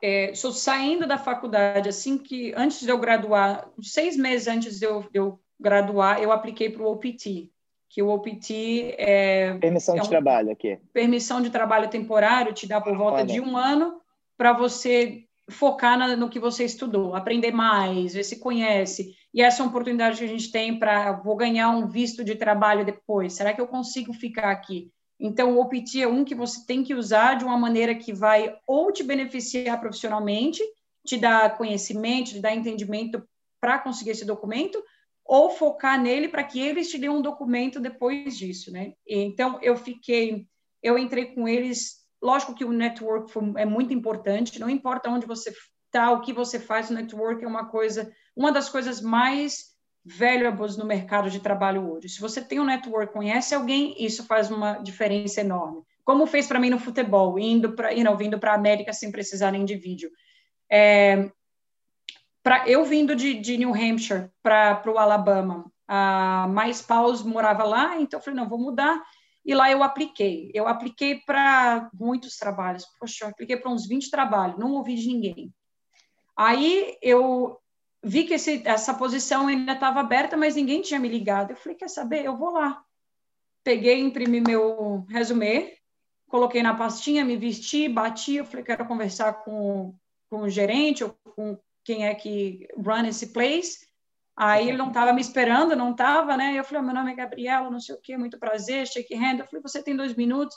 É, 0.02 0.34
sou 0.34 0.50
saindo 0.50 1.06
da 1.06 1.16
faculdade, 1.16 1.88
assim 1.88 2.18
que 2.18 2.52
antes 2.56 2.80
de 2.80 2.88
eu 2.88 2.98
graduar, 2.98 3.70
seis 3.80 4.16
meses 4.16 4.48
antes 4.48 4.78
de 4.78 4.84
eu, 4.84 5.02
de 5.02 5.18
eu 5.18 5.40
graduar, 5.60 6.20
eu 6.20 6.32
apliquei 6.32 6.68
para 6.68 6.82
o 6.82 6.90
OPT, 6.90 7.50
que 7.88 8.02
o 8.02 8.08
OPT 8.08 8.96
é 8.98 9.56
permissão 9.58 9.96
é 9.96 10.00
de 10.00 10.08
trabalho 10.08 10.50
aqui. 10.50 10.78
Permissão 10.92 11.40
de 11.40 11.50
trabalho 11.50 11.88
temporário 11.88 12.52
te 12.52 12.66
dá 12.66 12.80
por 12.80 12.96
volta 12.96 13.24
de 13.24 13.40
um 13.40 13.56
ano 13.56 14.00
para 14.36 14.52
você 14.52 15.24
focar 15.52 15.98
na, 15.98 16.16
no 16.16 16.28
que 16.28 16.40
você 16.40 16.64
estudou, 16.64 17.14
aprender 17.14 17.52
mais, 17.52 18.14
ver 18.14 18.24
se 18.24 18.40
conhece. 18.40 19.14
E 19.32 19.40
essa 19.40 19.60
é 19.60 19.62
uma 19.62 19.70
oportunidade 19.70 20.18
que 20.18 20.24
a 20.24 20.28
gente 20.28 20.50
tem 20.50 20.78
para 20.78 21.12
vou 21.12 21.36
ganhar 21.36 21.70
um 21.70 21.86
visto 21.86 22.24
de 22.24 22.34
trabalho 22.34 22.84
depois. 22.84 23.34
Será 23.34 23.52
que 23.52 23.60
eu 23.60 23.68
consigo 23.68 24.12
ficar 24.12 24.50
aqui? 24.50 24.90
Então, 25.20 25.56
o 25.56 25.60
OPT 25.60 26.02
é 26.02 26.08
um 26.08 26.24
que 26.24 26.34
você 26.34 26.66
tem 26.66 26.82
que 26.82 26.94
usar 26.94 27.34
de 27.34 27.44
uma 27.44 27.56
maneira 27.56 27.94
que 27.94 28.12
vai 28.12 28.56
ou 28.66 28.92
te 28.92 29.04
beneficiar 29.04 29.78
profissionalmente, 29.78 30.60
te 31.06 31.16
dar 31.16 31.56
conhecimento, 31.56 32.30
te 32.30 32.40
dar 32.40 32.54
entendimento 32.54 33.22
para 33.60 33.78
conseguir 33.78 34.10
esse 34.10 34.24
documento, 34.24 34.82
ou 35.24 35.50
focar 35.50 36.00
nele 36.00 36.28
para 36.28 36.42
que 36.42 36.60
eles 36.60 36.90
te 36.90 36.98
dêem 36.98 37.12
um 37.12 37.22
documento 37.22 37.78
depois 37.78 38.36
disso, 38.36 38.72
né? 38.72 38.94
Então, 39.06 39.60
eu 39.62 39.76
fiquei, 39.76 40.46
eu 40.82 40.98
entrei 40.98 41.26
com 41.26 41.46
eles, 41.46 42.01
lógico 42.22 42.54
que 42.54 42.64
o 42.64 42.72
network 42.72 43.32
é 43.56 43.64
muito 43.64 43.92
importante, 43.92 44.60
não 44.60 44.70
importa 44.70 45.10
onde 45.10 45.26
você 45.26 45.52
está, 45.86 46.12
o 46.12 46.20
que 46.20 46.32
você 46.32 46.60
faz, 46.60 46.88
o 46.88 46.94
network 46.94 47.44
é 47.44 47.48
uma 47.48 47.66
coisa 47.66 48.10
uma 48.36 48.50
das 48.50 48.68
coisas 48.68 49.00
mais 49.00 49.72
valuables 50.04 50.76
no 50.76 50.84
mercado 50.84 51.30
de 51.30 51.40
trabalho 51.40 51.90
hoje. 51.90 52.08
Se 52.08 52.20
você 52.20 52.42
tem 52.42 52.58
um 52.58 52.64
network, 52.64 53.12
conhece 53.12 53.54
alguém, 53.54 53.94
isso 53.98 54.24
faz 54.24 54.50
uma 54.50 54.78
diferença 54.78 55.40
enorme. 55.40 55.82
Como 56.04 56.26
fez 56.26 56.46
para 56.46 56.58
mim 56.58 56.70
no 56.70 56.78
futebol, 56.78 57.38
indo 57.38 57.74
para, 57.74 57.92
you 57.92 58.02
know, 58.02 58.16
vindo 58.16 58.38
para 58.38 58.52
a 58.52 58.56
América 58.56 58.92
sem 58.92 59.12
precisar 59.12 59.52
nem 59.52 59.64
de 59.64 59.76
vídeo. 59.76 60.10
É, 60.68 61.30
pra, 62.42 62.68
eu 62.68 62.84
vindo 62.84 63.14
de, 63.14 63.34
de 63.34 63.56
New 63.56 63.72
Hampshire 63.72 64.28
para 64.42 64.82
o 64.86 64.98
Alabama, 64.98 65.70
a 65.86 66.48
mais 66.48 66.82
Paus 66.82 67.22
morava 67.22 67.62
lá, 67.62 68.00
então 68.00 68.18
eu 68.18 68.24
falei, 68.24 68.40
não, 68.40 68.48
vou 68.48 68.58
mudar. 68.58 69.00
E 69.44 69.54
lá 69.54 69.70
eu 69.70 69.82
apliquei. 69.82 70.50
Eu 70.54 70.68
apliquei 70.68 71.20
para 71.26 71.90
muitos 71.92 72.36
trabalhos. 72.36 72.86
Poxa, 72.98 73.24
eu 73.24 73.28
apliquei 73.28 73.56
para 73.56 73.70
uns 73.70 73.86
20 73.86 74.10
trabalhos, 74.10 74.58
não 74.58 74.72
ouvi 74.72 74.94
de 74.94 75.08
ninguém. 75.08 75.52
Aí 76.36 76.96
eu 77.02 77.58
vi 78.02 78.24
que 78.24 78.34
esse, 78.34 78.62
essa 78.64 78.94
posição 78.94 79.48
ainda 79.48 79.72
estava 79.72 80.00
aberta, 80.00 80.36
mas 80.36 80.56
ninguém 80.56 80.80
tinha 80.82 80.98
me 80.98 81.08
ligado. 81.08 81.50
Eu 81.50 81.56
falei, 81.56 81.76
quer 81.76 81.88
saber? 81.88 82.24
Eu 82.24 82.36
vou 82.36 82.50
lá. 82.50 82.82
Peguei, 83.64 84.00
imprimi 84.00 84.40
meu 84.40 85.04
resumê, 85.08 85.76
coloquei 86.28 86.62
na 86.62 86.74
pastinha, 86.74 87.24
me 87.24 87.36
vesti, 87.36 87.88
bati. 87.88 88.36
Eu 88.36 88.44
falei, 88.44 88.64
quero 88.64 88.86
conversar 88.86 89.44
com, 89.44 89.94
com 90.28 90.42
o 90.42 90.50
gerente 90.50 91.04
ou 91.04 91.16
com 91.36 91.58
quem 91.84 92.06
é 92.06 92.14
que 92.14 92.66
run 92.76 93.06
esse 93.06 93.32
place. 93.32 93.86
Aí 94.36 94.68
ele 94.68 94.78
não 94.78 94.88
estava 94.88 95.12
me 95.12 95.20
esperando, 95.20 95.76
não 95.76 95.92
estava, 95.92 96.36
né? 96.36 96.58
Eu 96.58 96.64
falei, 96.64 96.82
meu 96.82 96.94
nome 96.94 97.12
é 97.12 97.14
Gabriela, 97.14 97.70
não 97.70 97.80
sei 97.80 97.94
o 97.94 98.00
quê, 98.00 98.16
muito 98.16 98.38
prazer, 98.38 98.86
shake 98.86 99.14
hand. 99.14 99.38
Eu 99.38 99.46
falei, 99.46 99.62
você 99.62 99.82
tem 99.82 99.94
dois 99.94 100.14
minutos? 100.14 100.56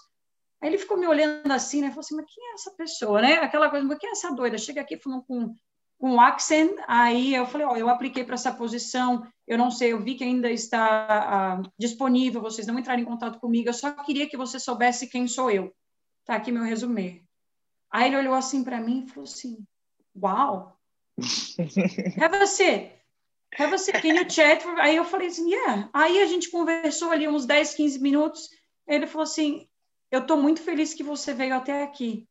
Aí 0.61 0.69
ele 0.69 0.77
ficou 0.77 0.97
me 0.97 1.07
olhando 1.07 1.51
assim, 1.51 1.81
né? 1.81 1.89
Falou 1.89 1.99
assim, 1.99 2.15
mas 2.15 2.25
quem 2.33 2.51
é 2.51 2.53
essa 2.53 2.71
pessoa, 2.71 3.21
né? 3.21 3.33
Aquela 3.35 3.69
coisa, 3.69 3.85
mas 3.85 3.97
quem 3.99 4.09
é 4.09 4.13
essa 4.13 4.31
doida? 4.33 4.57
Chega 4.57 4.81
aqui 4.81 4.97
falando 4.97 5.23
com 5.23 5.55
com 5.97 6.15
o 6.15 6.19
Accent, 6.19 6.71
aí 6.88 7.33
eu 7.33 7.45
falei, 7.45 7.65
ó, 7.65 7.75
eu 7.75 7.89
apliquei 7.89 8.23
para 8.23 8.35
essa 8.35 8.53
posição, 8.53 9.25
eu 9.47 9.57
não 9.57 9.71
sei, 9.71 9.93
eu 9.93 10.03
vi 10.03 10.15
que 10.15 10.23
ainda 10.23 10.51
está 10.51 11.61
uh, 11.61 11.71
disponível, 11.79 12.41
vocês 12.41 12.67
não 12.67 12.77
entraram 12.77 13.01
em 13.01 13.05
contato 13.05 13.39
comigo, 13.39 13.69
eu 13.69 13.73
só 13.73 13.91
queria 14.03 14.27
que 14.27 14.38
você 14.38 14.59
soubesse 14.59 15.07
quem 15.07 15.27
sou 15.27 15.49
eu. 15.49 15.73
Tá 16.25 16.35
aqui 16.35 16.51
meu 16.51 16.63
resumê. 16.63 17.23
Aí 17.89 18.07
ele 18.07 18.17
olhou 18.17 18.33
assim 18.33 18.63
para 18.63 18.81
mim 18.81 19.05
e 19.05 19.09
falou 19.09 19.23
assim, 19.23 19.57
uau, 20.15 20.77
a 21.17 22.45
seat, 22.45 22.91
have 23.60 23.74
a 23.74 23.78
you 23.78 24.30
chat? 24.30 24.65
Aí 24.80 24.96
eu 24.96 25.06
falei 25.06 25.28
assim, 25.28 25.52
yeah. 25.52 25.89
Aí 25.94 26.22
a 26.22 26.26
gente 26.26 26.50
conversou 26.50 27.12
ali 27.12 27.28
uns 27.28 27.46
10, 27.46 27.74
15 27.74 28.00
minutos, 28.00 28.50
ele 28.88 29.08
falou 29.08 29.24
assim, 29.24 29.68
eu 30.12 30.22
estou 30.22 30.38
muito 30.38 30.62
feliz 30.62 30.94
que 30.94 31.04
você 31.04 31.34
veio 31.34 31.56
até 31.56 31.84
aqui. 31.84 32.28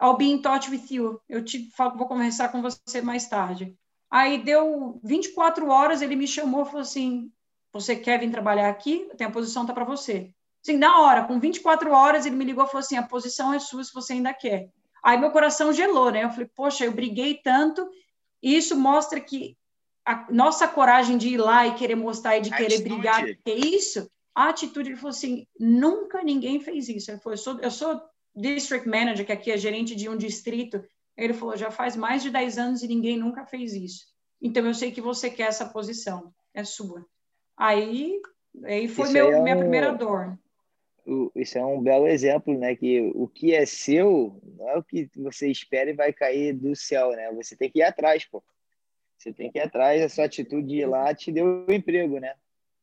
I'll 0.00 0.16
be 0.16 0.30
in 0.30 0.40
touch 0.40 0.70
with 0.70 0.90
you. 0.90 1.20
Eu 1.28 1.44
te 1.44 1.70
falo, 1.72 1.96
vou 1.96 2.08
conversar 2.08 2.48
com 2.48 2.62
você 2.62 3.02
mais 3.02 3.28
tarde. 3.28 3.76
Aí 4.10 4.42
deu 4.42 4.98
24 5.04 5.68
horas, 5.68 6.02
ele 6.02 6.16
me 6.16 6.26
chamou 6.26 6.62
e 6.62 6.66
falou 6.66 6.80
assim: 6.80 7.30
Você 7.72 7.94
quer 7.94 8.18
vir 8.18 8.30
trabalhar 8.30 8.68
aqui? 8.68 9.08
Tem 9.16 9.26
a 9.26 9.30
posição 9.30 9.64
tá 9.64 9.72
para 9.72 9.84
você. 9.84 10.34
Sim, 10.62 10.76
na 10.76 11.00
hora, 11.00 11.24
com 11.24 11.38
24 11.38 11.92
horas, 11.92 12.26
ele 12.26 12.36
me 12.36 12.44
ligou 12.44 12.64
e 12.64 12.66
falou 12.66 12.80
assim: 12.80 12.96
A 12.96 13.02
posição 13.02 13.52
é 13.52 13.58
sua 13.58 13.84
se 13.84 13.92
você 13.92 14.14
ainda 14.14 14.34
quer. 14.34 14.68
Aí 15.02 15.16
meu 15.16 15.30
coração 15.30 15.72
gelou, 15.72 16.10
né? 16.10 16.24
Eu 16.24 16.30
falei: 16.30 16.50
Poxa, 16.54 16.84
eu 16.84 16.92
briguei 16.92 17.40
tanto. 17.42 17.88
E 18.42 18.56
isso 18.56 18.74
mostra 18.74 19.20
que 19.20 19.56
a 20.04 20.26
nossa 20.30 20.66
coragem 20.66 21.18
de 21.18 21.28
ir 21.28 21.38
lá 21.38 21.66
e 21.66 21.74
querer 21.74 21.94
mostrar 21.94 22.38
e 22.38 22.42
de 22.42 22.52
a 22.52 22.56
querer 22.56 22.74
atitude. 22.74 22.94
brigar, 22.94 23.24
que 23.24 23.50
é 23.50 23.54
isso, 23.54 24.10
a 24.34 24.48
atitude, 24.48 24.90
ele 24.90 24.96
falou 24.96 25.10
assim: 25.10 25.46
Nunca 25.58 26.22
ninguém 26.22 26.60
fez 26.60 26.88
isso. 26.88 27.10
Ele 27.10 27.18
falou: 27.18 27.34
Eu 27.34 27.38
sou, 27.38 27.60
eu 27.60 27.70
sou 27.70 28.00
district 28.34 28.88
manager, 28.88 29.26
que 29.26 29.32
aqui 29.32 29.50
é 29.50 29.56
gerente 29.56 29.94
de 29.94 30.08
um 30.08 30.16
distrito, 30.16 30.82
ele 31.16 31.34
falou, 31.34 31.56
já 31.56 31.70
faz 31.70 31.96
mais 31.96 32.22
de 32.22 32.30
10 32.30 32.58
anos 32.58 32.82
e 32.82 32.88
ninguém 32.88 33.18
nunca 33.18 33.44
fez 33.44 33.74
isso. 33.74 34.06
Então, 34.40 34.66
eu 34.66 34.74
sei 34.74 34.90
que 34.90 35.00
você 35.00 35.28
quer 35.28 35.48
essa 35.48 35.66
posição, 35.66 36.32
é 36.54 36.64
sua. 36.64 37.04
Aí, 37.56 38.20
aí 38.64 38.88
foi 38.88 39.10
meu, 39.10 39.30
é 39.30 39.42
minha 39.42 39.56
primeira 39.56 39.92
dor. 39.92 40.38
isso 41.36 41.58
é 41.58 41.64
um 41.64 41.82
belo 41.82 42.06
exemplo, 42.06 42.56
né? 42.58 42.74
Que 42.74 43.12
o 43.14 43.28
que 43.28 43.54
é 43.54 43.66
seu 43.66 44.40
não 44.56 44.68
é 44.70 44.78
o 44.78 44.82
que 44.82 45.10
você 45.14 45.50
espera 45.50 45.90
e 45.90 45.94
vai 45.94 46.10
cair 46.10 46.54
do 46.54 46.74
céu, 46.74 47.10
né? 47.10 47.30
Você 47.32 47.54
tem 47.54 47.70
que 47.70 47.80
ir 47.80 47.82
atrás, 47.82 48.24
pô. 48.24 48.42
Você 49.20 49.34
tem 49.34 49.52
que 49.52 49.58
ir 49.58 49.62
atrás, 49.62 50.00
a 50.00 50.08
sua 50.08 50.24
atitude 50.24 50.66
de 50.66 50.76
ir 50.76 50.86
lá 50.86 51.14
te 51.14 51.30
deu 51.30 51.66
o 51.68 51.72
emprego, 51.72 52.18
né? 52.18 52.32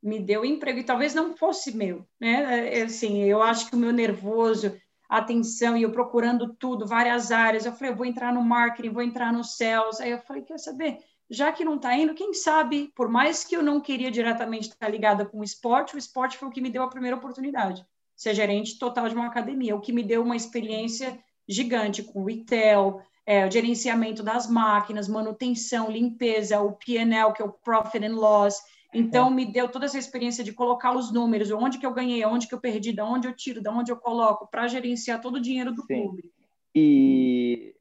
Me 0.03 0.19
deu 0.19 0.45
emprego 0.45 0.77
e 0.77 0.83
talvez 0.83 1.15
não 1.15 1.35
fosse 1.35 1.75
meu, 1.75 2.05
né? 2.19 2.77
É, 2.77 2.83
assim, 2.83 3.23
eu 3.23 3.41
acho 3.41 3.67
que 3.67 3.75
o 3.75 3.79
meu 3.79 3.91
nervoso, 3.91 4.79
atenção 5.09 5.75
e 5.75 5.81
eu 5.81 5.91
procurando 5.91 6.53
tudo, 6.53 6.85
várias 6.85 7.31
áreas. 7.31 7.65
Eu 7.65 7.73
falei, 7.73 7.91
eu 7.91 7.95
vou 7.95 8.05
entrar 8.05 8.31
no 8.31 8.43
marketing, 8.43 8.89
vou 8.89 9.01
entrar 9.01 9.33
no 9.33 9.43
sales. 9.43 9.99
Aí 9.99 10.11
eu 10.11 10.19
falei, 10.19 10.43
quer 10.43 10.59
saber? 10.59 10.99
Já 11.27 11.51
que 11.51 11.65
não 11.65 11.75
está 11.75 11.97
indo, 11.97 12.13
quem 12.13 12.31
sabe, 12.35 12.91
por 12.95 13.09
mais 13.09 13.43
que 13.43 13.57
eu 13.57 13.63
não 13.63 13.81
queria 13.81 14.11
diretamente 14.11 14.69
estar 14.69 14.89
ligada 14.89 15.25
com 15.25 15.39
o 15.39 15.43
esporte, 15.43 15.95
o 15.95 15.97
esporte 15.97 16.37
foi 16.37 16.47
o 16.49 16.51
que 16.51 16.61
me 16.61 16.69
deu 16.69 16.83
a 16.83 16.89
primeira 16.89 17.17
oportunidade. 17.17 17.83
Ser 18.15 18.35
gerente 18.35 18.77
total 18.77 19.09
de 19.09 19.15
uma 19.15 19.25
academia, 19.25 19.75
o 19.75 19.81
que 19.81 19.91
me 19.91 20.03
deu 20.03 20.21
uma 20.21 20.35
experiência 20.35 21.17
gigante 21.49 22.03
com 22.03 22.23
retail, 22.23 23.01
é, 23.27 23.45
o 23.45 23.51
gerenciamento 23.51 24.23
das 24.23 24.49
máquinas, 24.49 25.09
manutenção, 25.09 25.91
limpeza, 25.91 26.61
o 26.61 26.71
P&L, 26.71 27.33
que 27.33 27.41
é 27.41 27.45
o 27.45 27.51
Profit 27.51 28.05
and 28.05 28.15
Loss. 28.15 28.55
Então, 28.93 29.29
me 29.29 29.45
deu 29.45 29.67
toda 29.67 29.85
essa 29.85 29.99
experiência 29.99 30.45
de 30.45 30.53
colocar 30.53 30.95
os 30.95 31.11
números, 31.11 31.51
onde 31.51 31.77
que 31.77 31.85
eu 31.85 31.93
ganhei, 31.93 32.23
onde 32.25 32.47
que 32.47 32.55
eu 32.55 32.61
perdi, 32.61 32.93
de 32.93 33.01
onde 33.01 33.27
eu 33.27 33.35
tiro, 33.35 33.61
de 33.61 33.67
onde 33.67 33.91
eu 33.91 33.97
coloco, 33.97 34.47
para 34.47 34.69
gerenciar 34.69 35.19
todo 35.19 35.35
o 35.35 35.41
dinheiro 35.41 35.73
do 35.73 35.81
Sim. 35.81 36.03
clube. 36.03 36.31
E, 36.73 37.75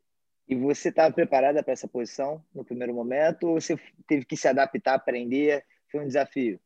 e 0.49 0.57
você 0.57 0.89
estava 0.89 1.15
preparada 1.15 1.63
para 1.63 1.73
essa 1.73 1.87
posição 1.87 2.43
no 2.53 2.65
primeiro 2.65 2.93
momento, 2.93 3.47
ou 3.47 3.61
você 3.61 3.79
teve 4.09 4.25
que 4.25 4.37
se 4.37 4.49
adaptar, 4.49 4.95
aprender? 4.95 5.65
Foi 5.93 6.01
um 6.01 6.09
desafio? 6.09 6.59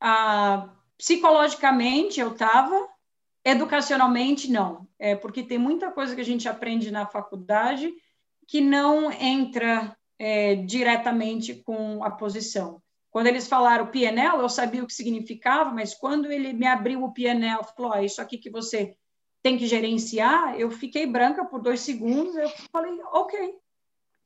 Ah, 0.00 0.74
psicologicamente, 0.98 2.18
eu 2.18 2.32
estava, 2.32 2.88
educacionalmente, 3.44 4.50
não. 4.50 4.88
É, 4.98 5.14
porque 5.14 5.44
tem 5.44 5.56
muita 5.56 5.92
coisa 5.92 6.16
que 6.16 6.20
a 6.20 6.24
gente 6.24 6.48
aprende 6.48 6.90
na 6.90 7.06
faculdade 7.06 7.94
que 8.48 8.62
não 8.62 9.12
entra 9.12 9.94
é, 10.18 10.56
diretamente 10.56 11.54
com 11.54 12.02
a 12.02 12.10
posição. 12.10 12.82
Quando 13.10 13.26
eles 13.26 13.46
falaram 13.46 13.90
PNL, 13.90 14.38
eu 14.38 14.48
sabia 14.48 14.82
o 14.82 14.86
que 14.86 14.94
significava, 14.94 15.70
mas 15.70 15.94
quando 15.94 16.32
ele 16.32 16.54
me 16.54 16.66
abriu 16.66 17.04
o 17.04 17.12
PNL, 17.12 17.62
falou: 17.76 17.92
oh, 17.94 18.00
isso 18.00 18.20
aqui 18.20 18.38
que 18.38 18.50
você 18.50 18.96
tem 19.42 19.58
que 19.58 19.66
gerenciar, 19.66 20.58
eu 20.58 20.70
fiquei 20.70 21.06
branca 21.06 21.44
por 21.44 21.60
dois 21.60 21.80
segundos. 21.80 22.34
Eu 22.34 22.48
falei: 22.72 22.98
ok, 23.12 23.54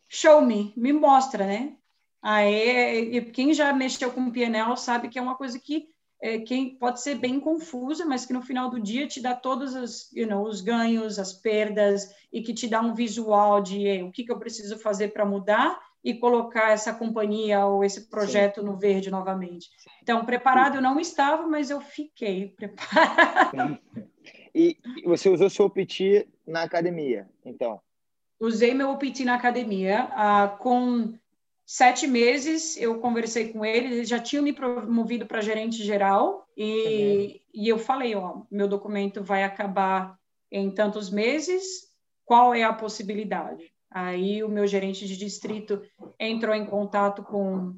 show 0.08 0.40
me, 0.40 0.72
me 0.76 0.92
mostra, 0.92 1.44
né? 1.44 1.76
Aí, 2.22 3.20
quem 3.32 3.52
já 3.52 3.72
mexeu 3.72 4.12
com 4.12 4.30
PNL 4.30 4.76
sabe 4.76 5.08
que 5.08 5.18
é 5.18 5.22
uma 5.22 5.34
coisa 5.34 5.58
que 5.58 5.88
é, 6.22 6.38
quem 6.38 6.76
pode 6.76 7.02
ser 7.02 7.16
bem 7.16 7.40
confusa, 7.40 8.06
mas 8.06 8.24
que 8.24 8.32
no 8.32 8.40
final 8.40 8.70
do 8.70 8.80
dia 8.80 9.08
te 9.08 9.20
dá 9.20 9.34
todos 9.34 9.74
os, 9.74 10.08
you 10.12 10.28
know, 10.28 10.44
os 10.44 10.60
ganhos, 10.60 11.18
as 11.18 11.32
perdas, 11.32 12.14
e 12.32 12.40
que 12.40 12.54
te 12.54 12.68
dá 12.68 12.80
um 12.80 12.94
visual 12.94 13.60
de 13.60 14.00
o 14.04 14.12
que, 14.12 14.24
que 14.24 14.30
eu 14.30 14.38
preciso 14.38 14.78
fazer 14.78 15.08
para 15.08 15.26
mudar 15.26 15.80
e 16.04 16.14
colocar 16.14 16.70
essa 16.70 16.94
companhia 16.94 17.66
ou 17.66 17.82
esse 17.82 18.08
projeto 18.08 18.60
Sim. 18.60 18.66
no 18.66 18.76
verde 18.76 19.10
novamente. 19.10 19.68
Então, 20.00 20.24
preparado 20.24 20.76
eu 20.76 20.82
não 20.82 21.00
estava, 21.00 21.44
mas 21.48 21.70
eu 21.70 21.80
fiquei 21.80 22.50
preparado. 22.56 23.78
E 24.54 24.78
você 25.04 25.28
usou 25.28 25.50
seu 25.50 25.66
OPT 25.66 26.28
na 26.46 26.62
academia, 26.62 27.28
então? 27.44 27.80
Usei 28.38 28.74
meu 28.74 28.90
OPT 28.90 29.24
na 29.24 29.34
academia. 29.34 30.08
Ah, 30.12 30.56
com 30.60 31.14
sete 31.72 32.06
meses 32.06 32.76
eu 32.76 33.00
conversei 33.00 33.50
com 33.50 33.64
ele, 33.64 33.86
ele 33.86 34.04
já 34.04 34.18
tinha 34.18 34.42
me 34.42 34.52
promovido 34.52 35.24
para 35.24 35.40
gerente 35.40 35.82
geral 35.82 36.46
e, 36.54 36.68
uhum. 36.68 37.40
e 37.54 37.66
eu 37.66 37.78
falei, 37.78 38.14
ó, 38.14 38.42
meu 38.50 38.68
documento 38.68 39.24
vai 39.24 39.42
acabar 39.42 40.18
em 40.50 40.70
tantos 40.70 41.08
meses, 41.08 41.64
qual 42.26 42.54
é 42.54 42.62
a 42.62 42.74
possibilidade? 42.74 43.72
Aí 43.90 44.44
o 44.44 44.50
meu 44.50 44.66
gerente 44.66 45.06
de 45.06 45.16
distrito 45.16 45.80
entrou 46.20 46.54
em 46.54 46.66
contato 46.66 47.22
com, 47.22 47.74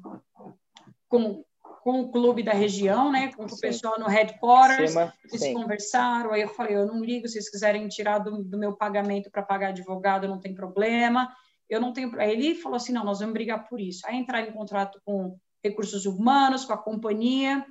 com, 1.07 1.45
com 1.81 2.01
o 2.01 2.11
clube 2.11 2.43
da 2.43 2.51
região, 2.51 3.09
né, 3.13 3.31
com 3.31 3.45
o 3.45 3.59
pessoal 3.61 3.97
no 3.97 4.07
headquarters, 4.07 4.91
Cima, 4.91 5.13
eles 5.23 5.39
sim. 5.41 5.53
conversaram, 5.53 6.33
aí 6.33 6.41
eu 6.41 6.49
falei, 6.49 6.75
eu 6.75 6.85
não 6.85 7.01
ligo, 7.01 7.29
se 7.29 7.35
vocês 7.35 7.49
quiserem 7.49 7.87
tirar 7.87 8.19
do, 8.19 8.43
do 8.43 8.57
meu 8.57 8.75
pagamento 8.75 9.31
para 9.31 9.41
pagar 9.41 9.69
advogado, 9.69 10.27
não 10.27 10.41
tem 10.41 10.53
problema, 10.53 11.33
eu 11.69 11.81
não 11.81 11.93
tenho. 11.93 12.19
Aí 12.19 12.31
ele 12.31 12.55
falou 12.55 12.75
assim: 12.77 12.93
não, 12.93 13.03
nós 13.03 13.19
vamos 13.19 13.33
brigar 13.33 13.67
por 13.67 13.79
isso. 13.79 14.05
Aí 14.05 14.17
entrar 14.17 14.41
em 14.41 14.51
contrato 14.51 15.01
com 15.05 15.37
recursos 15.63 16.05
humanos, 16.05 16.65
com 16.65 16.73
a 16.73 16.77
companhia, 16.77 17.65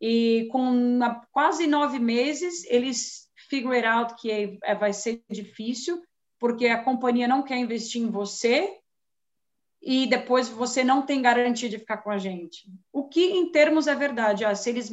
e 0.00 0.48
com 0.50 0.98
quase 1.30 1.66
nove 1.66 1.98
meses 2.00 2.64
eles 2.64 3.28
figure 3.48 3.84
out 3.86 4.14
que 4.20 4.30
é, 4.30 4.58
é, 4.64 4.74
vai 4.74 4.92
ser 4.92 5.22
difícil, 5.30 6.02
porque 6.38 6.66
a 6.66 6.82
companhia 6.82 7.28
não 7.28 7.42
quer 7.42 7.56
investir 7.58 8.02
em 8.02 8.10
você 8.10 8.78
e 9.80 10.06
depois 10.06 10.48
você 10.48 10.82
não 10.82 11.02
tem 11.02 11.20
garantia 11.20 11.68
de 11.68 11.78
ficar 11.78 11.98
com 11.98 12.10
a 12.10 12.18
gente. 12.18 12.68
O 12.92 13.08
que, 13.08 13.24
em 13.24 13.50
termos, 13.50 13.86
é 13.86 13.94
verdade. 13.94 14.44
Ah, 14.44 14.54
se 14.54 14.70
eles 14.70 14.92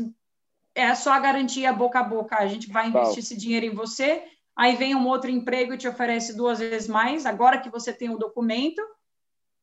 é 0.75 0.93
só 0.93 1.13
a 1.13 1.19
garantia 1.19 1.73
boca 1.73 1.99
a 1.99 2.03
boca, 2.03 2.37
a 2.37 2.47
gente 2.47 2.67
vai 2.67 2.89
investir 2.89 3.19
esse 3.19 3.35
dinheiro 3.35 3.65
em 3.65 3.73
você 3.73 4.23
aí 4.55 4.75
vem 4.75 4.95
um 4.95 5.07
outro 5.07 5.29
emprego 5.29 5.73
e 5.73 5.77
te 5.77 5.87
oferece 5.87 6.35
duas 6.35 6.59
vezes 6.59 6.87
mais, 6.87 7.25
agora 7.25 7.59
que 7.59 7.69
você 7.69 7.93
tem 7.93 8.09
o 8.09 8.17
documento, 8.17 8.81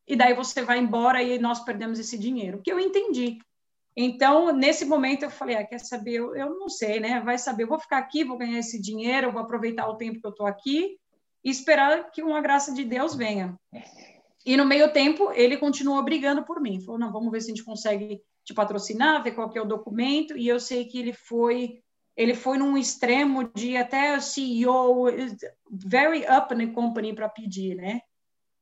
e 0.06 0.14
daí 0.16 0.34
você 0.34 0.62
vai 0.62 0.78
embora 0.78 1.22
e 1.22 1.38
nós 1.38 1.60
perdemos 1.64 1.98
esse 1.98 2.16
dinheiro, 2.16 2.60
que 2.62 2.72
eu 2.72 2.78
entendi. 2.78 3.38
Então, 3.96 4.52
nesse 4.52 4.84
momento, 4.84 5.22
eu 5.22 5.30
falei, 5.30 5.56
ah, 5.56 5.64
quer 5.64 5.80
saber, 5.80 6.14
eu, 6.14 6.36
eu 6.36 6.58
não 6.58 6.68
sei, 6.68 7.00
né, 7.00 7.20
vai 7.20 7.38
saber, 7.38 7.62
eu 7.62 7.68
vou 7.68 7.80
ficar 7.80 7.98
aqui, 7.98 8.24
vou 8.24 8.36
ganhar 8.36 8.58
esse 8.58 8.80
dinheiro, 8.80 9.32
vou 9.32 9.40
aproveitar 9.40 9.88
o 9.88 9.96
tempo 9.96 10.20
que 10.20 10.26
eu 10.26 10.30
estou 10.30 10.46
aqui 10.46 10.98
e 11.42 11.50
esperar 11.50 12.10
que 12.10 12.22
uma 12.22 12.40
graça 12.40 12.74
de 12.74 12.84
Deus 12.84 13.14
venha. 13.14 13.58
E 14.44 14.56
no 14.56 14.66
meio 14.66 14.92
tempo, 14.92 15.32
ele 15.32 15.56
continuou 15.56 16.02
brigando 16.04 16.44
por 16.44 16.60
mim, 16.60 16.80
falou, 16.80 17.00
não, 17.00 17.10
vamos 17.10 17.32
ver 17.32 17.40
se 17.40 17.46
a 17.46 17.54
gente 17.54 17.64
consegue 17.64 18.20
te 18.44 18.52
patrocinar, 18.52 19.22
ver 19.22 19.32
qual 19.32 19.48
que 19.50 19.58
é 19.58 19.62
o 19.62 19.66
documento, 19.66 20.36
e 20.36 20.46
eu 20.46 20.60
sei 20.60 20.84
que 20.84 20.98
ele 20.98 21.12
foi 21.12 21.80
ele 22.16 22.34
foi 22.34 22.56
num 22.56 22.76
extremo 22.76 23.50
de 23.54 23.76
até 23.76 24.18
CEO, 24.18 25.06
very 25.70 26.24
up 26.24 26.54
in 26.54 26.58
the 26.58 26.72
company 26.72 27.14
para 27.14 27.28
pedir, 27.28 27.74
né? 27.74 28.00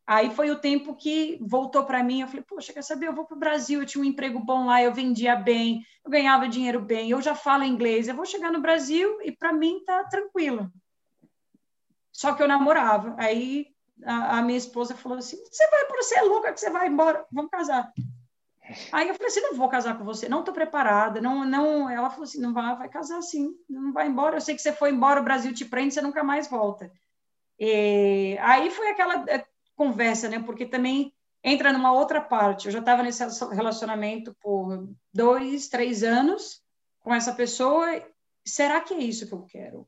Aí 0.07 0.31
foi 0.31 0.51
o 0.51 0.59
tempo 0.59 0.95
que 0.95 1.39
voltou 1.41 1.85
para 1.85 2.03
mim. 2.03 2.21
Eu 2.21 2.29
falei, 2.29 2.45
poxa, 2.47 2.73
quer 2.73 2.83
saber? 2.83 3.07
Eu 3.07 3.15
vou 3.15 3.25
para 3.25 3.37
o 3.37 3.41
Brasil, 3.41 3.81
eu 3.81 3.87
tinha 3.87 4.03
um 4.03 4.07
emprego 4.07 4.39
bom 4.39 4.67
lá, 4.67 4.83
eu 4.83 4.93
vendia 4.93 5.35
bem, 5.35 5.83
eu 6.05 6.11
ganhava 6.11 6.49
dinheiro 6.49 6.81
bem, 6.81 7.11
eu 7.11 7.23
já 7.23 7.35
falo 7.35 7.65
inglês, 7.65 8.07
eu 8.07 8.15
vou 8.15 8.27
chegar 8.27 8.53
no 8.53 8.61
Brasil 8.61 9.19
e 9.23 9.33
para 9.33 9.53
mim 9.53 9.83
tá 9.85 10.05
tranquilo. 10.05 10.71
Só 12.13 12.35
que 12.35 12.43
eu 12.43 12.49
namorava. 12.49 13.15
Aí 13.19 13.69
a, 14.05 14.39
a 14.39 14.43
minha 14.43 14.59
esposa 14.59 14.95
falou 14.95 15.19
assim: 15.19 15.37
você 15.51 15.67
vai, 15.71 15.87
você 15.89 16.19
é 16.19 16.23
louca 16.23 16.53
que 16.53 16.61
você 16.61 16.71
vai 16.71 16.89
embora, 16.89 17.25
vamos 17.33 17.51
casar. 17.51 17.91
Aí 18.93 19.09
eu 19.09 19.15
falei 19.15 19.29
assim, 19.29 19.41
não 19.41 19.55
vou 19.55 19.69
casar 19.69 19.99
com 19.99 20.05
você, 20.05 20.29
não 20.29 20.41
estou 20.41 20.55
preparada, 20.55 21.21
não, 21.21 21.45
não. 21.45 21.89
Ela 21.89 22.09
falou 22.09 22.25
assim, 22.25 22.41
não 22.41 22.53
vai, 22.53 22.77
vai 22.77 22.89
casar 22.89 23.21
sim, 23.23 23.55
não 23.69 23.93
vai 23.93 24.09
embora. 24.09 24.37
Eu 24.37 24.41
sei 24.41 24.55
que 24.55 24.63
você 24.63 24.73
foi 24.73 24.91
embora, 24.91 25.21
o 25.21 25.25
Brasil 25.25 25.53
te 25.53 25.65
prende, 25.65 25.93
você 25.93 26.01
nunca 26.01 26.25
mais 26.25 26.49
volta. 26.49 26.91
E 27.59 28.37
aí 28.41 28.71
foi 28.71 28.89
aquela 28.91 29.25
é, 29.29 29.45
conversa, 29.77 30.29
né? 30.29 30.39
Porque 30.41 30.65
também 30.65 31.13
entra 31.43 31.73
numa 31.73 31.93
outra 31.93 32.21
parte. 32.21 32.67
Eu 32.67 32.73
já 32.73 32.79
estava 32.79 33.03
nesse 33.03 33.23
relacionamento 33.53 34.35
por 34.41 34.89
dois, 35.13 35.69
três 35.69 36.03
anos 36.03 36.63
com 37.01 37.15
essa 37.15 37.35
pessoa. 37.35 37.87
Será 38.47 38.81
que 38.81 38.95
é 38.95 38.99
isso 38.99 39.27
que 39.27 39.35
eu 39.35 39.43
quero? 39.43 39.87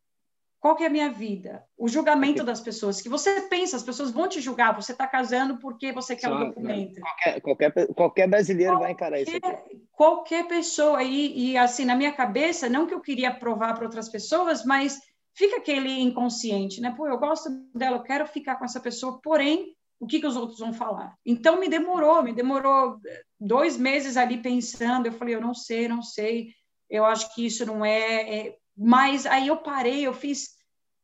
Qual 0.67 0.75
que 0.75 0.83
é 0.83 0.89
a 0.89 0.91
minha 0.91 1.09
vida? 1.09 1.63
O 1.79 1.87
julgamento 1.87 2.43
das 2.43 2.61
pessoas, 2.61 3.01
que 3.01 3.09
você 3.09 3.43
pensa, 3.43 3.77
as 3.77 3.85
pessoas 3.85 4.11
vão 4.11 4.29
te 4.29 4.41
julgar, 4.41 4.75
você 4.75 4.91
está 4.91 5.07
casando 5.07 5.61
porque 5.61 5.93
você 5.93 6.17
quer 6.17 6.29
o 6.29 6.35
um 6.35 6.49
documento. 6.49 7.01
Qualquer, 7.01 7.41
qualquer, 7.41 7.95
qualquer 7.95 8.29
brasileiro 8.29 8.73
qualquer, 8.73 8.85
vai 8.85 8.93
encarar 8.93 9.21
isso. 9.21 9.37
Aqui. 9.37 9.81
Qualquer 9.93 10.49
pessoa, 10.49 11.05
e, 11.05 11.53
e 11.53 11.57
assim, 11.57 11.85
na 11.85 11.95
minha 11.95 12.11
cabeça, 12.11 12.69
não 12.69 12.85
que 12.85 12.93
eu 12.93 13.01
queria 13.01 13.33
provar 13.33 13.75
para 13.75 13.85
outras 13.85 14.09
pessoas, 14.09 14.65
mas 14.65 14.99
fica 15.37 15.59
aquele 15.59 16.01
inconsciente, 16.01 16.81
né? 16.81 16.93
Pô, 16.97 17.07
eu 17.07 17.17
gosto 17.17 17.49
dela, 17.73 17.99
eu 17.99 18.03
quero 18.03 18.27
ficar 18.27 18.57
com 18.57 18.65
essa 18.65 18.81
pessoa, 18.81 19.21
porém, 19.23 19.73
o 20.01 20.07
que, 20.09 20.19
que 20.19 20.27
os 20.27 20.35
outros 20.35 20.59
vão 20.59 20.73
falar? 20.73 21.15
Então, 21.25 21.61
me 21.61 21.69
demorou, 21.69 22.25
me 22.25 22.33
demorou 22.33 22.97
dois 23.39 23.77
meses 23.77 24.17
ali 24.17 24.39
pensando, 24.39 25.07
eu 25.07 25.13
falei, 25.13 25.37
eu 25.37 25.41
não 25.41 25.55
sei, 25.55 25.87
não 25.87 26.03
sei, 26.03 26.49
eu 26.91 27.05
acho 27.05 27.33
que 27.37 27.47
isso 27.47 27.65
não 27.65 27.85
é, 27.85 28.39
é... 28.39 28.57
mas 28.77 29.27
aí 29.27 29.47
eu 29.47 29.59
parei, 29.59 30.05
eu 30.05 30.13
fiz 30.13 30.56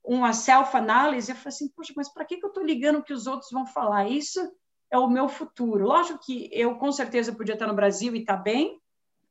uma 0.04 0.32
self-análise, 0.32 1.30
eu 1.30 1.36
falei 1.36 1.48
assim, 1.48 1.68
poxa, 1.68 1.92
mas 1.96 2.12
para 2.12 2.24
que, 2.24 2.36
que 2.36 2.44
eu 2.44 2.48
estou 2.48 2.64
ligando 2.64 2.98
o 2.98 3.02
que 3.02 3.12
os 3.12 3.26
outros 3.26 3.50
vão 3.50 3.66
falar? 3.66 4.08
Isso 4.08 4.40
é 4.90 4.98
o 4.98 5.08
meu 5.08 5.28
futuro. 5.28 5.86
Lógico 5.86 6.18
que 6.24 6.50
eu, 6.52 6.76
com 6.76 6.90
certeza, 6.92 7.32
podia 7.32 7.54
estar 7.54 7.66
no 7.66 7.74
Brasil 7.74 8.14
e 8.14 8.20
estar 8.20 8.36
tá 8.36 8.42
bem, 8.42 8.78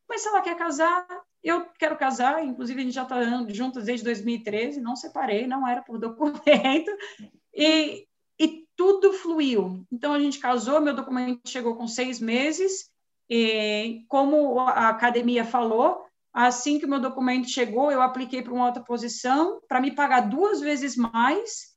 mas 0.08 0.22
se 0.22 0.28
ela 0.28 0.42
quer 0.42 0.58
casar, 0.58 1.06
eu 1.44 1.66
quero 1.78 1.98
casar, 1.98 2.44
inclusive 2.44 2.82
a 2.82 2.84
gente 2.84 2.94
já 2.94 3.04
está 3.04 3.22
juntos 3.50 3.86
desde 3.86 4.06
2013, 4.06 4.82
não 4.82 4.96
separei, 4.96 5.48
não 5.48 5.68
era 5.68 5.82
por 5.82 5.98
documento, 5.98 6.92
e, 7.54 8.08
e 8.40 8.66
tudo 8.76 9.14
fluiu. 9.14 9.86
Então 9.92 10.14
a 10.14 10.20
gente 10.20 10.40
casou, 10.40 10.82
meu 10.82 10.96
documento 10.96 11.48
chegou 11.48 11.76
com 11.76 11.88
seis 11.88 12.20
meses, 12.20 12.90
e 13.30 14.04
como 14.10 14.60
a 14.60 14.90
academia 14.90 15.46
falou, 15.46 16.06
Assim 16.34 16.80
que 16.80 16.86
o 16.86 16.90
meu 16.90 17.00
documento 17.00 17.50
chegou, 17.50 17.92
eu 17.92 18.02
apliquei 18.02 18.42
para 18.42 18.54
uma 18.54 18.68
outra 18.68 18.84
posição 18.84 19.62
para 19.68 19.82
me 19.82 19.94
pagar 19.94 20.22
duas 20.22 20.62
vezes 20.62 20.96
mais. 20.96 21.76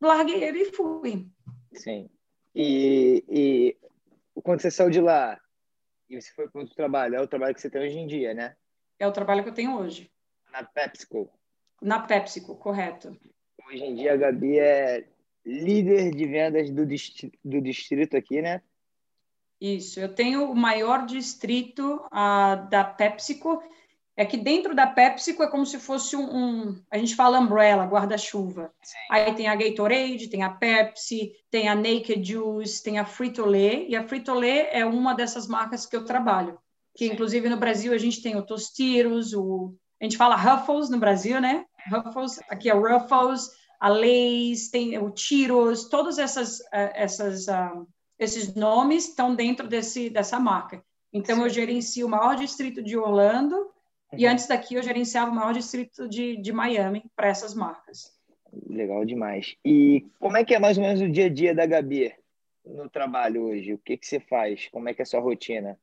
Larguei 0.00 0.42
ele 0.44 0.60
e 0.60 0.72
fui. 0.72 1.28
Sim. 1.74 2.08
E, 2.54 3.24
e 3.28 3.76
quando 4.42 4.60
você 4.60 4.70
saiu 4.70 4.90
de 4.90 5.00
lá 5.00 5.40
e 6.08 6.20
você 6.20 6.32
foi 6.32 6.48
para 6.48 6.60
outro 6.60 6.74
trabalho, 6.76 7.16
é 7.16 7.20
o 7.20 7.26
trabalho 7.26 7.54
que 7.54 7.60
você 7.60 7.70
tem 7.70 7.82
hoje 7.82 7.98
em 7.98 8.06
dia, 8.06 8.32
né? 8.34 8.54
É 8.98 9.06
o 9.06 9.12
trabalho 9.12 9.42
que 9.42 9.48
eu 9.48 9.54
tenho 9.54 9.76
hoje. 9.76 10.12
Na 10.52 10.62
PepsiCo. 10.62 11.30
Na 11.80 12.00
PepsiCo, 12.00 12.56
correto. 12.56 13.18
Hoje 13.66 13.82
em 13.82 13.94
dia 13.94 14.12
a 14.12 14.16
Gabi 14.16 14.58
é 14.58 15.08
líder 15.44 16.14
de 16.14 16.26
vendas 16.26 16.70
do 16.70 16.86
distrito, 16.86 17.36
do 17.44 17.60
distrito 17.60 18.16
aqui, 18.16 18.40
né? 18.40 18.62
Isso, 19.62 20.00
eu 20.00 20.12
tenho 20.12 20.50
o 20.50 20.56
maior 20.56 21.06
distrito 21.06 22.02
uh, 22.06 22.68
da 22.68 22.82
PepsiCo. 22.82 23.62
É 24.16 24.24
que 24.24 24.36
dentro 24.36 24.74
da 24.74 24.88
PepsiCo 24.88 25.40
é 25.40 25.48
como 25.48 25.64
se 25.64 25.78
fosse 25.78 26.16
um, 26.16 26.24
um 26.24 26.82
a 26.90 26.98
gente 26.98 27.14
fala 27.14 27.38
umbrella, 27.38 27.86
guarda-chuva. 27.86 28.72
Aí 29.08 29.32
tem 29.36 29.46
a 29.46 29.54
Gatorade, 29.54 30.28
tem 30.28 30.42
a 30.42 30.50
Pepsi, 30.50 31.30
tem 31.48 31.68
a 31.68 31.76
Naked 31.76 32.24
Juice, 32.24 32.82
tem 32.82 32.98
a 32.98 33.04
Frito-Lay, 33.04 33.86
e 33.88 33.94
a 33.94 34.02
Frito-Lay 34.02 34.66
é 34.72 34.84
uma 34.84 35.14
dessas 35.14 35.46
marcas 35.46 35.86
que 35.86 35.94
eu 35.94 36.04
trabalho. 36.04 36.58
Que 36.96 37.06
Sim. 37.06 37.12
inclusive 37.12 37.48
no 37.48 37.56
Brasil 37.56 37.94
a 37.94 37.98
gente 37.98 38.20
tem 38.20 38.34
o 38.34 38.44
Tostitos, 38.44 39.32
o 39.32 39.72
a 40.00 40.04
gente 40.04 40.16
fala 40.16 40.34
Ruffles 40.34 40.90
no 40.90 40.98
Brasil, 40.98 41.40
né? 41.40 41.64
Ruffles, 41.88 42.40
aqui 42.48 42.68
é 42.68 42.74
Ruffles, 42.74 43.48
a 43.78 43.88
Lay's, 43.88 44.70
tem 44.70 44.98
o 44.98 45.16
Cheetos, 45.16 45.88
todas 45.88 46.18
essas 46.18 46.58
eh, 46.72 46.92
essas 46.96 47.46
uh, 47.46 47.86
esses 48.22 48.54
nomes 48.54 49.08
estão 49.08 49.34
dentro 49.34 49.66
desse, 49.66 50.08
dessa 50.08 50.38
marca. 50.38 50.82
Então, 51.12 51.36
Sim. 51.36 51.42
eu 51.42 51.48
gerencio 51.48 52.06
o 52.06 52.10
maior 52.10 52.36
distrito 52.36 52.82
de 52.82 52.96
Orlando 52.96 53.56
uhum. 53.56 54.18
e 54.18 54.26
antes 54.26 54.46
daqui 54.46 54.74
eu 54.74 54.82
gerenciava 54.82 55.30
o 55.30 55.34
maior 55.34 55.52
distrito 55.52 56.08
de, 56.08 56.36
de 56.36 56.52
Miami 56.52 57.04
para 57.14 57.28
essas 57.28 57.54
marcas. 57.54 58.12
Legal 58.68 59.04
demais. 59.04 59.56
E 59.64 60.06
como 60.18 60.36
é 60.36 60.44
que 60.44 60.54
é 60.54 60.58
mais 60.58 60.78
ou 60.78 60.84
menos 60.84 61.00
o 61.00 61.08
dia 61.08 61.26
a 61.26 61.28
dia 61.28 61.54
da 61.54 61.66
Gabi 61.66 62.14
no 62.64 62.88
trabalho 62.88 63.44
hoje? 63.44 63.74
O 63.74 63.78
que, 63.78 63.96
que 63.96 64.06
você 64.06 64.20
faz? 64.20 64.68
Como 64.70 64.88
é 64.88 64.94
que 64.94 65.02
é 65.02 65.04
a 65.04 65.06
sua 65.06 65.20
rotina? 65.20 65.78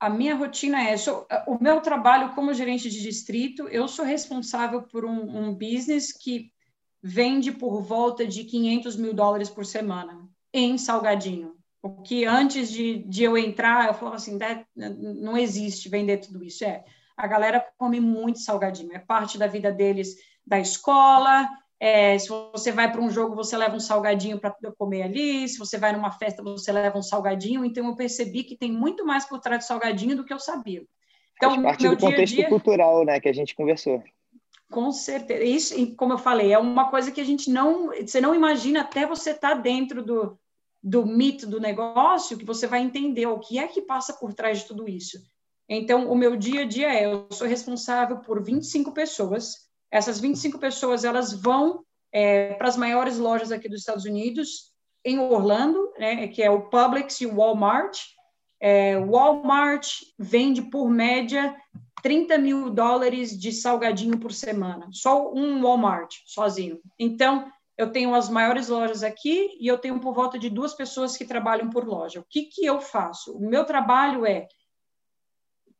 A 0.00 0.10
minha 0.10 0.34
rotina 0.34 0.82
é, 0.82 0.96
sou, 0.96 1.26
o 1.46 1.62
meu 1.62 1.80
trabalho 1.80 2.34
como 2.34 2.52
gerente 2.52 2.90
de 2.90 3.00
distrito, 3.00 3.68
eu 3.68 3.88
sou 3.88 4.04
responsável 4.04 4.82
por 4.82 5.04
um, 5.04 5.48
um 5.48 5.54
business 5.54 6.12
que 6.12 6.52
vende 7.02 7.52
por 7.52 7.80
volta 7.80 8.26
de 8.26 8.44
500 8.44 8.96
mil 8.96 9.14
dólares 9.14 9.48
por 9.48 9.64
semana 9.64 10.28
em 10.54 10.78
salgadinho. 10.78 11.56
O 11.82 12.00
que 12.00 12.24
antes 12.24 12.70
de, 12.70 12.98
de 13.00 13.24
eu 13.24 13.36
entrar, 13.36 13.88
eu 13.88 13.94
falava 13.94 14.16
assim, 14.16 14.38
não 14.74 15.36
existe 15.36 15.88
vender 15.90 16.18
tudo 16.18 16.42
isso. 16.42 16.64
É, 16.64 16.82
a 17.14 17.26
galera 17.26 17.62
come 17.76 18.00
muito 18.00 18.38
salgadinho, 18.38 18.94
é 18.94 18.98
parte 18.98 19.36
da 19.36 19.46
vida 19.46 19.70
deles, 19.70 20.16
da 20.46 20.58
escola. 20.58 21.46
É, 21.78 22.16
se 22.18 22.28
você 22.28 22.72
vai 22.72 22.90
para 22.90 23.02
um 23.02 23.10
jogo, 23.10 23.34
você 23.34 23.56
leva 23.56 23.76
um 23.76 23.80
salgadinho 23.80 24.38
para 24.38 24.54
comer 24.78 25.02
ali. 25.02 25.46
Se 25.46 25.58
você 25.58 25.76
vai 25.76 25.92
numa 25.92 26.10
festa, 26.10 26.42
você 26.42 26.72
leva 26.72 26.96
um 26.96 27.02
salgadinho. 27.02 27.64
Então, 27.64 27.86
eu 27.86 27.96
percebi 27.96 28.44
que 28.44 28.56
tem 28.56 28.72
muito 28.72 29.04
mais 29.04 29.26
por 29.26 29.40
trás 29.40 29.64
do 29.64 29.66
salgadinho 29.66 30.16
do 30.16 30.24
que 30.24 30.32
eu 30.32 30.38
sabia. 30.38 30.82
Então, 31.36 31.50
Faz 31.50 31.62
parte 31.62 31.88
do 31.88 31.98
contexto 31.98 32.36
dia... 32.36 32.48
cultural, 32.48 33.04
né, 33.04 33.20
que 33.20 33.28
a 33.28 33.34
gente 33.34 33.54
conversou. 33.54 34.02
Com 34.70 34.90
certeza. 34.90 35.44
Isso, 35.44 35.96
como 35.96 36.14
eu 36.14 36.18
falei, 36.18 36.52
é 36.52 36.58
uma 36.58 36.88
coisa 36.88 37.12
que 37.12 37.20
a 37.20 37.24
gente 37.24 37.50
não, 37.50 37.88
você 37.88 38.20
não 38.20 38.34
imagina 38.34 38.80
até 38.80 39.06
você 39.06 39.32
estar 39.32 39.50
tá 39.50 39.54
dentro 39.54 40.02
do, 40.02 40.38
do 40.84 41.06
mito 41.06 41.46
do 41.46 41.58
negócio 41.58 42.36
que 42.36 42.44
você 42.44 42.66
vai 42.66 42.82
entender 42.82 43.26
o 43.26 43.38
que 43.38 43.58
é 43.58 43.66
que 43.66 43.80
passa 43.80 44.12
por 44.12 44.34
trás 44.34 44.58
de 44.58 44.66
tudo 44.66 44.86
isso. 44.86 45.18
Então, 45.66 46.12
o 46.12 46.14
meu 46.14 46.36
dia 46.36 46.60
a 46.60 46.66
dia 46.66 46.92
é, 46.92 47.06
eu 47.06 47.26
sou 47.30 47.48
responsável 47.48 48.18
por 48.18 48.44
25 48.44 48.92
pessoas. 48.92 49.54
Essas 49.90 50.20
25 50.20 50.58
pessoas, 50.58 51.02
elas 51.02 51.32
vão 51.32 51.82
é, 52.12 52.52
para 52.54 52.68
as 52.68 52.76
maiores 52.76 53.16
lojas 53.16 53.50
aqui 53.50 53.66
dos 53.66 53.80
Estados 53.80 54.04
Unidos, 54.04 54.74
em 55.02 55.18
Orlando, 55.18 55.90
né, 55.98 56.28
que 56.28 56.42
é 56.42 56.50
o 56.50 56.68
Publix 56.68 57.18
e 57.22 57.26
o 57.26 57.36
Walmart. 57.36 57.98
É, 58.60 58.98
Walmart 58.98 59.88
vende, 60.18 60.60
por 60.62 60.90
média, 60.90 61.56
30 62.02 62.36
mil 62.36 62.68
dólares 62.68 63.38
de 63.38 63.50
salgadinho 63.52 64.18
por 64.18 64.32
semana. 64.32 64.86
Só 64.92 65.32
um 65.32 65.62
Walmart, 65.62 66.14
sozinho. 66.26 66.78
Então, 66.98 67.50
eu 67.76 67.90
tenho 67.90 68.14
as 68.14 68.28
maiores 68.28 68.68
lojas 68.68 69.02
aqui 69.02 69.56
e 69.60 69.66
eu 69.66 69.78
tenho 69.78 69.98
por 70.00 70.14
volta 70.14 70.38
de 70.38 70.48
duas 70.48 70.74
pessoas 70.74 71.16
que 71.16 71.24
trabalham 71.24 71.70
por 71.70 71.84
loja. 71.84 72.20
O 72.20 72.26
que, 72.28 72.44
que 72.44 72.64
eu 72.64 72.80
faço? 72.80 73.36
O 73.36 73.48
meu 73.48 73.64
trabalho 73.64 74.24
é 74.24 74.46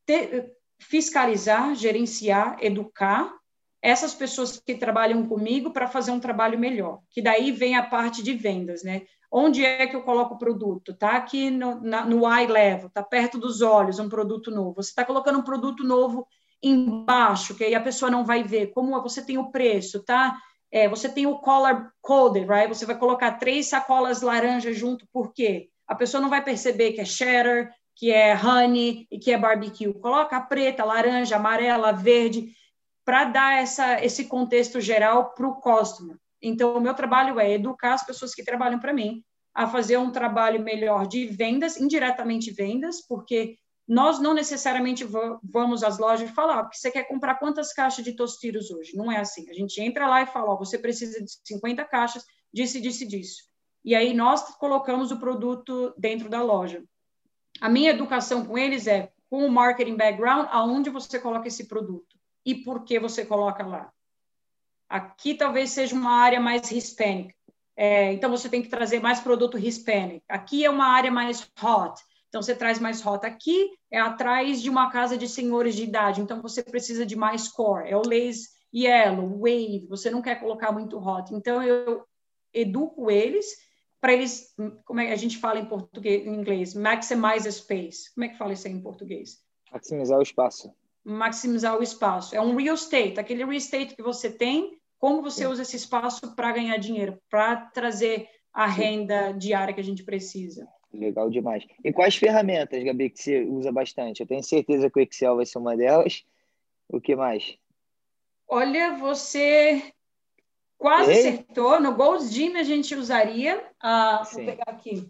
ter, 0.04 0.52
fiscalizar, 0.78 1.74
gerenciar, 1.74 2.56
educar 2.60 3.32
essas 3.80 4.14
pessoas 4.14 4.58
que 4.58 4.74
trabalham 4.74 5.26
comigo 5.26 5.70
para 5.70 5.86
fazer 5.86 6.10
um 6.10 6.18
trabalho 6.18 6.58
melhor. 6.58 7.00
Que 7.10 7.20
daí 7.22 7.52
vem 7.52 7.76
a 7.76 7.82
parte 7.82 8.22
de 8.22 8.32
vendas, 8.32 8.82
né? 8.82 9.02
Onde 9.30 9.64
é 9.64 9.86
que 9.86 9.94
eu 9.94 10.02
coloco 10.02 10.34
o 10.34 10.38
produto? 10.38 10.94
Tá 10.94 11.16
aqui 11.16 11.50
no, 11.50 11.80
na, 11.80 12.04
no 12.04 12.26
eye 12.26 12.46
level, 12.46 12.88
tá 12.88 13.02
perto 13.02 13.38
dos 13.38 13.60
olhos, 13.62 13.98
um 13.98 14.08
produto 14.08 14.50
novo. 14.50 14.82
Você 14.82 14.90
está 14.90 15.04
colocando 15.04 15.38
um 15.38 15.44
produto 15.44 15.84
novo 15.84 16.26
embaixo, 16.62 17.54
que 17.54 17.64
aí 17.64 17.74
a 17.74 17.80
pessoa 17.80 18.10
não 18.10 18.24
vai 18.24 18.42
ver. 18.42 18.68
Como 18.68 19.00
você 19.02 19.24
tem 19.24 19.36
o 19.36 19.50
preço, 19.50 20.02
tá? 20.02 20.34
É, 20.74 20.88
você 20.88 21.08
tem 21.08 21.24
o 21.24 21.38
color 21.38 21.92
coded, 22.02 22.48
right? 22.48 22.66
Você 22.66 22.84
vai 22.84 22.98
colocar 22.98 23.38
três 23.38 23.68
sacolas 23.68 24.22
laranja 24.22 24.72
junto, 24.72 25.06
por 25.12 25.32
quê? 25.32 25.68
A 25.86 25.94
pessoa 25.94 26.20
não 26.20 26.28
vai 26.28 26.42
perceber 26.42 26.94
que 26.94 27.00
é 27.00 27.04
cheddar, 27.04 27.72
que 27.94 28.10
é 28.10 28.34
honey 28.34 29.06
e 29.08 29.16
que 29.16 29.30
é 29.30 29.38
barbecue. 29.38 29.94
Coloca 29.94 30.40
preta, 30.40 30.82
laranja, 30.84 31.36
amarela, 31.36 31.92
verde, 31.92 32.48
para 33.04 33.22
dar 33.22 33.62
essa, 33.62 34.04
esse 34.04 34.24
contexto 34.24 34.80
geral 34.80 35.32
para 35.32 35.46
o 35.46 35.60
customer. 35.60 36.16
Então, 36.42 36.76
o 36.76 36.80
meu 36.80 36.92
trabalho 36.92 37.38
é 37.38 37.52
educar 37.52 37.94
as 37.94 38.04
pessoas 38.04 38.34
que 38.34 38.42
trabalham 38.42 38.80
para 38.80 38.92
mim 38.92 39.22
a 39.54 39.68
fazer 39.68 39.96
um 39.96 40.10
trabalho 40.10 40.60
melhor 40.60 41.06
de 41.06 41.24
vendas, 41.26 41.76
indiretamente 41.76 42.50
vendas, 42.50 43.00
porque 43.06 43.56
nós 43.86 44.18
não 44.18 44.32
necessariamente 44.32 45.04
vamos 45.42 45.84
às 45.84 45.98
lojas 45.98 46.28
e 46.28 46.32
falar, 46.32 46.62
porque 46.62 46.78
você 46.78 46.90
quer 46.90 47.04
comprar 47.04 47.34
quantas 47.34 47.72
caixas 47.72 48.04
de 48.04 48.12
tostiros 48.12 48.70
hoje? 48.70 48.96
Não 48.96 49.12
é 49.12 49.18
assim. 49.18 49.48
A 49.50 49.52
gente 49.52 49.80
entra 49.80 50.08
lá 50.08 50.22
e 50.22 50.26
fala, 50.26 50.56
você 50.56 50.78
precisa 50.78 51.22
de 51.22 51.30
50 51.44 51.84
caixas 51.84 52.24
disso, 52.52 52.80
disso, 52.80 53.06
disso. 53.06 53.42
E 53.84 53.94
aí 53.94 54.14
nós 54.14 54.56
colocamos 54.56 55.10
o 55.10 55.18
produto 55.18 55.94
dentro 55.98 56.30
da 56.30 56.42
loja. 56.42 56.82
A 57.60 57.68
minha 57.68 57.90
educação 57.90 58.44
com 58.44 58.56
eles 58.56 58.86
é, 58.86 59.12
com 59.28 59.46
o 59.46 59.50
marketing 59.50 59.96
background, 59.96 60.48
aonde 60.50 60.88
você 60.88 61.18
coloca 61.18 61.48
esse 61.48 61.68
produto 61.68 62.16
e 62.44 62.54
por 62.54 62.84
que 62.84 62.98
você 62.98 63.24
coloca 63.26 63.66
lá. 63.66 63.92
Aqui 64.88 65.34
talvez 65.34 65.70
seja 65.70 65.94
uma 65.94 66.12
área 66.12 66.40
mais 66.40 66.70
hispânica. 66.70 67.34
É, 67.76 68.12
então 68.12 68.30
você 68.30 68.48
tem 68.48 68.62
que 68.62 68.68
trazer 68.68 69.00
mais 69.00 69.20
produto 69.20 69.58
hispânico. 69.58 70.24
Aqui 70.28 70.64
é 70.64 70.70
uma 70.70 70.86
área 70.86 71.10
mais 71.10 71.42
hot 71.62 72.00
então, 72.34 72.42
você 72.42 72.56
traz 72.56 72.80
mais 72.80 73.00
rota. 73.00 73.28
Aqui 73.28 73.70
é 73.88 74.00
atrás 74.00 74.60
de 74.60 74.68
uma 74.68 74.90
casa 74.90 75.16
de 75.16 75.28
senhores 75.28 75.76
de 75.76 75.84
idade, 75.84 76.20
então 76.20 76.42
você 76.42 76.64
precisa 76.64 77.06
de 77.06 77.14
mais 77.14 77.46
core. 77.46 77.88
É 77.88 77.96
o 77.96 78.02
lace 78.02 78.48
yellow, 78.74 79.38
wave, 79.38 79.86
você 79.88 80.10
não 80.10 80.20
quer 80.20 80.40
colocar 80.40 80.72
muito 80.72 80.98
rota. 80.98 81.32
Então, 81.32 81.62
eu 81.62 82.04
educo 82.52 83.08
eles 83.08 83.46
para 84.00 84.14
eles, 84.14 84.52
como 84.84 84.98
é 84.98 85.06
que 85.06 85.12
a 85.12 85.16
gente 85.16 85.38
fala 85.38 85.60
em 85.60 85.64
português, 85.64 86.26
em 86.26 86.34
inglês? 86.34 86.74
Maximize 86.74 87.52
space. 87.52 88.12
Como 88.12 88.24
é 88.24 88.28
que 88.28 88.36
fala 88.36 88.52
isso 88.52 88.66
aí 88.66 88.72
em 88.72 88.82
português? 88.82 89.38
Maximizar 89.70 90.18
o 90.18 90.22
espaço. 90.22 90.74
Maximizar 91.04 91.78
o 91.78 91.84
espaço. 91.84 92.34
É 92.34 92.40
um 92.40 92.56
real 92.56 92.74
estate, 92.74 93.20
aquele 93.20 93.44
real 93.44 93.52
estate 93.52 93.94
que 93.94 94.02
você 94.02 94.28
tem, 94.28 94.76
como 94.98 95.22
você 95.22 95.44
Sim. 95.44 95.52
usa 95.52 95.62
esse 95.62 95.76
espaço 95.76 96.34
para 96.34 96.50
ganhar 96.50 96.78
dinheiro, 96.78 97.16
para 97.30 97.54
trazer 97.66 98.26
a 98.52 98.66
renda 98.66 99.30
diária 99.30 99.72
que 99.72 99.80
a 99.80 99.84
gente 99.84 100.02
precisa. 100.02 100.66
Legal 100.94 101.28
demais. 101.28 101.66
E 101.84 101.92
quais 101.92 102.14
ferramentas, 102.14 102.82
Gabi, 102.82 103.10
que 103.10 103.20
você 103.20 103.42
usa 103.42 103.72
bastante? 103.72 104.20
Eu 104.20 104.26
tenho 104.26 104.42
certeza 104.42 104.88
que 104.88 104.98
o 104.98 105.02
Excel 105.02 105.36
vai 105.36 105.44
ser 105.44 105.58
uma 105.58 105.76
delas. 105.76 106.24
O 106.88 107.00
que 107.00 107.16
mais? 107.16 107.56
Olha, 108.46 108.96
você 108.96 109.92
quase 110.78 111.12
Ei? 111.12 111.18
acertou. 111.18 111.80
No 111.80 111.94
Gold's 111.94 112.32
Gym 112.32 112.56
a 112.56 112.62
gente 112.62 112.94
usaria. 112.94 113.58
Uh, 113.82 114.24
vou 114.32 114.44
pegar 114.44 114.64
aqui. 114.68 115.08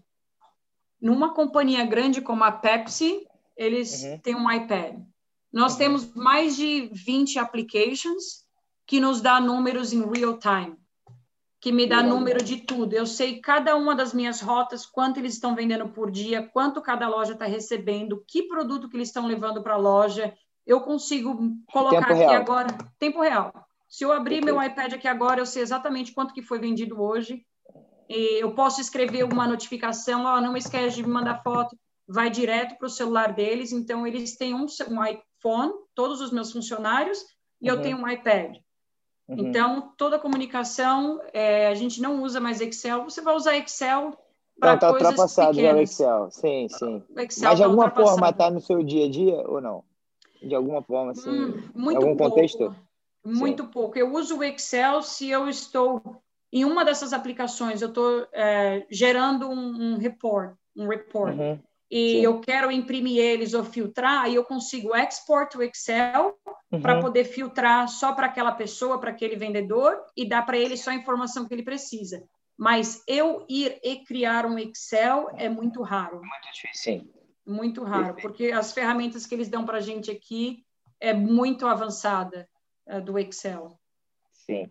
Numa 1.01 1.35
companhia 1.35 1.85
grande 1.85 2.23
como 2.23 2.45
a 2.45 2.53
Pepsi, 2.53 3.27
eles 3.57 4.05
uhum. 4.05 4.19
têm 4.21 4.35
um 4.35 4.51
iPad. 4.51 4.97
Nós 5.53 5.73
uhum. 5.73 5.79
temos 5.79 6.15
mais 6.15 6.57
de 6.57 6.89
20 6.93 7.39
applications 7.39 8.47
que 8.87 9.01
nos 9.01 9.21
dá 9.21 9.39
números 9.39 9.93
em 9.93 10.03
real 10.09 10.39
time 10.39 10.77
que 11.65 11.73
me 11.73 11.87
dá 11.87 12.03
número 12.03 12.45
de 12.45 12.59
tudo. 12.59 12.93
Eu 12.93 13.07
sei 13.07 13.41
cada 13.41 13.75
uma 13.75 13.97
das 13.97 14.13
minhas 14.13 14.43
rotas, 14.43 14.85
quanto 14.85 15.19
eles 15.19 15.33
estão 15.33 15.55
vendendo 15.55 15.89
por 15.89 16.11
dia, 16.11 16.47
quanto 16.53 16.83
cada 16.83 17.09
loja 17.09 17.33
está 17.33 17.47
recebendo, 17.47 18.23
que 18.29 18.43
produto 18.43 18.87
que 18.87 18.99
eles 18.99 19.09
estão 19.09 19.27
levando 19.27 19.63
para 19.63 19.73
a 19.73 19.79
loja. 19.79 20.37
Eu 20.67 20.83
consigo 20.83 21.57
colocar 21.73 22.03
tempo 22.03 22.13
aqui 22.13 22.21
real. 22.21 22.35
agora, 22.35 22.69
tempo 22.99 23.23
real. 23.23 23.51
Se 23.89 24.05
eu 24.05 24.13
abrir 24.13 24.45
meu 24.45 24.63
iPad 24.63 24.93
aqui 24.93 25.09
agora, 25.09 25.41
eu 25.41 25.47
sei 25.47 25.63
exatamente 25.63 26.13
quanto 26.13 26.35
que 26.35 26.43
foi 26.43 26.59
vendido 26.59 27.01
hoje. 27.01 27.43
E 28.11 28.43
eu 28.43 28.55
posso 28.55 28.83
escrever 28.83 29.25
uma 29.25 29.49
notificação, 29.49 30.27
oh, 30.27 30.43
não 30.43 30.55
esquece 30.59 30.97
de 30.97 31.03
me 31.03 31.09
mandar 31.09 31.43
foto, 31.43 31.75
vai 32.07 32.29
direto 32.29 32.77
para 32.77 32.89
o 32.89 32.91
celular 32.91 33.33
deles. 33.33 33.73
Então, 33.73 34.07
eles 34.07 34.37
têm 34.37 34.55
um, 34.55 34.67
um 34.67 35.19
phone, 35.41 35.73
todos 35.95 36.21
os 36.21 36.31
meus 36.31 36.53
funcionários, 36.53 37.25
e 37.59 37.71
uhum. 37.71 37.77
eu 37.77 37.81
tenho 37.83 37.97
um 37.97 38.07
iPad. 38.07 38.59
Uhum. 39.29 39.49
Então, 39.49 39.93
toda 39.97 40.17
a 40.17 40.19
comunicação, 40.19 41.21
é, 41.33 41.69
a 41.69 41.75
gente 41.75 42.01
não 42.01 42.23
usa 42.23 42.41
mais 42.41 42.61
Excel. 42.61 43.05
Você 43.05 43.23
vai 43.23 43.35
usar 43.35 43.57
Excel 43.57 44.17
para 44.59 44.77
tá 44.77 44.91
coisas 44.91 45.11
ultrapassado 45.11 45.61
já 45.61 45.75
o 45.75 45.81
Excel. 45.81 46.31
Sim, 46.31 46.69
sim. 46.69 47.03
Excel 47.17 47.49
Mas 47.49 47.57
de 47.57 47.63
tá 47.63 47.65
alguma 47.65 47.91
forma 47.91 48.29
está 48.29 48.51
no 48.51 48.61
seu 48.61 48.83
dia 48.83 49.07
a 49.07 49.11
dia 49.11 49.37
ou 49.49 49.61
não? 49.61 49.83
De 50.43 50.55
alguma 50.55 50.83
forma, 50.83 51.13
assim, 51.13 51.31
hum, 51.31 51.63
muito 51.75 51.97
algum 51.97 52.17
pouco, 52.17 52.35
contexto? 52.35 52.77
Muito 53.25 53.63
sim. 53.63 53.71
pouco. 53.71 53.99
Eu 53.99 54.13
uso 54.13 54.39
o 54.39 54.45
Excel 54.45 55.01
se 55.03 55.31
eu 55.31 55.49
estou 55.49 56.03
em 56.53 56.65
uma 56.65 56.85
dessas 56.85 57.13
aplicações, 57.13 57.83
eu 57.83 57.89
estou 57.89 58.29
é, 58.33 58.87
gerando 58.91 59.49
um, 59.49 59.95
um 59.95 59.97
report, 59.97 60.55
um 60.77 60.87
report. 60.87 61.37
Uhum. 61.37 61.59
E 61.91 62.13
Sim. 62.13 62.21
eu 62.21 62.41
quero 62.41 62.71
imprimir 62.71 63.19
eles 63.19 63.55
ou 63.55 63.65
filtrar, 63.65 64.23
aí 64.23 64.35
eu 64.35 64.45
consigo 64.45 64.95
export 64.95 65.55
o 65.57 65.63
Excel 65.63 66.37
uhum. 66.75 66.83
para 66.83 67.01
poder 67.01 67.25
filtrar 67.25 67.89
só 67.89 68.13
para 68.13 68.27
aquela 68.27 68.53
pessoa, 68.53 69.01
para 69.01 69.11
aquele 69.11 69.37
vendedor, 69.37 70.05
e 70.17 70.29
dar 70.29 70.43
para 70.45 70.59
ele 70.59 70.77
só 70.77 70.91
a 70.91 70.95
informação 70.95 71.47
que 71.47 71.55
ele 71.55 71.63
precisa. 71.63 72.23
Mas 72.57 73.03
eu 73.09 73.45
ir 73.49 73.79
e 73.83 74.05
criar 74.05 74.47
um 74.47 74.59
Excel 74.59 75.29
é 75.37 75.49
muito 75.49 75.83
raro. 75.83 76.19
Muito 76.19 76.53
difícil, 76.53 77.01
sim. 77.01 77.11
Muito 77.47 77.85
raro, 77.85 78.17
porque 78.23 78.53
as 78.53 78.73
ferramentas 78.73 79.27
que 79.27 79.35
eles 79.35 79.49
dão 79.49 79.67
para 79.67 79.79
a 79.79 79.81
gente 79.81 80.11
aqui 80.11 80.65
é 80.99 81.13
muito 81.13 81.67
avançada 81.67 82.49
é, 82.87 83.01
do 83.01 83.19
Excel. 83.19 83.79
Sim. 84.33 84.71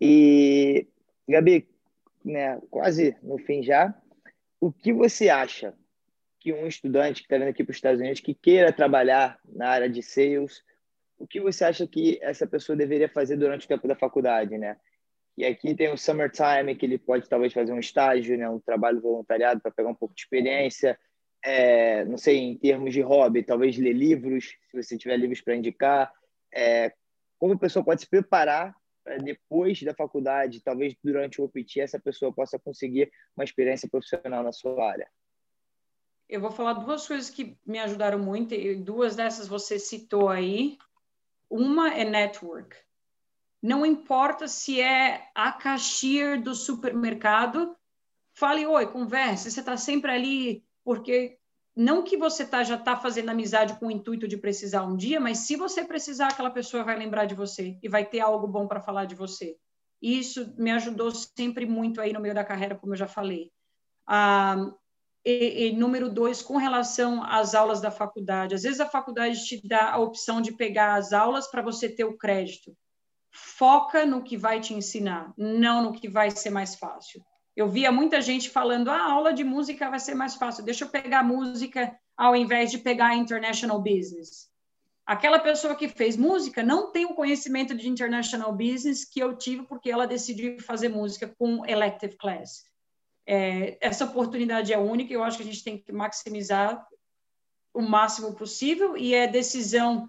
E 0.00 0.86
Gabi, 1.28 1.66
né, 2.24 2.60
quase 2.70 3.16
no 3.22 3.38
fim 3.38 3.62
já, 3.62 3.94
o 4.60 4.70
que 4.70 4.92
você 4.92 5.28
acha 5.28 5.74
que 6.38 6.52
um 6.52 6.66
estudante 6.66 7.20
que 7.20 7.26
está 7.26 7.38
vindo 7.38 7.48
aqui 7.48 7.62
para 7.62 7.70
os 7.70 7.76
Estados 7.76 8.00
Unidos, 8.00 8.20
que 8.20 8.34
queira 8.34 8.72
trabalhar 8.72 9.38
na 9.44 9.68
área 9.68 9.88
de 9.88 10.02
sales, 10.02 10.62
o 11.22 11.26
que 11.26 11.40
você 11.40 11.64
acha 11.64 11.86
que 11.86 12.18
essa 12.20 12.48
pessoa 12.48 12.74
deveria 12.74 13.08
fazer 13.08 13.36
durante 13.36 13.64
o 13.64 13.68
tempo 13.68 13.86
da 13.86 13.94
faculdade, 13.94 14.58
né? 14.58 14.76
E 15.38 15.44
aqui 15.44 15.72
tem 15.72 15.88
o 15.92 15.96
summertime, 15.96 16.74
que 16.74 16.84
ele 16.84 16.98
pode 16.98 17.28
talvez 17.28 17.52
fazer 17.52 17.72
um 17.72 17.78
estágio, 17.78 18.36
né, 18.36 18.48
um 18.50 18.58
trabalho 18.58 19.00
voluntariado 19.00 19.60
para 19.60 19.70
pegar 19.70 19.88
um 19.88 19.94
pouco 19.94 20.14
de 20.14 20.20
experiência. 20.20 20.98
É, 21.44 22.04
não 22.04 22.18
sei, 22.18 22.38
em 22.38 22.58
termos 22.58 22.92
de 22.92 23.00
hobby, 23.00 23.42
talvez 23.42 23.78
ler 23.78 23.92
livros, 23.92 24.56
se 24.68 24.76
você 24.76 24.98
tiver 24.98 25.16
livros 25.16 25.40
para 25.40 25.54
indicar. 25.54 26.12
É, 26.52 26.92
como 27.38 27.54
a 27.54 27.58
pessoa 27.58 27.84
pode 27.84 28.00
se 28.00 28.10
preparar 28.10 28.74
depois 29.22 29.80
da 29.82 29.94
faculdade, 29.94 30.60
talvez 30.60 30.94
durante 31.02 31.40
o 31.40 31.44
OPT, 31.44 31.80
essa 31.80 32.00
pessoa 32.00 32.32
possa 32.32 32.58
conseguir 32.58 33.10
uma 33.36 33.44
experiência 33.44 33.88
profissional 33.88 34.42
na 34.42 34.52
sua 34.52 34.90
área? 34.90 35.08
Eu 36.28 36.40
vou 36.40 36.50
falar 36.50 36.74
duas 36.74 37.06
coisas 37.06 37.30
que 37.30 37.56
me 37.64 37.78
ajudaram 37.78 38.18
muito, 38.18 38.54
e 38.54 38.74
duas 38.74 39.14
dessas 39.14 39.46
você 39.46 39.78
citou 39.78 40.28
aí. 40.28 40.78
Uma 41.54 41.92
é 41.92 42.02
network. 42.02 42.74
Não 43.62 43.84
importa 43.84 44.48
se 44.48 44.80
é 44.80 45.28
a 45.34 45.52
cashier 45.52 46.40
do 46.40 46.54
supermercado, 46.54 47.76
fale 48.34 48.66
oi, 48.66 48.86
converse, 48.90 49.50
você 49.50 49.60
está 49.60 49.76
sempre 49.76 50.10
ali, 50.10 50.64
porque 50.82 51.38
não 51.76 52.02
que 52.02 52.16
você 52.16 52.46
tá, 52.46 52.64
já 52.64 52.76
está 52.76 52.96
fazendo 52.96 53.28
amizade 53.28 53.78
com 53.78 53.88
o 53.88 53.90
intuito 53.90 54.26
de 54.26 54.38
precisar 54.38 54.84
um 54.84 54.96
dia, 54.96 55.20
mas 55.20 55.40
se 55.40 55.54
você 55.54 55.84
precisar, 55.84 56.28
aquela 56.28 56.50
pessoa 56.50 56.84
vai 56.84 56.98
lembrar 56.98 57.26
de 57.26 57.34
você 57.34 57.78
e 57.82 57.88
vai 57.88 58.06
ter 58.06 58.20
algo 58.20 58.48
bom 58.48 58.66
para 58.66 58.80
falar 58.80 59.04
de 59.04 59.14
você. 59.14 59.58
E 60.00 60.18
isso 60.18 60.54
me 60.56 60.70
ajudou 60.70 61.10
sempre 61.10 61.66
muito 61.66 62.00
aí 62.00 62.14
no 62.14 62.20
meio 62.20 62.34
da 62.34 62.42
carreira, 62.42 62.76
como 62.76 62.94
eu 62.94 62.98
já 62.98 63.06
falei. 63.06 63.52
Ah, 64.06 64.72
e, 65.24 65.68
e, 65.68 65.72
número 65.72 66.08
dois, 66.08 66.42
com 66.42 66.56
relação 66.56 67.22
às 67.22 67.54
aulas 67.54 67.80
da 67.80 67.90
faculdade. 67.90 68.54
Às 68.54 68.62
vezes 68.62 68.80
a 68.80 68.88
faculdade 68.88 69.44
te 69.44 69.60
dá 69.66 69.92
a 69.92 69.98
opção 69.98 70.40
de 70.40 70.52
pegar 70.52 70.94
as 70.94 71.12
aulas 71.12 71.48
para 71.48 71.62
você 71.62 71.88
ter 71.88 72.04
o 72.04 72.16
crédito. 72.16 72.76
Foca 73.30 74.04
no 74.04 74.22
que 74.22 74.36
vai 74.36 74.60
te 74.60 74.74
ensinar, 74.74 75.32
não 75.36 75.82
no 75.82 75.92
que 75.92 76.08
vai 76.08 76.30
ser 76.30 76.50
mais 76.50 76.74
fácil. 76.74 77.24
Eu 77.56 77.68
via 77.68 77.92
muita 77.92 78.20
gente 78.20 78.50
falando: 78.50 78.90
ah, 78.90 78.96
a 78.96 79.12
aula 79.12 79.32
de 79.32 79.44
música 79.44 79.88
vai 79.88 80.00
ser 80.00 80.14
mais 80.14 80.34
fácil, 80.34 80.64
deixa 80.64 80.84
eu 80.84 80.88
pegar 80.88 81.22
música 81.22 81.96
ao 82.16 82.36
invés 82.36 82.70
de 82.70 82.78
pegar 82.78 83.14
international 83.14 83.80
business. 83.80 84.50
Aquela 85.04 85.38
pessoa 85.38 85.74
que 85.74 85.88
fez 85.88 86.16
música 86.16 86.62
não 86.62 86.92
tem 86.92 87.04
o 87.04 87.14
conhecimento 87.14 87.74
de 87.74 87.88
international 87.88 88.52
business 88.52 89.04
que 89.04 89.20
eu 89.20 89.36
tive 89.36 89.64
porque 89.64 89.90
ela 89.90 90.06
decidiu 90.06 90.60
fazer 90.60 90.88
música 90.88 91.34
com 91.38 91.66
elective 91.66 92.16
class. 92.16 92.64
É, 93.26 93.78
essa 93.80 94.04
oportunidade 94.04 94.72
é 94.72 94.78
única, 94.78 95.12
eu 95.12 95.22
acho 95.22 95.36
que 95.36 95.42
a 95.42 95.46
gente 95.46 95.62
tem 95.62 95.78
que 95.78 95.92
maximizar 95.92 96.86
o 97.72 97.80
máximo 97.80 98.34
possível 98.34 98.96
e 98.96 99.14
é 99.14 99.26
decisão 99.26 100.08